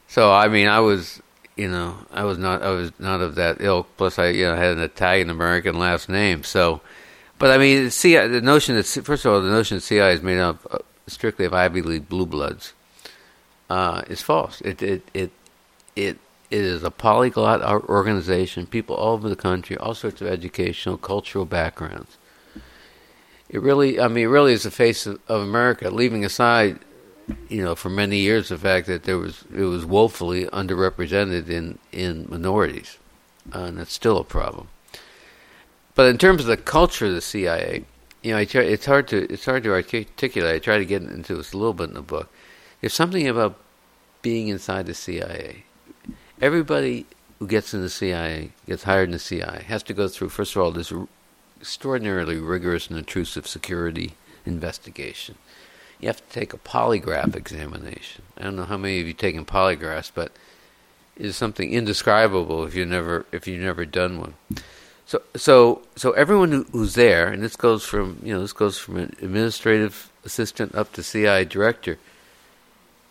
So 0.09 0.33
I 0.33 0.49
mean, 0.49 0.69
I 0.69 0.81
was, 0.81 1.23
you 1.57 1.69
know, 1.69 1.97
I 2.13 2.25
was 2.25 2.39
not 2.39 2.63
I 2.63 2.71
was 2.71 2.93
not 2.99 3.21
of 3.21 3.35
that 3.37 3.61
ilk. 3.61 3.89
Plus, 3.97 4.19
I 4.19 4.29
you 4.29 4.47
know 4.47 4.57
had 4.57 4.77
an 4.77 4.83
Italian 4.83 5.31
American 5.31 5.79
last 5.79 6.09
name. 6.09 6.43
So, 6.43 6.81
but 7.39 7.51
I 7.51 7.59
mean, 7.59 7.91
see, 7.91 8.17
the 8.17 8.41
notion 8.41 8.77
that 8.77 8.85
first 8.85 9.25
of 9.25 9.33
all, 9.33 9.41
the 9.41 9.51
notion 9.51 9.79
that 9.79 9.85
CI 9.85 9.99
is 9.99 10.23
made 10.23 10.39
up 10.39 10.67
uh, 10.71 10.79
strictly 11.07 11.45
of 11.45 11.55
Ivy 11.55 11.83
League 11.83 12.09
blue 12.09 12.27
bloods 12.27 12.73
uh, 13.71 14.03
is 14.09 14.23
false. 14.23 14.61
It 14.63 14.83
it 14.83 15.03
it 15.15 15.31
it 15.97 16.19
it 16.51 16.61
is 16.61 16.83
a 16.83 16.91
polyglot 16.91 17.63
organization. 17.63 18.67
People 18.67 18.97
all 18.97 19.15
over 19.15 19.29
the 19.29 19.37
country, 19.37 19.77
all 19.79 19.95
sorts 19.95 20.21
of 20.21 20.27
educational, 20.27 20.99
cultural 20.99 21.47
backgrounds. 21.47 22.19
It 23.53 23.61
really, 23.61 24.01
I 24.01 24.09
mean, 24.09 24.25
it 24.25 24.29
really 24.29 24.55
is 24.55 24.63
the 24.63 24.71
face 24.71 25.07
of, 25.07 25.21
of 25.29 25.43
America. 25.43 25.91
Leaving 25.91 26.25
aside, 26.25 26.79
you 27.49 27.63
know, 27.63 27.75
for 27.75 27.91
many 27.91 28.17
years 28.19 28.49
the 28.49 28.57
fact 28.57 28.87
that 28.87 29.05
there 29.05 29.19
was 29.19 29.45
it 29.55 29.65
was 29.65 29.85
woefully 29.85 30.47
underrepresented 30.47 31.49
in 31.49 31.79
in 31.93 32.27
minorities, 32.31 32.99
uh, 33.55 33.65
and 33.65 33.79
that's 33.79 33.93
still 33.93 34.19
a 34.19 34.25
problem. 34.25 34.69
But 35.95 36.07
in 36.07 36.17
terms 36.17 36.41
of 36.41 36.47
the 36.47 36.57
culture 36.57 37.07
of 37.07 37.13
the 37.13 37.21
CIA, 37.21 37.85
you 38.23 38.33
know, 38.35 38.43
try, 38.47 38.63
it's 38.63 38.87
hard 38.87 39.07
to 39.09 39.31
it's 39.31 39.45
hard 39.45 39.65
to 39.65 39.73
articulate. 39.73 40.57
I 40.57 40.59
try 40.59 40.79
to 40.79 40.87
get 40.87 41.03
into 41.03 41.35
this 41.35 41.53
a 41.53 41.59
little 41.59 41.75
bit 41.75 41.91
in 41.91 41.95
the 41.95 42.03
book. 42.03 42.33
There's 42.81 42.95
something 42.95 43.29
about 43.29 43.59
being 44.23 44.49
inside 44.49 44.87
the 44.87 44.95
CIA. 44.95 45.65
Everybody 46.41 47.07
who 47.39 47.47
gets 47.47 47.75
in 47.75 47.83
the 47.83 47.91
CIA, 47.91 48.53
gets 48.67 48.85
hired 48.85 49.09
in 49.09 49.13
the 49.13 49.19
CIA, 49.19 49.65
has 49.65 49.83
to 49.85 49.95
go 49.95 50.09
through 50.09 50.31
first 50.31 50.57
of 50.57 50.63
all 50.63 50.71
this 50.71 50.93
extraordinarily 51.63 52.39
rigorous 52.39 52.89
and 52.89 52.99
intrusive 52.99 53.47
security 53.47 54.15
investigation. 54.45 55.37
You 56.01 56.09
have 56.09 56.17
to 56.17 56.33
take 56.33 56.53
a 56.53 56.59
polygraph 56.59 57.37
examination. 57.37 58.25
I 58.37 58.43
don't 58.43 58.57
know 58.57 58.65
how 58.65 58.77
many 58.77 59.01
of 59.01 59.07
you 59.07 59.13
taken 59.13 59.45
polygraphs, 59.45 60.11
but 60.13 60.33
it 61.17 61.27
is 61.27 61.37
something 61.37 61.73
indescribable 61.73 62.65
if 62.65 62.75
you 62.75 62.85
never 62.85 63.27
if 63.31 63.47
you've 63.47 63.63
never 63.63 63.85
done 63.85 64.19
one. 64.19 64.35
So 65.07 65.23
so 65.37 65.83
so 65.95 66.11
everyone 66.13 66.67
who's 66.73 66.95
there, 66.95 67.29
and 67.29 67.45
this 67.45 67.55
goes 67.55 67.85
from 67.85 68.19
you 68.25 68.35
know 68.35 68.41
this 68.41 68.53
goes 68.53 68.77
from 68.77 68.97
an 68.97 69.15
administrative 69.23 70.11
assistant 70.25 70.75
up 70.75 70.93
to 70.95 71.03
CI 71.05 71.45
director. 71.45 71.97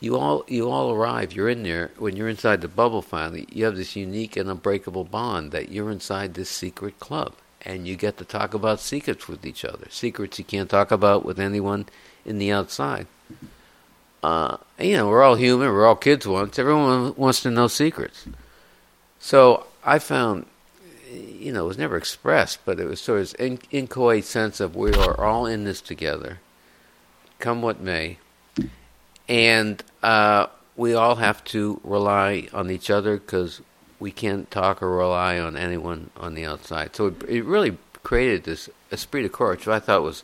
You 0.01 0.17
all 0.17 0.43
you 0.49 0.69
all 0.69 0.91
arrive. 0.91 1.31
You're 1.31 1.47
in 1.47 1.63
there 1.63 1.91
when 1.97 2.17
you're 2.17 2.27
inside 2.27 2.59
the 2.59 2.67
bubble. 2.67 3.01
Finally, 3.01 3.47
you 3.49 3.63
have 3.63 3.77
this 3.77 3.95
unique 3.95 4.35
and 4.35 4.49
unbreakable 4.49 5.05
bond 5.05 5.53
that 5.53 5.71
you're 5.71 5.89
inside 5.89 6.33
this 6.33 6.49
secret 6.49 6.99
club, 6.99 7.33
and 7.63 7.87
you 7.87 7.95
get 7.95 8.17
to 8.17 8.25
talk 8.25 8.53
about 8.53 8.79
secrets 8.79 9.27
with 9.27 9.45
each 9.45 9.63
other. 9.63 9.87
Secrets 9.89 10.39
you 10.39 10.45
can't 10.45 10.69
talk 10.69 10.91
about 10.91 11.25
with 11.25 11.39
anyone 11.39 11.85
in 12.25 12.37
the 12.37 12.51
outside. 12.51 13.07
Uh, 14.23 14.57
you 14.79 14.95
know, 14.95 15.07
we're 15.07 15.23
all 15.23 15.35
human. 15.35 15.67
We're 15.67 15.85
all 15.85 15.95
kids 15.95 16.27
once. 16.27 16.59
Everyone 16.59 17.15
wants 17.15 17.41
to 17.41 17.51
know 17.51 17.67
secrets. 17.67 18.25
So 19.19 19.65
I 19.83 19.99
found, 19.99 20.45
you 21.11 21.51
know, 21.51 21.65
it 21.65 21.67
was 21.67 21.77
never 21.77 21.97
expressed, 21.97 22.59
but 22.65 22.79
it 22.79 22.85
was 22.85 23.01
sort 23.01 23.21
of 23.21 23.35
an 23.39 23.59
inchoate 23.71 24.25
sense 24.25 24.59
of 24.59 24.75
we 24.75 24.93
are 24.93 25.19
all 25.19 25.45
in 25.45 25.63
this 25.63 25.81
together, 25.81 26.39
come 27.39 27.61
what 27.61 27.79
may, 27.79 28.17
and 29.27 29.83
uh, 30.03 30.47
we 30.75 30.93
all 30.93 31.15
have 31.15 31.43
to 31.45 31.79
rely 31.83 32.47
on 32.53 32.69
each 32.69 32.89
other 32.89 33.17
because 33.17 33.61
we 34.01 34.11
can't 34.11 34.49
talk 34.49 34.81
or 34.81 34.89
rely 34.89 35.39
on 35.39 35.55
anyone 35.55 36.09
on 36.17 36.33
the 36.33 36.43
outside. 36.43 36.95
So 36.95 37.07
it, 37.07 37.23
it 37.29 37.45
really 37.45 37.77
created 38.03 38.43
this 38.43 38.67
esprit 38.91 39.21
de 39.21 39.29
corps, 39.29 39.51
which 39.51 39.67
I 39.67 39.79
thought 39.79 40.01
was 40.01 40.23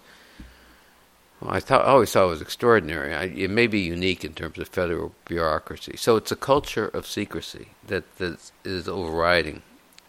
well, 1.39 1.51
I 1.51 1.59
thought 1.59 1.85
always 1.85 2.11
thought 2.11 2.25
it 2.25 2.29
was 2.29 2.41
extraordinary. 2.41 3.13
I, 3.13 3.25
it 3.25 3.51
may 3.51 3.67
be 3.67 3.81
unique 3.81 4.25
in 4.25 4.33
terms 4.33 4.57
of 4.57 4.67
federal 4.69 5.13
bureaucracy. 5.25 5.95
So 5.95 6.15
it's 6.15 6.31
a 6.31 6.35
culture 6.35 6.87
of 6.87 7.05
secrecy 7.05 7.67
that 7.85 8.17
that 8.17 8.51
is 8.65 8.89
overriding. 8.89 9.61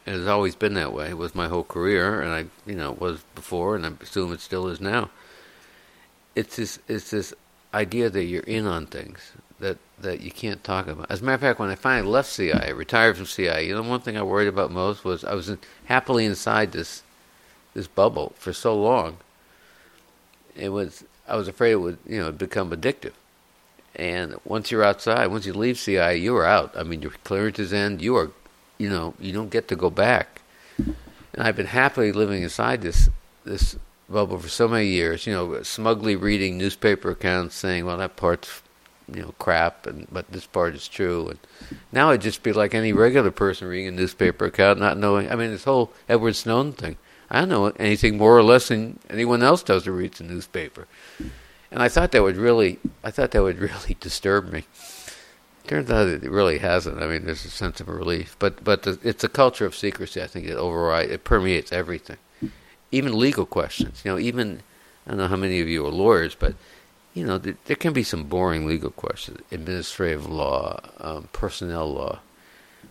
It 0.07 0.13
has 0.13 0.27
always 0.27 0.55
been 0.55 0.73
that 0.75 0.95
way. 0.95 1.11
It 1.11 1.19
was 1.19 1.35
my 1.35 1.49
whole 1.49 1.65
career, 1.65 2.23
and 2.23 2.33
I, 2.33 2.47
you 2.69 2.75
know, 2.75 2.93
it 2.93 3.01
was 3.01 3.23
before, 3.35 3.77
and 3.77 3.85
I 3.85 3.93
assume 4.01 4.33
it 4.33 4.41
still 4.41 4.67
is 4.69 4.81
now. 4.81 5.11
It's 6.35 6.57
this, 6.57 6.79
it's 6.89 7.11
this 7.11 7.35
idea 7.75 8.09
that 8.09 8.25
you're 8.25 8.43
in 8.45 8.67
on 8.67 8.87
things 8.87 9.33
that 9.61 9.79
that 10.01 10.21
you 10.21 10.31
can't 10.31 10.63
talk 10.63 10.87
about. 10.87 11.11
As 11.11 11.21
a 11.21 11.25
matter 11.25 11.35
of 11.35 11.41
fact, 11.41 11.59
when 11.59 11.71
I 11.71 11.75
finally 11.75 12.11
left 12.11 12.31
CIA, 12.31 12.73
retired 12.73 13.17
from 13.17 13.27
CIA, 13.27 13.67
you 13.67 13.75
know, 13.75 13.83
one 13.83 14.01
thing 14.01 14.17
I 14.17 14.23
worried 14.23 14.49
about 14.49 14.71
most 14.71 15.05
was 15.05 15.25
I 15.25 15.35
was 15.35 15.49
in, 15.49 15.59
happily 15.87 16.25
inside 16.25 16.73
this 16.73 17.03
this 17.75 17.87
bubble 17.87 18.33
for 18.37 18.53
so 18.53 18.75
long. 18.81 19.19
It 20.57 20.71
was 20.71 21.05
I 21.29 21.37
was 21.37 21.49
afraid 21.49 21.73
it 21.73 21.77
would, 21.77 21.99
you 22.07 22.21
know, 22.21 22.33
become 22.33 22.71
addictive. 22.71 23.13
And 23.95 24.37
once 24.45 24.71
you're 24.71 24.85
outside, 24.85 25.27
once 25.27 25.45
you 25.45 25.53
leave 25.53 25.79
CI, 25.79 26.15
you 26.15 26.37
are 26.37 26.47
out. 26.47 26.77
I 26.77 26.85
mean, 26.85 27.03
your 27.03 27.11
clearance 27.25 27.59
is 27.59 27.73
in. 27.73 27.99
You 27.99 28.17
are, 28.17 28.31
you 28.79 28.89
know, 28.89 29.15
you 29.19 29.33
don't 29.33 29.51
get 29.51 29.69
to 29.69 29.77
go 29.77 29.91
back. 29.91 30.43
And 30.77 31.47
I've 31.47 31.57
been 31.57 31.67
happily 31.67 32.13
living 32.13 32.43
inside 32.43 32.83
this 32.83 33.11
this 33.45 33.77
bubble 34.09 34.39
for 34.39 34.49
so 34.49 34.69
many 34.69 34.87
years. 34.87 35.27
You 35.27 35.35
know, 35.35 35.63
smugly 35.63 36.17
reading 36.17 36.57
newspaper 36.57 37.11
accounts 37.11 37.57
saying, 37.57 37.85
"Well, 37.85 37.99
that 37.99 38.17
part's, 38.17 38.63
you 39.13 39.23
know, 39.23 39.35
crap," 39.39 39.87
and 39.87 40.07
but 40.11 40.31
this 40.31 40.47
part 40.47 40.75
is 40.75 40.89
true. 40.89 41.29
And 41.29 41.39
now 41.93 42.11
I'd 42.11 42.21
just 42.21 42.43
be 42.43 42.53
like 42.53 42.75
any 42.75 42.93
regular 42.93 43.31
person 43.31 43.69
reading 43.69 43.89
a 43.89 43.93
newspaper 43.93 44.47
account, 44.47 44.79
not 44.79 44.99
knowing. 44.99 45.31
I 45.31 45.37
mean, 45.37 45.51
this 45.51 45.65
whole 45.65 45.93
Edward 46.09 46.37
Snowden 46.37 46.73
thing. 46.73 46.97
I 47.31 47.41
don't 47.41 47.49
know 47.49 47.67
anything 47.79 48.17
more 48.17 48.37
or 48.37 48.43
less 48.43 48.69
than 48.69 48.99
anyone 49.11 49.43
else 49.43 49.63
does 49.63 49.85
who 49.85 49.93
reads 49.93 50.21
a 50.21 50.25
newspaper. 50.25 50.87
And 51.71 51.83
I 51.83 51.89
thought 51.89 52.13
that 52.13 52.23
would 52.23 52.37
really, 52.37 52.79
I 53.05 53.11
thought 53.11 53.33
that 53.33 53.43
would 53.43 53.59
really 53.71 53.97
disturb 54.01 54.51
me. 54.51 54.65
Turns 55.67 55.91
out 55.91 56.09
it 56.09 56.23
really 56.23 56.59
hasn't. 56.59 57.03
I 57.03 57.07
mean, 57.07 57.27
there's 57.27 57.45
a 57.45 57.51
sense 57.51 57.79
of 57.81 57.89
relief, 57.89 58.37
but 58.39 58.65
but 58.65 58.85
the, 58.85 58.99
it's 59.03 59.23
a 59.23 59.29
culture 59.29 59.67
of 59.67 59.77
secrecy. 59.77 60.23
I 60.23 60.27
think 60.27 60.47
it 60.47 60.57
overrides, 60.57 61.13
it 61.13 61.25
permeates 61.25 61.73
everything, 61.73 62.17
even 62.91 63.19
legal 63.19 63.45
questions. 63.45 64.01
You 64.03 64.13
know, 64.13 64.19
even 64.19 64.63
I 65.07 65.11
don't 65.11 65.19
know 65.19 65.29
how 65.29 65.37
many 65.37 65.61
of 65.61 65.69
you 65.69 65.85
are 65.85 65.91
lawyers, 65.91 66.35
but 66.35 66.55
you 67.19 67.27
know, 67.27 67.39
there, 67.39 67.57
there 67.67 67.77
can 67.77 67.93
be 67.93 68.03
some 68.03 68.25
boring 68.25 68.67
legal 68.67 68.91
questions, 68.91 69.41
administrative 69.51 70.27
law, 70.27 70.81
um, 70.99 71.29
personnel 71.33 71.93
law. 71.93 72.21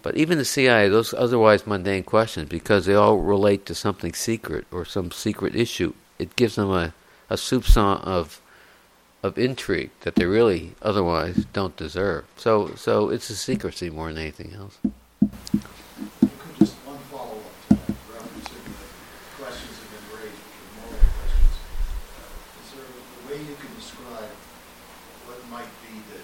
But 0.03 0.17
even 0.17 0.37
the 0.37 0.45
CIA, 0.45 0.89
those 0.89 1.13
otherwise 1.13 1.65
mundane 1.65 2.03
questions, 2.03 2.49
because 2.49 2.85
they 2.85 2.93
all 2.93 3.17
relate 3.17 3.65
to 3.65 3.75
something 3.75 4.13
secret 4.13 4.67
or 4.71 4.85
some 4.85 5.11
secret 5.11 5.55
issue, 5.55 5.93
it 6.19 6.35
gives 6.35 6.55
them 6.55 6.69
a, 6.71 6.93
a 7.29 7.35
soupçon 7.35 8.01
of 8.03 8.41
of 9.23 9.37
intrigue 9.37 9.89
that 10.01 10.15
they 10.15 10.25
really 10.25 10.75
otherwise 10.81 11.45
don't 11.53 11.75
deserve. 11.75 12.25
So, 12.37 12.73
so 12.75 13.09
it's 13.09 13.29
a 13.29 13.35
secrecy 13.35 13.89
more 13.89 14.07
than 14.09 14.21
anything 14.21 14.53
else. 14.53 14.77
You 14.83 15.59
could 16.21 16.55
just 16.59 16.75
one 16.85 16.99
follow-up 17.09 17.53
to 17.69 17.75
that, 17.75 17.97
referencing 18.13 18.61
the 18.61 18.87
questions 19.41 19.73
that 19.73 19.89
have 19.89 20.05
been 20.05 20.21
raised, 20.21 20.37
which 20.37 20.61
are 20.61 20.85
moral 20.85 21.01
questions. 21.17 21.53
Uh, 22.13 22.61
Is 22.61 22.69
there 22.77 22.85
a 22.85 23.21
way 23.25 23.37
you 23.41 23.55
can 23.57 23.73
describe 23.73 24.31
what 25.25 25.41
might 25.49 25.73
be 25.81 25.97
the 26.13 26.21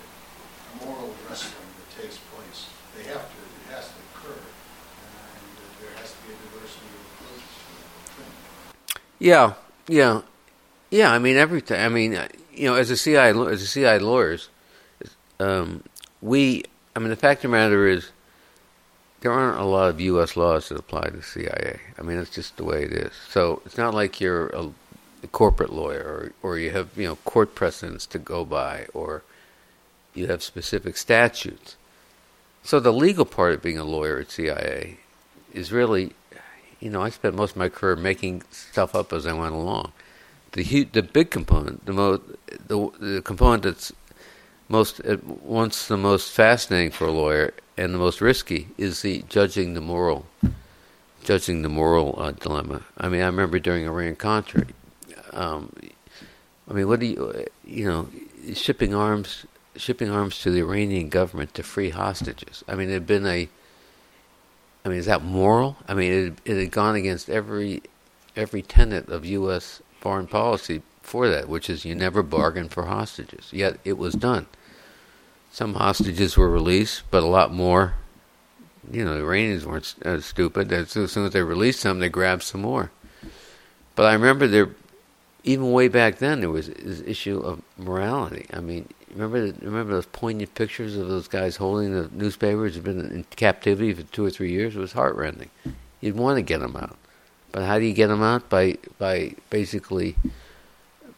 moral 0.86 1.14
wrestling 1.26 1.70
that 1.82 1.90
takes 1.98 2.22
place? 2.30 2.70
They 2.94 3.10
have 3.10 3.26
to, 3.26 3.40
it 3.42 3.68
has 3.74 3.90
to 3.90 3.98
occur, 4.14 4.38
and 4.38 5.44
there 5.82 5.98
has 5.98 6.14
to 6.14 6.18
be 6.30 6.38
a 6.38 6.38
diversity 6.46 6.94
of 6.94 7.02
approaches 7.10 7.58
to 7.58 7.74
the 7.74 7.84
thing. 8.22 8.34
Yeah, 9.24 9.54
yeah, 9.88 10.24
yeah. 10.92 11.14
I 11.14 11.18
mean, 11.18 11.38
everything. 11.38 11.80
I 11.80 11.88
mean, 11.88 12.12
you 12.54 12.66
know, 12.66 12.76
as 12.76 12.92
a 12.92 12.98
CI 12.98 13.16
as 13.16 13.64
a 13.64 13.68
CI 13.68 14.00
lawyers, 14.00 14.50
um, 15.40 15.82
we. 16.22 16.66
I 16.94 17.00
mean, 17.00 17.08
the 17.08 17.16
fact 17.16 17.46
of 17.46 17.50
the 17.50 17.58
matter 17.58 17.88
is, 17.88 18.10
there 19.22 19.32
aren't 19.32 19.62
a 19.62 19.64
lot 19.64 19.88
of 19.88 20.02
U.S. 20.02 20.36
laws 20.36 20.68
that 20.68 20.78
apply 20.78 21.08
to 21.10 21.22
CIA. 21.22 21.80
I 21.98 22.02
mean, 22.02 22.18
it's 22.18 22.32
just 22.32 22.58
the 22.58 22.66
way 22.66 22.84
it 22.84 22.92
is. 22.92 23.14
So 23.30 23.62
it's 23.66 23.78
not 23.78 23.94
like 23.94 24.20
you're 24.20 24.48
a, 24.48 24.70
a 25.24 25.28
corporate 25.28 25.72
lawyer, 25.72 26.34
or, 26.44 26.52
or 26.52 26.58
you 26.58 26.72
have 26.72 26.90
you 26.98 27.08
know 27.08 27.16
court 27.24 27.56
precedents 27.56 28.06
to 28.08 28.20
go 28.20 28.44
by, 28.44 28.88
or 28.94 29.24
you 30.14 30.28
have 30.28 30.44
specific 30.44 30.98
statutes. 30.98 31.78
So 32.62 32.82
the 32.82 32.92
legal 32.92 33.26
part 33.26 33.54
of 33.54 33.62
being 33.62 33.78
a 33.78 33.86
lawyer 33.86 34.20
at 34.20 34.32
CIA 34.32 34.98
is 35.54 35.72
really, 35.72 36.12
you 36.84 36.90
know, 36.90 37.02
I 37.02 37.10
spent 37.10 37.34
most 37.36 37.52
of 37.52 37.58
my 37.58 37.70
career 37.70 37.96
making 37.96 38.44
stuff 38.52 38.94
up 38.94 39.14
as 39.14 39.26
I 39.26 39.32
went 39.32 39.54
along. 39.54 39.94
The 40.52 40.64
hu- 40.64 40.86
the 40.86 41.02
big 41.02 41.32
component, 41.32 41.86
the 41.86 41.94
most, 41.94 42.22
the, 42.68 42.92
the 43.00 43.22
component 43.22 43.64
that's 43.64 43.94
most 44.68 45.00
at 45.02 45.24
once 45.24 45.88
the 45.88 45.96
most 45.96 46.32
fascinating 46.32 46.92
for 46.92 47.08
a 47.08 47.12
lawyer 47.12 47.54
and 47.78 47.94
the 47.94 47.98
most 47.98 48.20
risky 48.20 48.68
is 48.78 49.02
the 49.02 49.24
judging 49.30 49.76
the 49.76 49.82
moral, 49.82 50.26
judging 51.24 51.62
the 51.62 51.70
moral 51.70 52.16
uh, 52.18 52.32
dilemma. 52.32 52.82
I 52.98 53.08
mean, 53.08 53.22
I 53.22 53.28
remember 53.28 53.60
during 53.60 53.86
Iran 53.86 54.18
Contra. 54.18 54.66
Um, 55.32 55.72
I 56.70 56.74
mean, 56.74 56.88
what 56.90 57.00
do 57.00 57.06
you, 57.06 57.46
you 57.66 57.86
know, 57.86 58.10
shipping 58.54 58.94
arms, 58.94 59.46
shipping 59.78 60.10
arms 60.10 60.40
to 60.40 60.52
the 60.52 60.60
Iranian 60.60 61.08
government 61.08 61.54
to 61.54 61.64
free 61.64 61.92
hostages. 61.92 62.64
I 62.68 62.76
mean, 62.76 62.90
it 62.90 62.94
had 62.94 63.08
been 63.08 63.26
a. 63.26 63.48
I 64.86 64.90
mean, 64.90 64.98
is 64.98 65.06
that 65.06 65.24
moral? 65.24 65.78
I 65.88 65.94
mean, 65.94 66.12
it, 66.12 66.52
it 66.52 66.60
had 66.60 66.72
gone 66.72 66.96
against 66.96 67.30
every 67.30 67.84
every 68.36 68.62
tenet 68.62 69.10
of 69.10 69.26
U.S. 69.26 69.82
foreign 70.00 70.28
policy 70.28 70.82
for 71.02 71.30
that, 71.30 71.48
which 71.48 71.70
is 71.70 71.86
you 71.86 71.96
never 71.96 72.24
bargain 72.24 72.70
for 72.70 72.86
hostages. 72.86 73.50
Yet 73.52 73.80
it 73.84 73.98
was 73.98 74.16
done. 74.16 74.48
Some 75.52 75.76
hostages 75.76 76.36
were 76.36 76.50
released, 76.50 77.04
but 77.12 77.24
a 77.24 77.28
lot 77.28 77.54
more. 77.54 77.94
You 78.92 79.06
know, 79.06 79.14
the 79.14 79.24
Iranians 79.24 79.66
weren't 79.66 79.96
uh, 80.04 80.20
stupid. 80.20 80.72
As 80.74 80.90
soon 80.90 81.26
as 81.26 81.32
they 81.32 81.44
released 81.44 81.80
some, 81.80 82.00
they 82.00 82.10
grabbed 82.10 82.44
some 82.44 82.62
more. 82.62 82.92
But 83.96 84.08
I 84.08 84.14
remember 84.14 84.48
there, 84.48 84.72
even 85.44 85.72
way 85.72 85.88
back 85.88 86.18
then, 86.18 86.42
there 86.42 86.50
was 86.50 86.68
this 86.68 87.02
issue 87.06 87.40
of 87.40 87.62
morality. 87.78 88.48
I 88.52 88.60
mean, 88.60 88.90
remember 89.14 89.54
remember 89.62 89.94
those 89.94 90.06
poignant 90.08 90.56
pictures 90.56 90.96
of 90.96 91.08
those 91.08 91.28
guys 91.28 91.58
holding 91.58 91.94
the 91.94 92.10
newspapers 92.12 92.76
who'd 92.76 92.84
been 92.84 93.00
in 93.00 93.26
captivity 93.36 93.94
for 93.94 94.04
two 94.04 94.26
or 94.26 94.30
three 94.30 94.52
years? 94.52 94.76
It 94.76 94.80
was 94.80 94.94
heartrending. 94.94 95.50
You'd 96.02 96.16
want 96.16 96.38
to 96.38 96.42
get 96.42 96.60
them 96.60 96.76
out, 96.76 96.98
but 97.52 97.64
how 97.64 97.80
do 97.80 97.86
you 97.86 97.94
get 97.94 98.08
them 98.08 98.24
out? 98.24 98.50
By 98.50 98.78
by 98.98 99.36
basically 99.50 100.16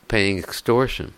paying 0.07 0.37
extortion. 0.37 1.13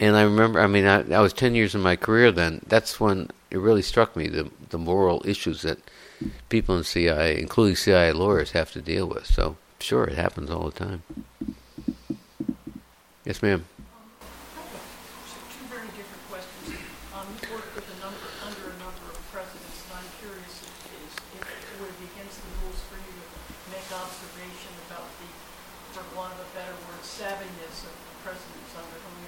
And 0.00 0.16
I 0.16 0.22
remember, 0.22 0.58
I 0.58 0.66
mean, 0.66 0.86
I, 0.86 1.04
I 1.12 1.20
was 1.20 1.34
10 1.34 1.54
years 1.54 1.74
in 1.74 1.82
my 1.82 1.94
career 1.94 2.32
then. 2.32 2.62
That's 2.66 2.98
when 2.98 3.28
it 3.50 3.58
really 3.58 3.82
struck 3.82 4.16
me 4.16 4.28
the, 4.28 4.50
the 4.70 4.78
moral 4.78 5.20
issues 5.26 5.60
that 5.60 5.78
people 6.48 6.74
in 6.78 6.84
CIA, 6.84 7.38
including 7.38 7.76
CIA 7.76 8.12
lawyers, 8.12 8.52
have 8.52 8.72
to 8.72 8.80
deal 8.80 9.06
with. 9.06 9.26
So, 9.26 9.58
sure, 9.78 10.04
it 10.04 10.16
happens 10.16 10.48
all 10.48 10.70
the 10.70 10.78
time. 10.78 11.02
Yes, 13.26 13.42
ma'am. 13.44 13.68
So 15.28 15.36
two 15.52 15.68
very 15.68 15.92
different 15.92 16.24
questions. 16.32 16.80
Um, 17.12 17.28
you 17.36 17.52
worked 17.52 17.76
with 17.76 17.84
a 17.84 17.96
number, 18.00 18.24
under 18.40 18.72
a 18.72 18.76
number 18.80 19.04
of 19.12 19.20
presidents, 19.28 19.84
and 19.84 20.00
I'm 20.00 20.10
curious 20.16 20.64
if, 20.64 20.72
is, 20.96 21.12
if 21.36 21.44
it 21.44 21.76
would 21.76 21.92
be 22.00 22.08
against 22.16 22.40
the 22.40 22.48
rules 22.64 22.80
for 22.88 22.96
you 22.96 23.20
to 23.20 23.68
make 23.68 23.84
observation 23.92 24.72
about 24.88 25.12
the, 25.20 25.28
for 25.92 26.08
want 26.16 26.32
of 26.32 26.40
a 26.40 26.48
better 26.56 26.72
word, 26.88 27.04
savviness 27.04 27.84
of 27.84 27.92
the 27.92 28.16
presidents 28.24 28.72
under 28.80 28.96
whom 28.96 29.20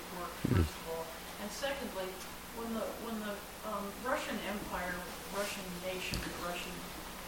you've 0.57 0.67
first 0.67 0.77
of 0.77 0.89
all. 0.93 1.05
And 1.43 1.51
secondly, 1.51 2.09
when 2.57 2.69
the, 2.75 2.85
when 3.09 3.17
the 3.25 3.35
um, 3.69 3.89
Russian 4.05 4.37
Empire, 4.45 4.95
Russian 5.33 5.65
nation, 5.85 6.19
Russian 6.45 6.75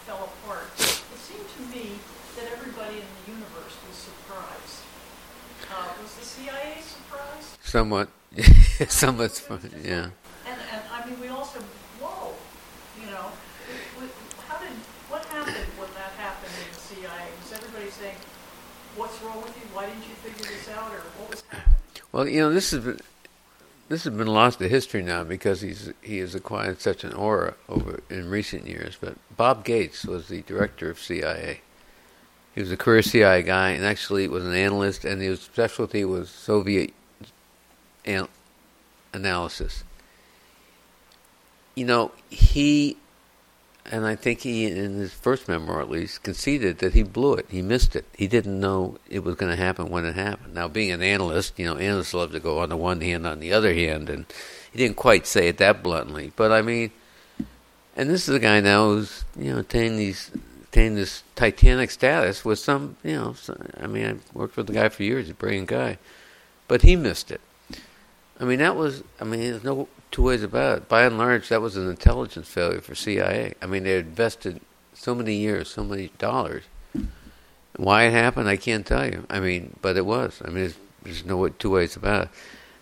fell 0.05 0.29
apart, 0.29 0.69
it 0.77 1.21
seemed 1.21 1.49
to 1.49 1.63
me 1.73 1.97
that 2.37 2.53
everybody 2.53 3.01
in 3.01 3.09
the 3.09 3.25
universe 3.33 3.75
was 3.89 3.97
surprised. 3.97 4.85
Uh, 5.71 5.89
was 6.03 6.15
the 6.21 6.27
CIA 6.27 6.77
surprised? 6.85 7.57
Somewhat. 7.65 8.09
Somewhat, 8.89 9.33
yeah. 9.83 10.11
And, 10.45 10.59
and 10.73 10.83
I 10.93 11.07
mean, 11.09 11.19
we 11.21 11.29
all 11.29 11.45
said, 11.45 11.63
whoa, 12.03 12.35
you 13.01 13.09
know, 13.11 13.33
we, 13.97 14.05
we, 14.05 14.11
how 14.45 14.59
did, 14.59 14.77
what 15.09 15.25
happened 15.27 15.73
when 15.81 15.89
that 15.97 16.13
happened 16.21 16.53
in 16.53 16.69
the 16.75 16.81
CIA? 16.81 17.33
Was 17.41 17.53
everybody 17.55 17.89
saying, 17.91 18.19
what's 18.97 19.17
wrong 19.23 19.41
with 19.41 19.57
you? 19.57 19.65
Why 19.73 19.87
didn't 19.87 20.05
you 20.05 20.15
figure 20.21 20.45
this 20.45 20.69
out? 20.69 20.93
Or 20.93 21.01
what 21.17 21.31
was 21.31 21.43
happening? 21.49 21.75
Well, 22.13 22.29
you 22.29 22.41
know, 22.41 22.53
this 22.53 22.73
been, 22.73 23.01
this 23.95 24.03
has 24.03 24.15
been 24.15 24.27
lost 24.27 24.59
to 24.59 24.69
history 24.69 25.05
now 25.05 25.23
because 25.23 25.61
he's 25.61 25.93
he 26.03 26.19
has 26.19 26.35
acquired 26.35 26.81
such 26.81 27.05
an 27.05 27.13
aura 27.13 27.55
over 27.69 28.01
in 28.11 28.29
recent 28.29 28.67
years. 28.67 28.99
But 29.01 29.15
Bob 29.37 29.65
Gates 29.65 30.05
was 30.05 30.27
the 30.27 30.43
director 30.43 30.91
of 30.91 30.99
CIA. 30.99 31.61
He 32.57 32.61
was 32.61 32.73
a 32.73 32.77
career 32.77 33.03
CIA 33.03 33.45
guy, 33.45 33.71
and 33.71 33.85
actually 33.85 34.27
was 34.27 34.45
an 34.45 34.53
analyst, 34.53 35.05
and 35.05 35.23
his 35.23 35.43
specialty 35.43 36.05
was 36.05 36.29
Soviet 36.29 36.93
an- 38.05 38.27
analysis. 39.13 39.85
You 41.77 41.85
know, 41.85 42.11
he, 42.31 42.97
and 43.91 44.07
I 44.07 44.17
think 44.17 44.41
he, 44.41 44.67
in 44.67 44.95
his 44.95 45.13
first 45.13 45.49
memoir 45.49 45.81
at 45.81 45.91
least, 45.91 46.23
conceded 46.23 46.79
that 46.79 46.95
he 46.95 47.03
blew 47.03 47.35
it. 47.35 47.47
He 47.51 47.61
missed 47.61 47.95
it. 47.95 48.07
He 48.17 48.27
didn't 48.27 48.59
know 48.59 48.99
it 49.09 49.25
was 49.25 49.35
going 49.35 49.51
to 49.51 49.63
happen 49.63 49.91
when 49.91 50.07
it 50.07 50.15
happened. 50.15 50.55
Now, 50.55 50.69
being 50.69 50.91
an 50.91 51.03
analyst, 51.03 51.59
you 51.59 51.67
know, 51.67 51.77
analysts 51.77 52.15
love 52.15 52.33
to 52.33 52.41
go 52.41 52.61
on 52.61 52.71
the 52.71 52.77
one 52.77 53.01
hand, 53.03 53.27
on 53.27 53.41
the 53.41 53.53
other 53.53 53.75
hand, 53.75 54.09
and 54.09 54.25
he 54.73 54.79
didn't 54.79 54.97
quite 54.97 55.27
say 55.27 55.49
it 55.49 55.59
that 55.59 55.83
bluntly. 55.83 56.33
But 56.35 56.51
I 56.51 56.63
mean, 56.63 56.93
and 57.97 58.11
this 58.11 58.29
is 58.29 58.35
a 58.35 58.41
guy 58.41 58.61
now 58.61 58.89
who's, 58.89 59.25
you 59.39 59.53
know, 59.53 59.59
attained 59.59 59.99
these 59.99 60.31
attained 60.75 60.97
this 60.97 61.23
titanic 61.37 61.91
status 61.91 62.45
with 62.45 62.59
some, 62.59 62.97
you 63.05 63.15
know, 63.15 63.33
some, 63.35 63.57
I 63.81 63.87
mean, 63.87 64.07
I 64.07 64.37
worked 64.37 64.57
with 64.57 64.67
the 64.67 64.73
guy 64.73 64.89
for 64.89 65.05
years, 65.05 65.31
a 65.31 65.35
brilliant 65.35 65.69
guy, 65.69 65.99
but 66.67 66.83
he 66.83 66.97
missed 66.97 67.31
it. 67.31 67.41
I 68.41 68.45
mean, 68.45 68.59
that 68.59 68.75
was, 68.75 69.05
I 69.21 69.25
mean, 69.25 69.39
there's 69.39 69.63
no 69.63 69.89
two 70.15 70.23
ways 70.23 70.45
about 70.45 70.79
it. 70.79 70.89
By 70.89 71.03
and 71.03 71.19
large, 71.19 71.49
that 71.49 71.61
was 71.61 71.77
an 71.77 71.91
intelligence 71.91 72.49
failure 72.49 72.81
for 72.81 72.95
CIA. 72.95 73.55
I 73.61 73.67
mean, 73.67 73.83
they 73.83 73.99
invested 73.99 74.61
so 74.95 75.13
many 75.13 75.35
years, 75.35 75.69
so 75.69 75.83
many 75.83 76.13
dollars. 76.19 76.63
Why 77.77 78.05
it 78.05 78.13
happened, 78.13 78.49
I 78.49 78.57
can't 78.57 78.87
tell 78.87 79.05
you. 79.05 79.27
I 79.29 79.41
mean, 79.41 79.77
but 79.83 79.97
it 79.97 80.07
was. 80.07 80.41
I 80.45 80.51
mean, 80.51 80.55
there's, 80.55 80.77
there's 81.03 81.25
no 81.25 81.49
two 81.49 81.71
ways 81.71 81.97
about 81.97 82.27
it. 82.27 82.29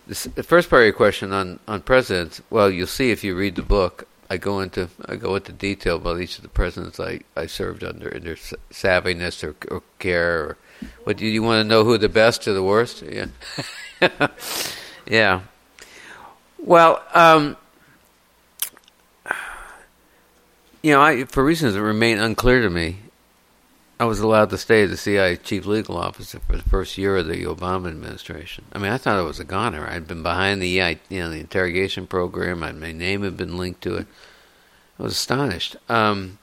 This, 0.05 0.25
the 0.25 0.43
first 0.43 0.69
part 0.69 0.83
of 0.83 0.85
your 0.85 0.93
question 0.93 1.33
on, 1.33 1.59
on 1.67 1.81
presidents, 1.81 2.39
well, 2.51 2.69
you'll 2.69 2.85
see 2.85 3.09
if 3.09 3.23
you 3.23 3.35
read 3.35 3.55
the 3.55 3.63
book. 3.63 4.07
I 4.29 4.37
go 4.37 4.59
into 4.59 4.89
I 5.05 5.15
go 5.15 5.35
into 5.35 5.51
detail 5.51 5.97
about 5.97 6.21
each 6.21 6.37
of 6.37 6.43
the 6.43 6.49
presidents 6.49 6.99
I, 6.99 7.21
I 7.35 7.47
served 7.47 7.83
under 7.83 8.09
and 8.09 8.23
their 8.23 8.35
savviness 8.35 9.43
or, 9.43 9.55
or 9.73 9.81
care. 9.99 10.39
Or, 10.39 10.57
what 11.03 11.17
do 11.17 11.25
you 11.25 11.43
want 11.43 11.63
to 11.63 11.67
know? 11.67 11.83
Who 11.83 11.97
the 11.97 12.09
best 12.09 12.47
or 12.47 12.53
the 12.53 12.63
worst? 12.63 13.01
Yeah, 13.03 13.27
yeah. 15.07 15.41
Well, 16.65 17.03
um, 17.13 17.57
you 20.81 20.93
know, 20.93 21.01
I, 21.01 21.25
for 21.25 21.43
reasons 21.43 21.73
that 21.73 21.81
remain 21.81 22.19
unclear 22.19 22.61
to 22.61 22.69
me, 22.69 22.99
I 23.99 24.05
was 24.05 24.21
allowed 24.21 24.49
to 24.51 24.57
stay 24.57 24.83
as 24.83 24.89
the 24.89 24.95
CIA 24.95 25.35
chief 25.35 25.65
legal 25.65 25.97
officer 25.97 26.39
for 26.39 26.55
the 26.55 26.63
first 26.63 26.97
year 26.97 27.17
of 27.17 27.27
the 27.27 27.43
Obama 27.43 27.89
administration. 27.89 28.63
I 28.71 28.77
mean, 28.77 28.93
I 28.93 28.97
thought 28.97 29.19
it 29.19 29.27
was 29.27 29.41
a 29.41 29.43
goner. 29.43 29.85
I'd 29.85 30.07
been 30.07 30.23
behind 30.23 30.61
the 30.61 30.69
you 30.69 31.19
know 31.19 31.29
the 31.29 31.41
interrogation 31.41 32.07
program. 32.07 32.63
I'd, 32.63 32.77
my 32.77 32.93
name 32.93 33.23
had 33.23 33.35
been 33.35 33.57
linked 33.57 33.81
to 33.81 33.95
it. 33.95 34.07
I 34.97 35.03
was 35.03 35.13
astonished. 35.13 35.75
Um, 35.89 36.37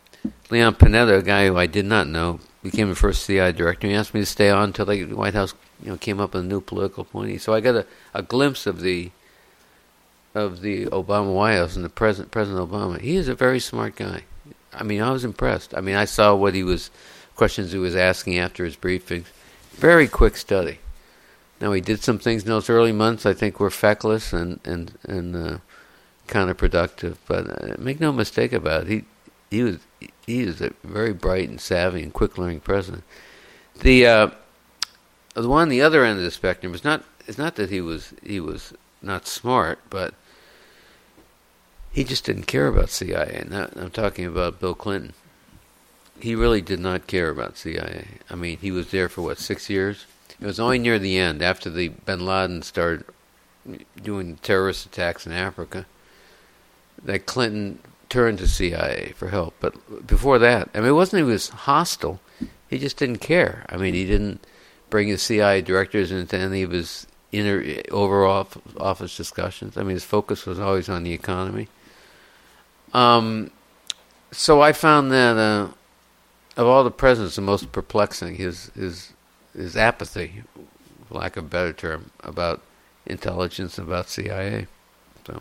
Leon 0.51 0.75
Panetta, 0.75 1.19
a 1.19 1.23
guy 1.23 1.47
who 1.47 1.57
I 1.57 1.67
did 1.67 1.87
not 1.87 2.07
know, 2.07 2.41
became 2.63 2.91
the 2.91 2.95
first 2.95 3.23
CIA 3.23 3.53
director. 3.53 3.89
He 3.89 3.95
asked 3.95 4.13
me 4.13 4.21
to 4.21 4.27
stay 4.27 4.51
on 4.51 4.65
until 4.65 4.85
the 4.85 5.05
White 5.05 5.35
House 5.35 5.55
you 5.83 5.89
know 5.89 5.97
came 5.97 6.21
up 6.21 6.35
with 6.35 6.45
a 6.45 6.47
new 6.47 6.61
political 6.61 7.05
point. 7.05 7.41
So 7.41 7.55
I 7.55 7.61
got 7.61 7.75
a, 7.75 7.87
a 8.13 8.23
glimpse 8.23 8.67
of 8.67 8.83
the 8.83 9.13
of 10.35 10.61
the 10.61 10.87
Obama 10.87 11.35
White 11.35 11.57
House 11.57 11.77
and 11.77 11.85
the 11.85 11.89
president 11.89 12.31
President 12.31 12.69
Obama. 12.69 13.01
He 13.01 13.17
is 13.17 13.29
a 13.29 13.35
very 13.35 13.61
smart 13.61 13.97
guy. 13.97 14.23
I 14.73 14.85
mean, 14.85 15.03
I 15.03 15.11
was 15.11 15.25
impressed. 15.25 15.75
I 15.77 15.81
mean, 15.81 15.97
I 15.97 16.05
saw 16.05 16.35
what 16.35 16.55
he 16.55 16.63
was 16.63 16.91
questions 17.35 17.73
he 17.73 17.79
was 17.79 17.97
asking 17.97 18.39
after 18.39 18.65
his 18.65 18.77
briefings. 18.77 19.27
Very 19.73 20.07
quick 20.07 20.37
study. 20.37 20.79
Now 21.61 21.73
he 21.73 21.81
did 21.81 22.03
some 22.03 22.19
things 22.19 22.43
in 22.43 22.49
those 22.49 22.71
early 22.71 22.93
months 22.93 23.27
I 23.27 23.35
think 23.35 23.59
were 23.59 23.71
feckless 23.71 24.33
and 24.33 24.61
and 24.65 24.97
and 25.05 25.37
uh, 25.37 25.59
counterproductive. 26.29 27.17
But 27.27 27.51
uh, 27.51 27.75
make 27.79 28.01
no 28.01 28.13
mistake 28.13 28.53
about 28.53 28.83
it, 28.83 28.89
he 28.89 29.05
he 29.51 29.63
was 29.63 29.79
he 30.27 30.43
is 30.43 30.61
a 30.61 30.73
very 30.85 31.13
bright 31.13 31.49
and 31.49 31.61
savvy 31.61 32.03
and 32.03 32.13
quick 32.13 32.39
learning 32.39 32.61
president. 32.61 33.05
The 33.81 34.07
uh, 34.07 34.31
the 35.35 35.49
one 35.49 35.63
on 35.63 35.69
the 35.69 35.83
other 35.83 36.05
end 36.05 36.19
of 36.19 36.25
the 36.25 36.31
spectrum 36.31 36.75
is 36.75 36.85
not 36.85 37.05
it's 37.27 37.39
not 37.39 37.57
that 37.57 37.71
he 37.71 37.81
was 37.81 38.15
he 38.23 38.41
was 38.41 38.73
not 39.03 39.27
smart, 39.27 39.79
but 39.91 40.15
he 41.93 42.05
just 42.05 42.25
didn't 42.25 42.45
care 42.45 42.67
about 42.67 42.91
CIA. 42.91 43.45
I'm 43.51 43.91
talking 43.91 44.25
about 44.25 44.61
Bill 44.61 44.75
Clinton. 44.75 45.13
He 46.21 46.35
really 46.35 46.61
did 46.61 46.81
not 46.81 47.07
care 47.07 47.31
about 47.31 47.57
CIA. 47.57 48.07
I 48.29 48.35
mean, 48.35 48.59
he 48.59 48.71
was 48.71 48.91
there 48.91 49.09
for 49.09 49.23
what 49.23 49.39
six 49.39 49.71
years. 49.71 50.07
It 50.41 50.47
was 50.47 50.61
only 50.61 50.79
near 50.79 50.99
the 50.99 51.19
end, 51.19 51.43
after 51.43 51.69
the 51.69 51.89
Bin 51.89 52.25
Laden 52.25 52.63
started 52.63 53.05
doing 54.03 54.37
terrorist 54.37 54.87
attacks 54.87 55.27
in 55.27 55.33
Africa, 55.33 55.87
that 57.03 57.27
Clinton 57.27 57.79
turned 58.09 58.39
to 58.39 58.49
CIA 58.49 59.13
for 59.17 59.29
help. 59.29 59.55
But 59.61 60.07
before 60.07 60.39
that, 60.39 60.69
I 60.75 60.81
mean, 60.81 60.91
it 60.91 60.93
wasn't 60.93 61.25
he 61.25 61.31
was 61.31 61.49
hostile. 61.49 62.21
He 62.69 62.79
just 62.79 62.97
didn't 62.99 63.19
care. 63.19 63.67
I 63.69 63.77
mean, 63.77 63.95
he 63.95 64.07
didn't 64.07 64.45
bring 64.91 65.09
his 65.09 65.23
CIA 65.23 65.63
directors 65.63 66.13
into 66.13 66.37
any 66.37 66.63
of 66.63 66.71
his 66.71 67.07
inner 67.33 67.65
Oval 67.91 68.49
Office 68.79 69.17
discussions. 69.17 69.77
I 69.77 69.83
mean, 69.83 69.95
his 69.95 70.05
focus 70.05 70.47
was 70.47 70.61
always 70.61 70.89
on 70.89 71.05
the 71.05 71.13
economy. 71.13 71.69
Um, 72.93 73.51
so 74.33 74.61
I 74.61 74.73
found 74.73 75.13
that 75.13 75.37
uh, 75.37 75.69
of 76.57 76.67
all 76.67 76.85
the 76.85 76.91
presidents, 76.91 77.37
the 77.37 77.43
most 77.43 77.73
perplexing 77.73 78.37
his 78.37 78.71
his 78.75 79.13
his 79.55 79.77
apathy, 79.77 80.43
lack 81.11 81.37
of 81.37 81.51
better 81.51 81.73
term, 81.73 82.11
about 82.21 82.63
intelligence, 83.07 83.79
about 83.79 84.09
CIA. 84.09 84.67
So, 85.27 85.41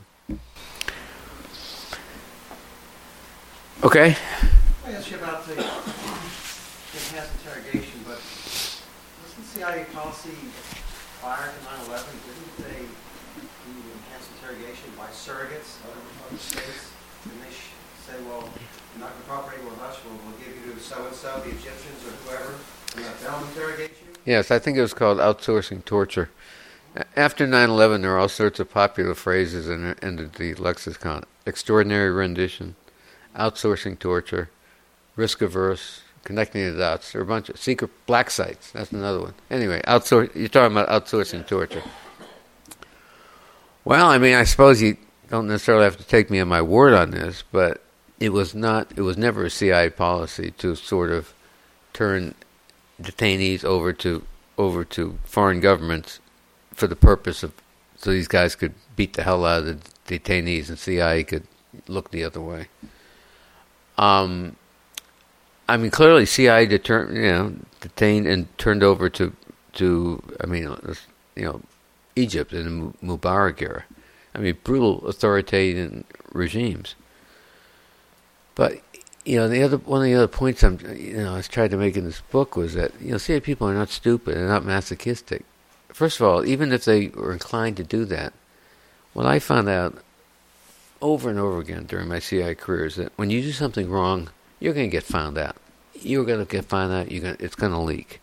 okay. 3.83 4.15
I 4.85 4.91
asked 4.91 5.11
you 5.11 5.17
about 5.17 5.45
the 5.45 5.53
enhanced 5.53 7.31
interrogation, 7.45 8.01
but 8.05 8.19
wasn't 9.23 9.45
CIA 9.45 9.85
policy 9.93 10.35
prior 11.21 11.47
to 11.47 11.89
9/11? 11.89 12.05
Didn't 12.25 12.57
they 12.57 12.81
do 12.81 13.73
enhanced 13.93 14.29
interrogation 14.41 14.89
by 14.97 15.07
surrogates, 15.07 15.77
other, 15.85 16.01
other 16.27 16.37
states? 16.37 16.98
Say, 18.09 18.21
well, 18.23 18.49
not 18.99 19.11
going 19.11 19.21
to 19.21 19.29
cooperate 19.29 19.63
with 19.63 19.77
we'll, 19.77 20.17
we'll 20.25 20.37
give 20.39 20.65
you 20.65 20.73
to 20.73 20.79
so 20.79 21.05
and 21.05 21.15
so, 21.15 21.39
the 21.41 21.49
Egyptians 21.49 22.03
or 22.05 22.11
whoever, 22.25 22.55
and 22.95 23.05
them 23.05 23.47
interrogate 23.49 23.91
you. 23.91 24.13
Yes, 24.25 24.49
I 24.49 24.57
think 24.57 24.77
it 24.77 24.81
was 24.81 24.95
called 24.95 25.19
outsourcing 25.19 25.85
torture. 25.85 26.29
After 27.15 27.45
9/11, 27.45 28.01
there 28.01 28.11
were 28.11 28.17
all 28.17 28.27
sorts 28.27 28.59
of 28.59 28.71
popular 28.71 29.13
phrases 29.13 29.69
in, 29.69 29.95
in 30.01 30.31
the 30.37 30.55
lexicon: 30.55 31.23
extraordinary 31.45 32.09
rendition, 32.09 32.75
outsourcing 33.35 33.99
torture, 33.99 34.49
risk 35.15 35.43
averse, 35.43 36.01
connecting 36.23 36.63
the 36.63 36.79
dots. 36.79 37.11
There 37.11 37.21
are 37.21 37.23
a 37.23 37.27
bunch 37.27 37.49
of 37.49 37.59
secret 37.59 37.91
black 38.07 38.31
sites. 38.31 38.71
That's 38.71 38.91
another 38.91 39.21
one. 39.21 39.35
Anyway, 39.51 39.81
outsource. 39.87 40.33
You're 40.35 40.49
talking 40.49 40.75
about 40.75 40.89
outsourcing 40.89 41.45
torture. 41.45 41.83
Well, 43.85 44.07
I 44.07 44.17
mean, 44.17 44.33
I 44.33 44.45
suppose 44.45 44.81
you 44.81 44.97
don't 45.29 45.47
necessarily 45.47 45.83
have 45.83 45.97
to 45.97 46.03
take 46.03 46.31
me 46.31 46.39
on 46.39 46.47
my 46.47 46.61
word 46.63 46.95
on 46.95 47.11
this, 47.11 47.43
but 47.51 47.83
it 48.19 48.29
was 48.29 48.53
not. 48.53 48.91
It 48.95 49.01
was 49.01 49.17
never 49.17 49.45
a 49.45 49.49
CIA 49.49 49.89
policy 49.89 50.51
to 50.57 50.75
sort 50.75 51.11
of 51.11 51.33
turn 51.93 52.35
detainees 53.01 53.63
over 53.63 53.93
to 53.93 54.23
over 54.57 54.83
to 54.83 55.17
foreign 55.23 55.61
governments 55.61 56.19
for 56.73 56.87
the 56.87 56.95
purpose 56.95 57.43
of 57.43 57.53
so 57.97 58.11
these 58.11 58.27
guys 58.27 58.55
could 58.55 58.73
beat 58.95 59.13
the 59.13 59.23
hell 59.23 59.45
out 59.45 59.63
of 59.65 59.83
the 60.05 60.19
detainees 60.19 60.69
and 60.69 60.77
CIA 60.77 61.23
could 61.23 61.43
look 61.87 62.11
the 62.11 62.23
other 62.23 62.41
way. 62.41 62.67
Um, 63.97 64.55
I 65.67 65.77
mean, 65.77 65.91
clearly 65.91 66.25
CIA 66.25 66.63
you 66.63 66.77
know, 66.77 67.55
detained 67.79 68.27
and 68.27 68.57
turned 68.57 68.83
over 68.83 69.09
to 69.11 69.33
to 69.73 70.21
I 70.41 70.45
mean, 70.45 70.63
you 71.35 71.43
know, 71.43 71.61
Egypt 72.15 72.53
in 72.53 72.93
the 73.01 73.05
Mubarak 73.05 73.61
era. 73.61 73.85
I 74.35 74.39
mean, 74.39 74.57
brutal 74.63 75.07
authoritarian 75.07 76.03
regimes. 76.31 76.95
But 78.59 78.81
you 79.23 79.37
know, 79.37 79.47
the 79.47 79.63
other 79.63 79.77
one 79.77 80.01
of 80.01 80.07
the 80.07 80.15
other 80.15 80.27
points 80.27 80.65
I'm 80.65 80.77
you 80.93 81.13
know 81.13 81.31
I 81.31 81.37
was 81.37 81.47
trying 81.47 81.69
to 81.69 81.77
make 81.77 81.95
in 81.95 82.03
this 82.03 82.19
book 82.19 82.57
was 82.57 82.73
that 82.73 82.91
you 82.99 83.11
know, 83.11 83.17
CIA 83.17 83.39
people 83.39 83.69
are 83.69 83.73
not 83.73 83.87
stupid, 83.87 84.35
they're 84.35 84.49
not 84.49 84.65
masochistic. 84.65 85.45
First 85.87 86.19
of 86.19 86.27
all, 86.27 86.45
even 86.45 86.73
if 86.73 86.83
they 86.83 87.07
were 87.07 87.31
inclined 87.31 87.77
to 87.77 87.85
do 87.85 88.03
that, 88.05 88.33
what 89.13 89.25
I 89.25 89.39
found 89.39 89.69
out 89.69 90.03
over 91.01 91.29
and 91.29 91.39
over 91.39 91.57
again 91.59 91.85
during 91.85 92.09
my 92.09 92.19
CIA 92.19 92.53
career 92.53 92.87
is 92.87 92.97
that 92.97 93.13
when 93.15 93.29
you 93.29 93.41
do 93.41 93.53
something 93.53 93.89
wrong, 93.89 94.29
you're 94.59 94.73
going 94.73 94.89
to 94.89 94.91
get 94.91 95.03
found 95.05 95.37
out. 95.37 95.55
You're 95.93 96.25
going 96.25 96.45
to 96.45 96.51
get 96.51 96.65
found 96.65 96.91
out. 96.91 97.09
You're 97.09 97.21
going 97.21 97.37
to, 97.37 97.43
it's 97.45 97.55
going 97.55 97.71
to 97.71 97.79
leak. 97.79 98.19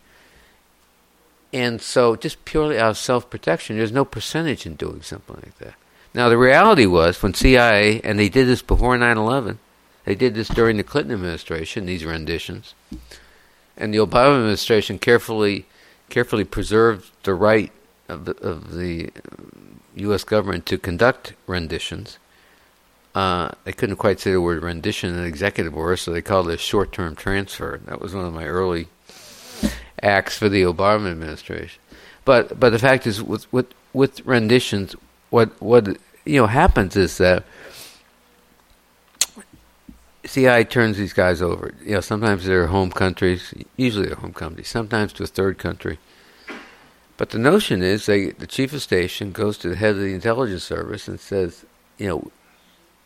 And 1.51 1.81
so, 1.81 2.15
just 2.15 2.45
purely 2.45 2.77
out 2.77 2.91
of 2.91 2.97
self-protection, 2.99 3.75
there's 3.75 3.91
no 3.91 4.05
percentage 4.05 4.67
in 4.67 4.75
doing 4.75 5.01
something 5.01 5.37
like 5.37 5.57
that. 5.57 5.73
Now, 6.13 6.29
the 6.29 6.37
reality 6.37 6.85
was 6.85 7.23
when 7.23 7.33
CIA, 7.33 8.01
and 8.03 8.19
they 8.19 8.29
did 8.29 8.47
this 8.47 8.61
before 8.61 8.95
9/11, 8.97 9.57
they 10.07 10.15
did 10.15 10.35
this 10.35 10.47
during 10.47 10.77
the 10.77 10.85
Clinton 10.85 11.15
administration. 11.15 11.85
These 11.85 12.05
renditions, 12.05 12.73
and 13.75 13.93
the 13.93 13.97
Obama 13.97 14.37
administration 14.37 14.99
carefully, 14.99 15.65
carefully 16.09 16.45
preserved 16.45 17.11
the 17.23 17.33
right 17.33 17.73
of 18.07 18.23
the, 18.23 18.31
of 18.37 18.73
the 18.73 19.11
U.S. 19.95 20.23
government 20.23 20.65
to 20.67 20.77
conduct 20.77 21.33
renditions. 21.45 22.19
Uh, 23.13 23.49
they 23.65 23.73
couldn't 23.73 23.97
quite 23.97 24.21
say 24.21 24.31
the 24.31 24.39
word 24.39 24.63
rendition 24.63 25.13
in 25.13 25.25
executive 25.25 25.75
order, 25.75 25.97
so 25.97 26.13
they 26.13 26.21
called 26.21 26.49
it 26.49 26.53
a 26.53 26.57
short-term 26.57 27.13
transfer. 27.13 27.81
That 27.83 27.99
was 27.99 28.15
one 28.15 28.23
of 28.23 28.33
my 28.33 28.45
early 28.45 28.87
acts 30.01 30.37
for 30.37 30.47
the 30.47 30.61
Obama 30.61 31.11
administration. 31.11 31.81
But 32.23 32.57
but 32.57 32.69
the 32.69 32.79
fact 32.79 33.05
is, 33.05 33.21
with 33.21 33.51
with 33.51 33.73
with 33.91 34.25
renditions, 34.25 34.95
what 35.31 35.61
what 35.61 35.97
you 36.23 36.39
know 36.39 36.47
happens 36.47 36.95
is 36.95 37.17
that 37.17 37.43
CI 40.27 40.65
turns 40.65 40.97
these 40.97 41.13
guys 41.13 41.41
over. 41.41 41.73
You 41.83 41.95
know, 41.95 42.01
sometimes 42.01 42.45
they're 42.45 42.67
home 42.67 42.91
countries, 42.91 43.53
usually 43.77 44.07
they're 44.07 44.15
home 44.15 44.33
countries, 44.33 44.67
sometimes 44.67 45.13
to 45.13 45.23
a 45.23 45.27
third 45.27 45.57
country. 45.57 45.99
But 47.15 47.31
the 47.31 47.39
notion 47.39 47.81
is 47.81 48.05
they, 48.05 48.31
the 48.31 48.45
chief 48.45 48.73
of 48.73 48.81
station 48.81 49.31
goes 49.31 49.57
to 49.59 49.69
the 49.69 49.75
head 49.75 49.95
of 49.95 50.01
the 50.01 50.13
intelligence 50.13 50.63
service 50.63 51.07
and 51.07 51.19
says, 51.19 51.65
you 51.97 52.07
know, 52.07 52.31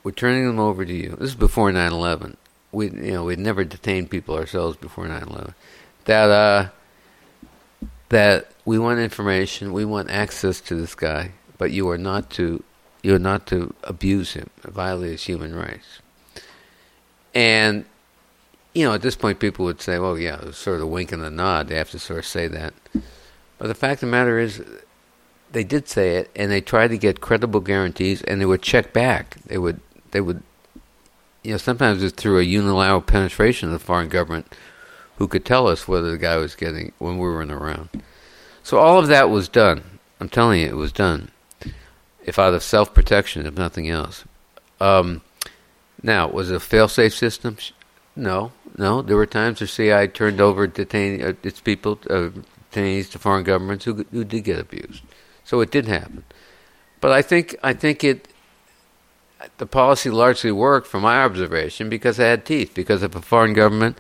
we're 0.03 0.11
turning 0.11 0.47
them 0.47 0.59
over 0.59 0.83
to 0.83 0.93
you. 0.93 1.15
This 1.19 1.29
is 1.29 1.35
before 1.35 1.71
9/11. 1.71 2.35
We, 2.71 2.89
you 2.89 3.13
know, 3.13 3.25
we'd 3.25 3.39
never 3.39 3.63
detained 3.63 4.09
people 4.09 4.35
ourselves 4.35 4.75
before 4.75 5.05
9/11. 5.05 5.53
That 6.05 6.29
uh, 6.29 6.69
that 8.09 8.51
we 8.65 8.79
want 8.79 8.99
information, 8.99 9.73
we 9.73 9.85
want 9.85 10.09
access 10.09 10.59
to 10.61 10.75
this 10.75 10.95
guy, 10.95 11.31
but 11.57 11.71
you 11.71 11.87
are 11.89 11.97
not 11.97 12.29
to, 12.31 12.63
you 13.03 13.15
are 13.15 13.19
not 13.19 13.45
to 13.47 13.73
abuse 13.83 14.33
him, 14.33 14.49
violate 14.63 15.11
his 15.11 15.23
human 15.23 15.55
rights. 15.55 16.01
And 17.33 17.85
you 18.73 18.85
know, 18.85 18.93
at 18.93 19.01
this 19.01 19.15
point, 19.15 19.39
people 19.39 19.65
would 19.65 19.81
say, 19.81 19.99
"Well, 19.99 20.17
yeah, 20.17 20.39
it's 20.43 20.57
sort 20.57 20.77
of 20.77 20.83
a 20.83 20.87
wink 20.87 21.11
and 21.11 21.23
a 21.23 21.29
nod." 21.29 21.67
They 21.67 21.75
have 21.75 21.91
to 21.91 21.99
sort 21.99 22.19
of 22.19 22.25
say 22.25 22.47
that. 22.47 22.73
But 23.57 23.67
the 23.67 23.75
fact 23.75 24.01
of 24.01 24.07
the 24.07 24.11
matter 24.11 24.39
is, 24.39 24.63
they 25.51 25.63
did 25.63 25.87
say 25.87 26.17
it, 26.17 26.31
and 26.35 26.51
they 26.51 26.61
tried 26.61 26.89
to 26.89 26.97
get 26.97 27.21
credible 27.21 27.59
guarantees, 27.59 28.21
and 28.23 28.39
they 28.39 28.45
would 28.45 28.61
check 28.61 28.93
back. 28.93 29.37
They 29.45 29.57
would, 29.57 29.81
they 30.11 30.21
would, 30.21 30.41
you 31.43 31.51
know, 31.51 31.57
sometimes 31.57 32.01
it's 32.01 32.15
through 32.15 32.39
a 32.39 32.43
unilateral 32.43 33.01
penetration 33.01 33.69
of 33.69 33.73
the 33.73 33.79
foreign 33.79 34.09
government, 34.09 34.55
who 35.17 35.27
could 35.27 35.45
tell 35.45 35.67
us 35.67 35.87
whether 35.87 36.11
the 36.11 36.17
guy 36.17 36.37
was 36.37 36.55
getting 36.55 36.93
when 36.97 37.19
we 37.19 37.27
weren't 37.27 37.51
around. 37.51 37.89
So 38.63 38.77
all 38.77 38.99
of 38.99 39.07
that 39.07 39.29
was 39.29 39.49
done. 39.49 39.99
I'm 40.19 40.29
telling 40.29 40.61
you, 40.61 40.67
it 40.67 40.75
was 40.75 40.91
done. 40.91 41.31
If 42.23 42.39
out 42.39 42.53
of 42.53 42.63
self 42.63 42.93
protection, 42.93 43.45
if 43.45 43.57
nothing 43.57 43.89
else. 43.89 44.23
Um, 44.79 45.21
now, 46.03 46.27
was 46.27 46.49
it 46.51 46.55
a 46.55 46.59
fail-safe 46.59 47.13
system? 47.13 47.57
No, 48.15 48.51
no. 48.77 49.01
There 49.01 49.15
were 49.15 49.25
times 49.25 49.59
the 49.59 49.67
CIA 49.67 50.07
turned 50.07 50.41
over 50.41 50.67
detain 50.67 51.21
uh, 51.21 51.33
its 51.43 51.61
people, 51.61 51.99
uh, 52.09 52.29
detainees 52.71 53.09
to 53.11 53.19
foreign 53.19 53.43
governments 53.43 53.85
who 53.85 54.05
who 54.11 54.23
did 54.23 54.43
get 54.43 54.59
abused. 54.59 55.03
So 55.43 55.61
it 55.61 55.71
did 55.71 55.87
happen. 55.87 56.23
But 56.99 57.11
I 57.11 57.21
think 57.21 57.55
I 57.63 57.73
think 57.73 58.03
it 58.03 58.27
the 59.57 59.65
policy 59.65 60.09
largely 60.09 60.51
worked 60.51 60.87
from 60.87 61.03
my 61.03 61.23
observation 61.23 61.89
because 61.89 62.19
it 62.19 62.23
had 62.23 62.45
teeth. 62.45 62.73
Because 62.73 63.03
if 63.03 63.15
a 63.15 63.21
foreign 63.21 63.53
government 63.53 63.97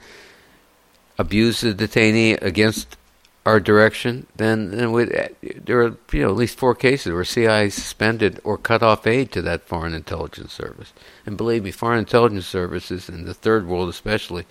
abused 1.17 1.63
a 1.63 1.73
detainee 1.73 2.41
against 2.41 2.97
our 3.45 3.59
direction, 3.59 4.27
then, 4.35 4.71
then 4.71 4.91
we'd, 4.91 5.11
eh, 5.11 5.29
there 5.41 5.81
are 5.81 5.97
you 6.11 6.21
know 6.21 6.29
at 6.29 6.35
least 6.35 6.57
four 6.57 6.75
cases 6.75 7.11
where 7.11 7.23
CIA 7.23 7.69
suspended 7.69 8.39
or 8.43 8.57
cut 8.57 8.83
off 8.83 9.07
aid 9.07 9.31
to 9.31 9.41
that 9.41 9.63
foreign 9.63 9.93
intelligence 9.93 10.53
service. 10.53 10.93
And 11.25 11.37
believe 11.37 11.63
me, 11.63 11.71
foreign 11.71 11.99
intelligence 11.99 12.45
services 12.45 13.09
in 13.09 13.25
the 13.25 13.33
third 13.33 13.67
world 13.67 13.89
especially 13.89 14.45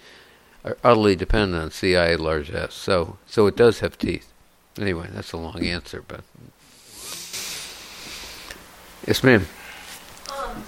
are 0.65 0.77
utterly 0.83 1.17
dependent 1.17 1.63
on 1.63 1.71
CIA 1.71 2.17
largesse. 2.17 2.75
So 2.75 3.19
so 3.27 3.47
it 3.47 3.57
does 3.57 3.81
have 3.81 3.97
teeth. 3.97 4.33
Anyway, 4.79 5.09
that's 5.13 5.33
a 5.33 5.37
long 5.37 5.65
answer, 5.65 6.03
but 6.07 6.23
yes, 9.07 9.23
ma'am. 9.23 9.47
Um, 10.33 10.65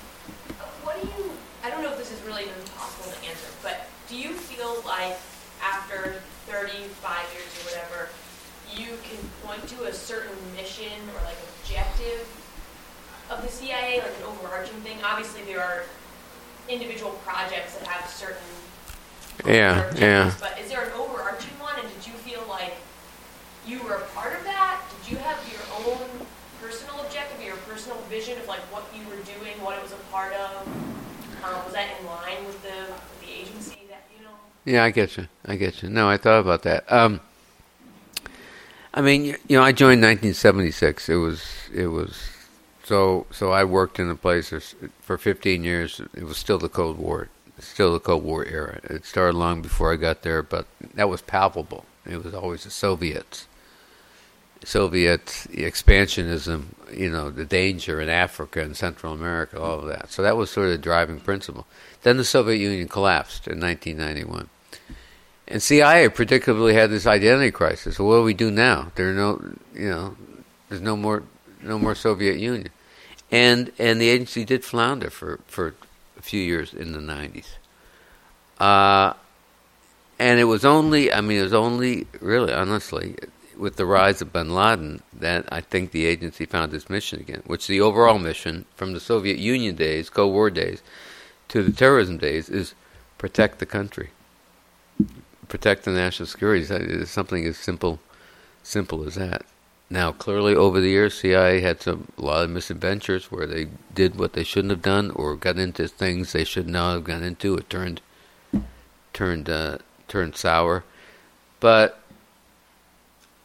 what 0.83 1.01
do 1.01 1.09
you, 1.09 1.31
I 1.65 1.71
don't 1.71 1.83
know 1.83 1.93
if 1.93 1.99
this 1.99 2.13
is 2.13 2.21
really 2.23 2.43
even 2.43 2.55
possible 2.77 3.13
to 3.13 3.29
answer, 3.29 3.49
but 3.63 3.89
do 4.09 4.17
you 4.17 4.35
feel 4.35 4.83
like 4.85 5.17
after 5.63 6.21
35 6.53 7.27
years 7.33 7.49
or 7.57 7.65
whatever, 7.71 8.09
you 8.75 8.99
can 9.05 9.19
point 9.43 9.67
to 9.69 9.85
a 9.85 9.93
certain 9.93 10.37
mission 10.55 10.93
or 11.15 11.25
like 11.25 11.37
objective 11.63 12.27
of 13.31 13.41
the 13.43 13.49
CIA, 13.73 14.01
like 14.01 14.17
an 14.19 14.25
overarching 14.29 14.77
thing? 14.83 14.99
Obviously, 15.03 15.43
there 15.43 15.61
are 15.61 15.85
individual 16.69 17.13
projects 17.25 17.77
that 17.77 17.87
have 17.89 18.09
certain 18.11 18.37
Yeah, 19.47 19.91
yeah. 19.97 20.33
But 20.41 20.59
is 20.61 20.71
there 20.71 20.85
an 20.85 20.93
overarching 20.93 21.59
one, 21.59 21.75
and 21.79 21.89
did 21.89 22.07
you 22.07 22.13
feel 22.13 22.45
like 22.49 22.75
you 23.67 23.83
were 23.83 23.95
a 23.95 24.05
part 24.15 24.37
of 24.37 24.45
that? 24.45 24.83
Did 25.03 25.13
you 25.13 25.19
have 25.19 25.39
your 25.51 25.65
own 25.87 26.27
personal 26.61 27.01
objective, 27.01 27.43
your 27.43 27.57
personal 27.69 27.99
vision 28.11 28.39
of 28.39 28.47
like 28.47 28.61
what 28.71 28.85
you 28.95 29.05
were 29.09 29.23
doing, 29.25 29.55
what 29.63 29.79
it 29.79 29.83
was 29.83 29.93
a 29.93 30.03
part 30.13 30.35
of? 30.35 30.69
Um, 31.43 31.65
was 31.65 31.73
that 31.73 31.89
in 31.99 32.07
line 32.07 32.45
with 32.47 32.63
the 32.63 32.93
with 32.93 33.21
the 33.23 33.33
agency 33.33 33.79
that 33.89 34.05
you 34.17 34.25
know? 34.25 34.37
Yeah, 34.65 34.85
I 34.85 34.91
get 34.91 35.17
you. 35.17 35.27
I 35.47 35.57
get 35.57 35.83
you. 35.83 35.89
No, 35.89 36.09
I 36.09 36.19
thought 36.19 36.41
about 36.41 36.63
that. 36.65 36.91
Um, 36.93 37.21
I 38.95 39.01
mean, 39.01 39.25
you, 39.25 39.37
you 39.49 39.57
know, 39.57 39.65
I 39.65 39.73
joined 39.73 40.03
1976. 40.03 41.09
It 41.09 41.17
was 41.17 41.43
it 41.75 41.87
was 41.87 42.32
so 42.93 43.27
so 43.31 43.53
I 43.53 43.65
worked 43.65 43.99
in 43.99 44.09
the 44.09 44.15
place 44.15 44.51
for- 44.51 44.61
for 45.01 45.17
15 45.17 45.65
years. 45.65 46.01
It 46.15 46.25
was 46.25 46.37
still 46.37 46.59
the 46.59 46.69
Cold 46.69 46.99
War, 46.99 47.29
still 47.59 47.93
the 47.95 48.01
Cold 48.09 48.23
War 48.23 48.45
era. 48.45 48.81
It 48.85 49.07
started 49.07 49.35
long 49.39 49.63
before 49.63 49.95
I 49.95 49.97
got 49.97 50.21
there, 50.23 50.43
but 50.43 50.67
that 50.95 51.09
was 51.09 51.23
palpable. 51.23 51.87
It 52.05 52.23
was 52.23 52.35
always 52.35 52.65
the 52.65 52.71
Soviets. 52.71 53.47
Soviet 54.65 55.25
expansionism, 55.51 56.67
you 56.93 57.11
know, 57.11 57.31
the 57.31 57.47
danger 57.47 57.99
in 57.99 58.09
Africa 58.11 58.61
and 58.61 58.77
Central 58.77 59.13
America, 59.15 59.59
all 59.61 59.81
of 59.81 59.87
that. 59.87 60.13
So 60.13 60.23
that 60.23 60.37
was 60.37 60.51
sort 60.51 60.67
of 60.67 60.73
the 60.73 60.79
driving 60.91 61.19
principle. 61.19 61.67
Then 62.03 62.19
the 62.19 62.25
Soviet 62.25 62.59
Union 62.59 62.89
collapsed 62.89 63.49
in 63.49 63.59
1991. 63.59 64.51
And 65.49 65.63
CIA 65.63 66.09
predictably 66.11 66.75
had 66.75 66.91
this 66.91 67.07
identity 67.07 67.51
crisis. 67.51 67.99
What 67.99 68.19
do 68.19 68.23
we 68.23 68.35
do 68.35 68.51
now? 68.51 68.93
There 68.95 69.09
are 69.11 69.15
no, 69.15 69.31
you 69.75 69.89
know, 69.89 70.17
there's 70.69 70.83
no 70.83 70.97
more, 70.97 71.25
no 71.61 71.79
more 71.79 71.97
Soviet 71.97 72.37
Union, 72.39 72.71
and 73.33 73.73
and 73.79 74.01
the 74.01 74.09
agency 74.09 74.45
did 74.45 74.65
flounder 74.65 75.11
for 75.11 75.41
for 75.47 75.75
a 76.17 76.23
few 76.23 76.41
years 76.41 76.73
in 76.73 76.93
the 76.93 77.01
90s. 77.01 77.57
Uh, 78.61 79.15
and 80.21 80.39
it 80.39 80.45
was 80.45 80.65
only, 80.65 81.13
I 81.13 81.21
mean, 81.21 81.41
it 81.41 81.43
was 81.43 81.53
only 81.53 82.07
really, 82.21 82.53
honestly, 82.53 83.17
with 83.59 83.75
the 83.75 83.87
rise 83.87 84.23
of 84.23 84.33
Bin 84.33 84.55
Laden 84.55 85.03
that 85.13 85.49
I 85.51 85.63
think 85.63 85.91
the 85.91 86.05
agency 86.05 86.47
found 86.47 86.73
its 86.73 86.89
mission 86.89 87.19
again, 87.19 87.43
which 87.45 87.67
the 87.67 87.81
overall 87.81 88.21
mission 88.21 88.67
from 88.77 88.93
the 88.93 89.01
Soviet 89.01 89.39
Union 89.39 89.75
days, 89.75 90.11
Cold 90.11 90.33
War 90.33 90.49
days, 90.49 90.81
to 91.49 91.65
the 91.65 91.73
terrorism 91.73 92.19
days 92.19 92.49
is 92.49 92.75
protect 93.19 93.59
the 93.59 93.67
country 93.67 94.11
protect 95.53 95.85
the 95.85 95.91
national 95.91 96.27
security. 96.27 96.67
It's 96.71 97.11
something 97.11 97.45
as 97.45 97.59
simple, 97.59 98.01
simple 98.63 99.05
as 99.05 99.17
that. 99.17 99.45
Now, 99.93 100.11
clearly, 100.11 100.55
over 100.55 100.81
the 100.81 100.89
years, 100.89 101.19
CIA 101.19 101.61
had 101.61 101.83
some 101.83 102.09
a 102.17 102.23
lot 102.23 102.45
of 102.45 102.51
misadventures 102.51 103.31
where 103.31 103.47
they 103.47 103.67
did 103.95 104.19
what 104.19 104.33
they 104.33 104.43
shouldn't 104.43 104.71
have 104.71 104.81
done, 104.81 105.11
or 105.11 105.37
got 105.37 105.59
into 105.59 105.87
things 105.87 106.33
they 106.33 106.45
should 106.45 106.67
not 106.67 106.95
have 106.95 107.05
gone 107.05 107.23
into. 107.23 107.59
It 107.59 107.69
turned, 107.69 108.01
turned, 109.13 109.51
uh, 109.51 109.77
turned 110.09 110.35
sour. 110.35 110.85
But 111.61 112.01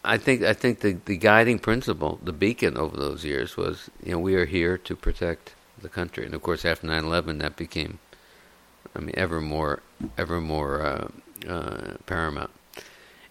I 0.05 0.17
think 0.17 0.41
I 0.43 0.53
think 0.53 0.79
the 0.79 0.93
the 1.03 1.17
guiding 1.17 1.59
principle, 1.59 2.17
the 2.23 2.31
beacon 2.31 2.77
over 2.77 2.95
those 2.95 3.25
years 3.25 3.57
was, 3.57 3.89
you 4.01 4.13
know, 4.13 4.19
we 4.19 4.35
are 4.35 4.45
here 4.45 4.77
to 4.77 4.95
protect 4.95 5.53
the 5.81 5.89
country. 5.89 6.25
And 6.25 6.33
of 6.33 6.41
course, 6.41 6.63
after 6.63 6.87
9/11, 6.87 7.39
that 7.39 7.57
became, 7.57 7.99
I 8.95 8.99
mean, 8.99 9.15
ever 9.17 9.41
more, 9.41 9.81
ever 10.17 10.39
more. 10.39 10.81
Uh, 10.81 11.07
uh, 11.47 11.95
paramount. 12.05 12.51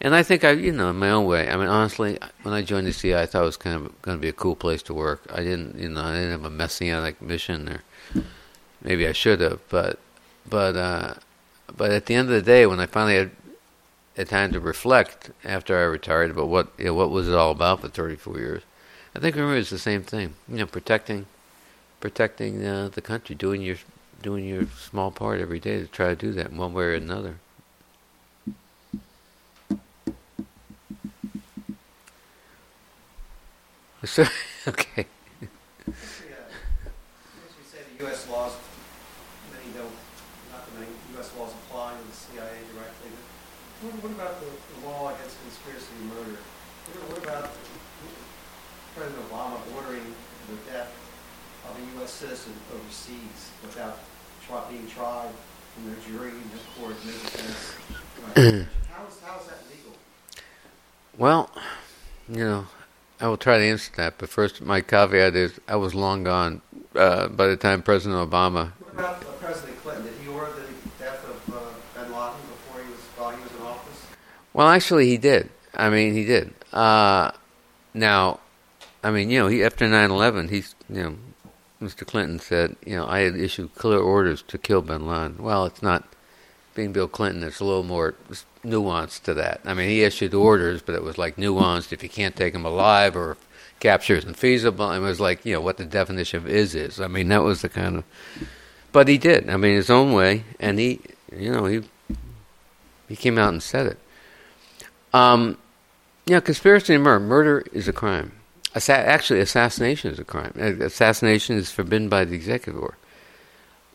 And 0.00 0.14
I 0.14 0.22
think 0.22 0.44
I, 0.44 0.50
you 0.50 0.72
know, 0.72 0.90
in 0.90 0.96
my 0.96 1.10
own 1.10 1.24
way. 1.24 1.48
I 1.48 1.56
mean, 1.56 1.68
honestly, 1.68 2.18
when 2.42 2.54
I 2.54 2.62
joined 2.62 2.86
the 2.86 2.92
CIA, 2.92 3.22
I 3.22 3.26
thought 3.26 3.42
it 3.42 3.46
was 3.46 3.56
kind 3.56 3.76
of 3.76 4.02
going 4.02 4.16
to 4.18 4.20
be 4.20 4.28
a 4.28 4.32
cool 4.32 4.56
place 4.56 4.82
to 4.84 4.94
work. 4.94 5.22
I 5.32 5.38
didn't, 5.38 5.78
you 5.78 5.88
know, 5.88 6.02
I 6.02 6.14
didn't 6.14 6.32
have 6.32 6.44
a 6.44 6.50
messianic 6.50 7.22
mission 7.22 7.64
there. 7.64 8.24
Maybe 8.82 9.06
I 9.06 9.12
should 9.12 9.40
have, 9.40 9.66
but, 9.68 9.98
but, 10.48 10.76
uh, 10.76 11.14
but 11.74 11.90
at 11.90 12.06
the 12.06 12.14
end 12.14 12.28
of 12.28 12.34
the 12.34 12.42
day, 12.42 12.66
when 12.66 12.78
I 12.78 12.86
finally 12.86 13.16
had, 13.16 13.30
had 14.16 14.28
time 14.28 14.52
to 14.52 14.60
reflect 14.60 15.30
after 15.44 15.78
I 15.78 15.84
retired 15.84 16.30
about 16.30 16.48
what, 16.48 16.68
you 16.78 16.86
know, 16.86 16.94
what 16.94 17.10
was 17.10 17.28
it 17.28 17.34
all 17.34 17.50
about 17.50 17.80
for 17.80 17.88
34 17.88 18.38
years, 18.38 18.62
I 19.14 19.18
think 19.18 19.34
remember 19.34 19.56
it's 19.56 19.70
the 19.70 19.78
same 19.78 20.02
thing. 20.02 20.34
You 20.46 20.58
know, 20.58 20.66
protecting, 20.66 21.26
protecting 22.00 22.64
uh, 22.64 22.90
the 22.92 23.00
country, 23.00 23.34
doing 23.34 23.62
your, 23.62 23.76
doing 24.22 24.44
your 24.44 24.66
small 24.78 25.10
part 25.10 25.40
every 25.40 25.58
day 25.58 25.80
to 25.80 25.86
try 25.86 26.08
to 26.08 26.14
do 26.14 26.32
that 26.32 26.50
in 26.50 26.58
one 26.58 26.74
way 26.74 26.84
or 26.84 26.94
another. 26.94 27.36
So, 34.06 34.22
okay. 34.68 35.02
Yeah. 35.02 35.90
As 35.90 37.50
you 37.58 37.64
say, 37.66 37.82
the 37.98 38.04
U.S. 38.04 38.28
laws, 38.30 38.54
many 39.50 39.66
don't, 39.74 39.90
not 40.54 40.62
that 40.62 40.74
many 40.78 40.86
U.S. 41.18 41.34
laws 41.36 41.50
apply 41.66 41.98
to 41.98 42.04
the 42.06 42.14
CIA 42.14 42.54
directly. 42.70 43.10
But 43.10 43.90
what, 43.90 43.94
what 44.06 44.12
about 44.14 44.38
the, 44.38 44.46
the 44.46 44.86
law 44.86 45.10
against 45.10 45.34
conspiracy 45.42 45.90
to 45.90 46.04
murder? 46.14 46.38
What, 46.38 47.02
what 47.10 47.18
about 47.18 47.50
President 48.94 49.26
Obama 49.26 49.58
ordering 49.74 50.06
the 50.06 50.70
death 50.70 50.94
of 51.66 51.74
a 51.74 51.82
U.S. 51.98 52.12
citizen 52.14 52.54
overseas 52.78 53.50
without 53.66 53.98
tri- 54.46 54.70
being 54.70 54.86
tried 54.86 55.34
in 55.82 55.90
their 55.90 55.98
jury 56.06 56.30
in 56.30 56.46
the 56.54 56.62
court 56.78 56.94
of 56.94 57.02
defense? 57.02 57.74
Right. 58.22 58.70
how, 58.86 59.02
is, 59.10 59.18
how 59.26 59.34
is 59.42 59.50
that 59.50 59.66
legal? 59.66 59.98
Well, 61.18 61.50
you 62.30 62.44
know, 62.44 62.66
I 63.20 63.28
will 63.28 63.38
try 63.38 63.58
to 63.58 63.64
answer 63.64 63.90
that, 63.96 64.18
but 64.18 64.28
first, 64.28 64.60
my 64.60 64.80
caveat 64.80 65.34
is 65.34 65.58
I 65.66 65.76
was 65.76 65.94
long 65.94 66.24
gone 66.24 66.60
uh, 66.94 67.28
by 67.28 67.46
the 67.46 67.56
time 67.56 67.82
President 67.82 68.30
Obama. 68.30 68.72
What 68.72 68.92
about 68.92 69.22
uh, 69.22 69.26
President 69.40 69.82
Clinton? 69.82 70.04
Did 70.04 70.14
he 70.22 70.28
order 70.28 70.52
the 70.52 71.02
death 71.02 71.24
of 71.24 71.54
uh, 71.54 71.60
bin 71.94 72.12
Laden 72.12 72.40
before 72.48 72.82
he 72.82 72.90
was, 72.90 73.00
while 73.16 73.30
he 73.30 73.42
was 73.42 73.52
in 73.52 73.62
office? 73.62 74.06
Well, 74.52 74.68
actually, 74.68 75.08
he 75.08 75.16
did. 75.16 75.48
I 75.74 75.88
mean, 75.88 76.12
he 76.12 76.24
did. 76.24 76.52
Uh, 76.74 77.30
now, 77.94 78.40
I 79.02 79.10
mean, 79.10 79.30
you 79.30 79.38
know, 79.38 79.48
he 79.48 79.64
after 79.64 79.86
9/11, 79.86 80.50
he's 80.50 80.74
you 80.90 81.02
know, 81.02 81.16
Mr. 81.80 82.06
Clinton 82.06 82.38
said, 82.38 82.76
you 82.84 82.96
know, 82.96 83.06
I 83.06 83.20
had 83.20 83.36
issued 83.36 83.74
clear 83.74 83.98
orders 83.98 84.42
to 84.48 84.58
kill 84.58 84.82
Bin 84.82 85.06
Laden. 85.06 85.38
Well, 85.38 85.64
it's 85.64 85.82
not 85.82 86.04
being 86.74 86.92
Bill 86.92 87.08
Clinton. 87.08 87.42
It's 87.44 87.60
a 87.60 87.64
little 87.64 87.82
more 87.82 88.14
nuance 88.66 89.18
to 89.20 89.34
that. 89.34 89.60
I 89.64 89.74
mean, 89.74 89.88
he 89.88 90.02
issued 90.02 90.34
orders, 90.34 90.82
but 90.82 90.94
it 90.94 91.02
was 91.02 91.18
like 91.18 91.36
nuanced. 91.36 91.92
If 91.92 92.02
you 92.02 92.08
can't 92.08 92.36
take 92.36 92.54
him 92.54 92.64
alive 92.64 93.16
or 93.16 93.36
capture 93.80 94.14
isn't 94.14 94.36
feasible, 94.36 94.90
and 94.90 95.04
it 95.04 95.06
was 95.06 95.20
like 95.20 95.44
you 95.44 95.54
know 95.54 95.60
what 95.60 95.76
the 95.76 95.84
definition 95.84 96.38
of 96.38 96.48
is 96.48 96.74
is. 96.74 97.00
I 97.00 97.06
mean, 97.06 97.28
that 97.28 97.42
was 97.42 97.62
the 97.62 97.68
kind 97.68 97.96
of. 97.98 98.04
But 98.92 99.08
he 99.08 99.18
did. 99.18 99.48
I 99.50 99.56
mean, 99.56 99.74
his 99.74 99.90
own 99.90 100.12
way, 100.12 100.44
and 100.58 100.78
he, 100.78 101.00
you 101.36 101.52
know, 101.52 101.66
he 101.66 101.82
he 103.08 103.16
came 103.16 103.38
out 103.38 103.50
and 103.52 103.62
said 103.62 103.86
it. 103.86 103.98
Um, 105.12 105.58
yeah, 106.26 106.40
conspiracy 106.40 106.94
to 106.94 106.98
murder. 106.98 107.20
Murder 107.20 107.64
is 107.72 107.88
a 107.88 107.92
crime. 107.92 108.32
Assa- 108.74 108.92
actually, 108.92 109.40
assassination 109.40 110.10
is 110.10 110.18
a 110.18 110.24
crime. 110.24 110.52
Uh, 110.58 110.84
Assassination 110.84 111.56
is 111.56 111.70
forbidden 111.70 112.08
by 112.08 112.24
the 112.24 112.34
executive 112.34 112.80
order. 112.80 112.96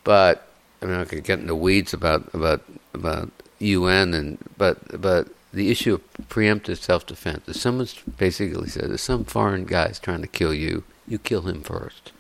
But 0.04 0.48
I 0.82 0.86
mean, 0.86 0.96
I 0.96 1.06
could 1.06 1.24
get 1.24 1.40
into 1.40 1.56
weeds 1.56 1.94
about 1.94 2.34
about 2.34 2.64
about 2.94 3.32
UN 3.62 4.14
and 4.14 4.38
but 4.58 5.02
but 5.02 5.28
the 5.54 5.70
issue 5.70 5.96
of 5.96 6.28
preemptive 6.30 6.78
self-defense. 6.78 7.48
If 7.48 7.58
someone's 7.58 7.94
basically 8.18 8.70
said, 8.70 8.92
if 8.92 9.00
some 9.02 9.26
foreign 9.26 9.66
guy's 9.66 10.00
trying 10.00 10.22
to 10.22 10.28
kill 10.28 10.54
you, 10.54 10.84
you 11.08 11.20
kill 11.20 11.42
him 11.42 11.62
first, 11.62 12.12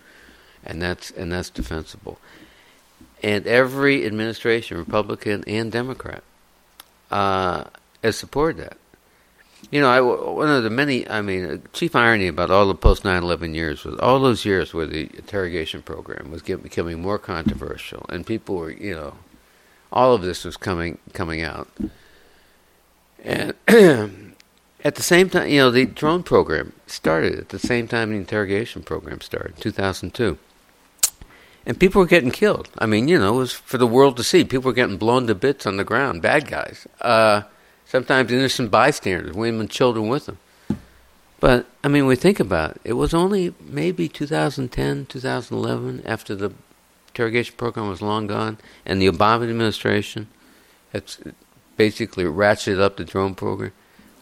and 0.65 0.81
that's 0.81 1.11
and 1.11 1.31
that's 1.31 1.49
defensible. 1.49 2.19
And 3.23 3.45
every 3.45 4.05
administration, 4.05 4.77
Republican 4.77 5.43
and 5.45 5.71
Democrat, 5.71 6.23
uh, 7.11 7.65
has 8.03 8.17
supported 8.17 8.63
that. 8.63 8.77
You 9.69 9.79
know, 9.79 9.89
I, 9.89 10.01
one 10.01 10.49
of 10.49 10.63
the 10.63 10.71
many, 10.71 11.07
I 11.07 11.21
mean, 11.21 11.45
uh, 11.45 11.57
chief 11.71 11.95
irony 11.95 12.27
about 12.27 12.49
all 12.49 12.67
the 12.67 12.73
post 12.73 13.05
9 13.05 13.21
11 13.21 13.53
years 13.53 13.85
was 13.85 13.99
all 13.99 14.19
those 14.19 14.43
years 14.43 14.73
where 14.73 14.87
the 14.87 15.03
interrogation 15.15 15.83
program 15.83 16.31
was 16.31 16.41
get, 16.41 16.63
becoming 16.63 16.99
more 16.99 17.19
controversial, 17.19 18.05
and 18.09 18.25
people 18.25 18.55
were, 18.55 18.71
you 18.71 18.95
know, 18.95 19.13
all 19.91 20.13
of 20.13 20.21
this 20.21 20.43
was 20.45 20.57
coming 20.57 20.97
coming 21.13 21.41
out. 21.41 21.67
And 23.23 23.53
At 24.83 24.95
the 24.95 25.03
same 25.03 25.29
time, 25.29 25.47
you 25.49 25.59
know, 25.59 25.69
the 25.69 25.85
drone 25.85 26.23
program 26.23 26.73
started 26.87 27.37
at 27.37 27.49
the 27.49 27.59
same 27.59 27.87
time 27.87 28.09
the 28.09 28.17
interrogation 28.17 28.81
program 28.81 29.21
started, 29.21 29.57
2002. 29.57 30.37
And 31.67 31.79
people 31.79 32.01
were 32.01 32.07
getting 32.07 32.31
killed. 32.31 32.69
I 32.79 32.87
mean, 32.87 33.07
you 33.07 33.19
know, 33.19 33.35
it 33.35 33.37
was 33.37 33.53
for 33.53 33.77
the 33.77 33.85
world 33.85 34.17
to 34.17 34.23
see. 34.23 34.43
People 34.43 34.69
were 34.69 34.73
getting 34.75 34.97
blown 34.97 35.27
to 35.27 35.35
bits 35.35 35.67
on 35.67 35.77
the 35.77 35.83
ground, 35.83 36.23
bad 36.23 36.47
guys. 36.47 36.87
Uh, 36.99 37.43
sometimes 37.85 38.31
innocent 38.31 38.71
bystanders, 38.71 39.35
women 39.35 39.67
children 39.67 40.07
with 40.07 40.25
them. 40.25 40.39
But, 41.39 41.67
I 41.83 41.87
mean, 41.87 42.07
we 42.07 42.15
think 42.15 42.39
about 42.39 42.71
it, 42.71 42.81
it 42.83 42.93
was 42.93 43.13
only 43.13 43.53
maybe 43.59 44.07
2010, 44.07 45.05
2011, 45.05 46.01
after 46.05 46.33
the 46.33 46.53
interrogation 47.13 47.55
program 47.57 47.89
was 47.89 48.01
long 48.01 48.27
gone, 48.27 48.57
and 48.85 49.01
the 49.01 49.07
Obama 49.07 49.49
administration 49.49 50.27
basically 51.77 52.23
ratcheted 52.23 52.79
up 52.79 52.97
the 52.97 53.03
drone 53.03 53.35
program 53.35 53.71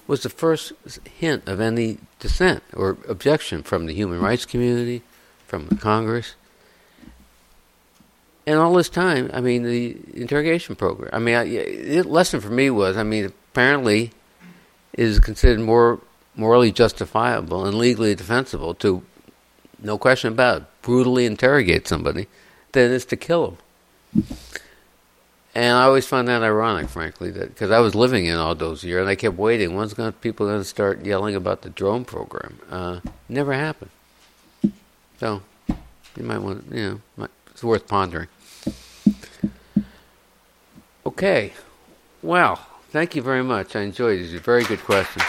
was 0.07 0.23
the 0.23 0.29
first 0.29 0.73
hint 1.19 1.47
of 1.47 1.59
any 1.59 1.99
dissent 2.19 2.63
or 2.73 2.97
objection 3.07 3.61
from 3.61 3.85
the 3.85 3.93
human 3.93 4.19
rights 4.19 4.45
community, 4.45 5.03
from 5.45 5.67
the 5.67 5.75
Congress. 5.75 6.35
And 8.47 8.57
all 8.57 8.73
this 8.73 8.89
time, 8.89 9.29
I 9.31 9.41
mean, 9.41 9.63
the 9.63 9.97
interrogation 10.15 10.75
program. 10.75 11.11
I 11.13 11.19
mean, 11.19 11.35
I, 11.35 11.45
the 11.45 12.01
lesson 12.01 12.39
for 12.39 12.49
me 12.49 12.71
was, 12.71 12.97
I 12.97 13.03
mean, 13.03 13.25
apparently, 13.25 14.11
is 14.93 15.19
considered 15.19 15.59
more 15.59 15.99
morally 16.35 16.71
justifiable 16.71 17.65
and 17.65 17.77
legally 17.77 18.15
defensible 18.15 18.73
to, 18.73 19.03
no 19.77 19.97
question 19.97 20.33
about 20.33 20.61
it, 20.61 20.67
brutally 20.81 21.25
interrogate 21.25 21.87
somebody 21.87 22.27
than 22.71 22.91
it 22.91 22.93
is 22.93 23.05
to 23.05 23.17
kill 23.17 23.57
them. 24.13 24.25
And 25.55 25.77
I 25.77 25.83
always 25.83 26.05
found 26.05 26.27
that 26.27 26.43
ironic, 26.43 26.89
frankly, 26.89 27.31
that 27.31 27.49
because 27.49 27.71
I 27.71 27.79
was 27.79 27.95
living 27.95 28.25
in 28.25 28.37
all 28.37 28.55
those 28.55 28.83
years, 28.83 29.01
and 29.01 29.09
I 29.09 29.15
kept 29.15 29.35
waiting. 29.35 29.75
When's 29.75 29.93
going 29.93 30.11
people 30.13 30.45
going 30.45 30.59
to 30.61 30.65
start 30.65 31.05
yelling 31.05 31.35
about 31.35 31.63
the 31.63 31.69
drone 31.69 32.05
program? 32.05 32.59
Uh, 32.69 32.99
never 33.27 33.53
happened. 33.53 33.91
So 35.19 35.41
you 36.15 36.23
might 36.23 36.39
want, 36.39 36.65
you 36.71 36.81
know, 36.81 37.01
might, 37.17 37.31
it's 37.51 37.63
worth 37.63 37.87
pondering. 37.87 38.27
Okay, 41.05 41.53
well, 42.21 42.65
thank 42.91 43.15
you 43.15 43.21
very 43.21 43.43
much. 43.43 43.75
I 43.75 43.81
enjoyed 43.81 44.19
it. 44.19 44.23
These 44.23 44.35
are 44.35 44.39
very 44.39 44.63
good 44.63 44.79
questions. 44.79 45.25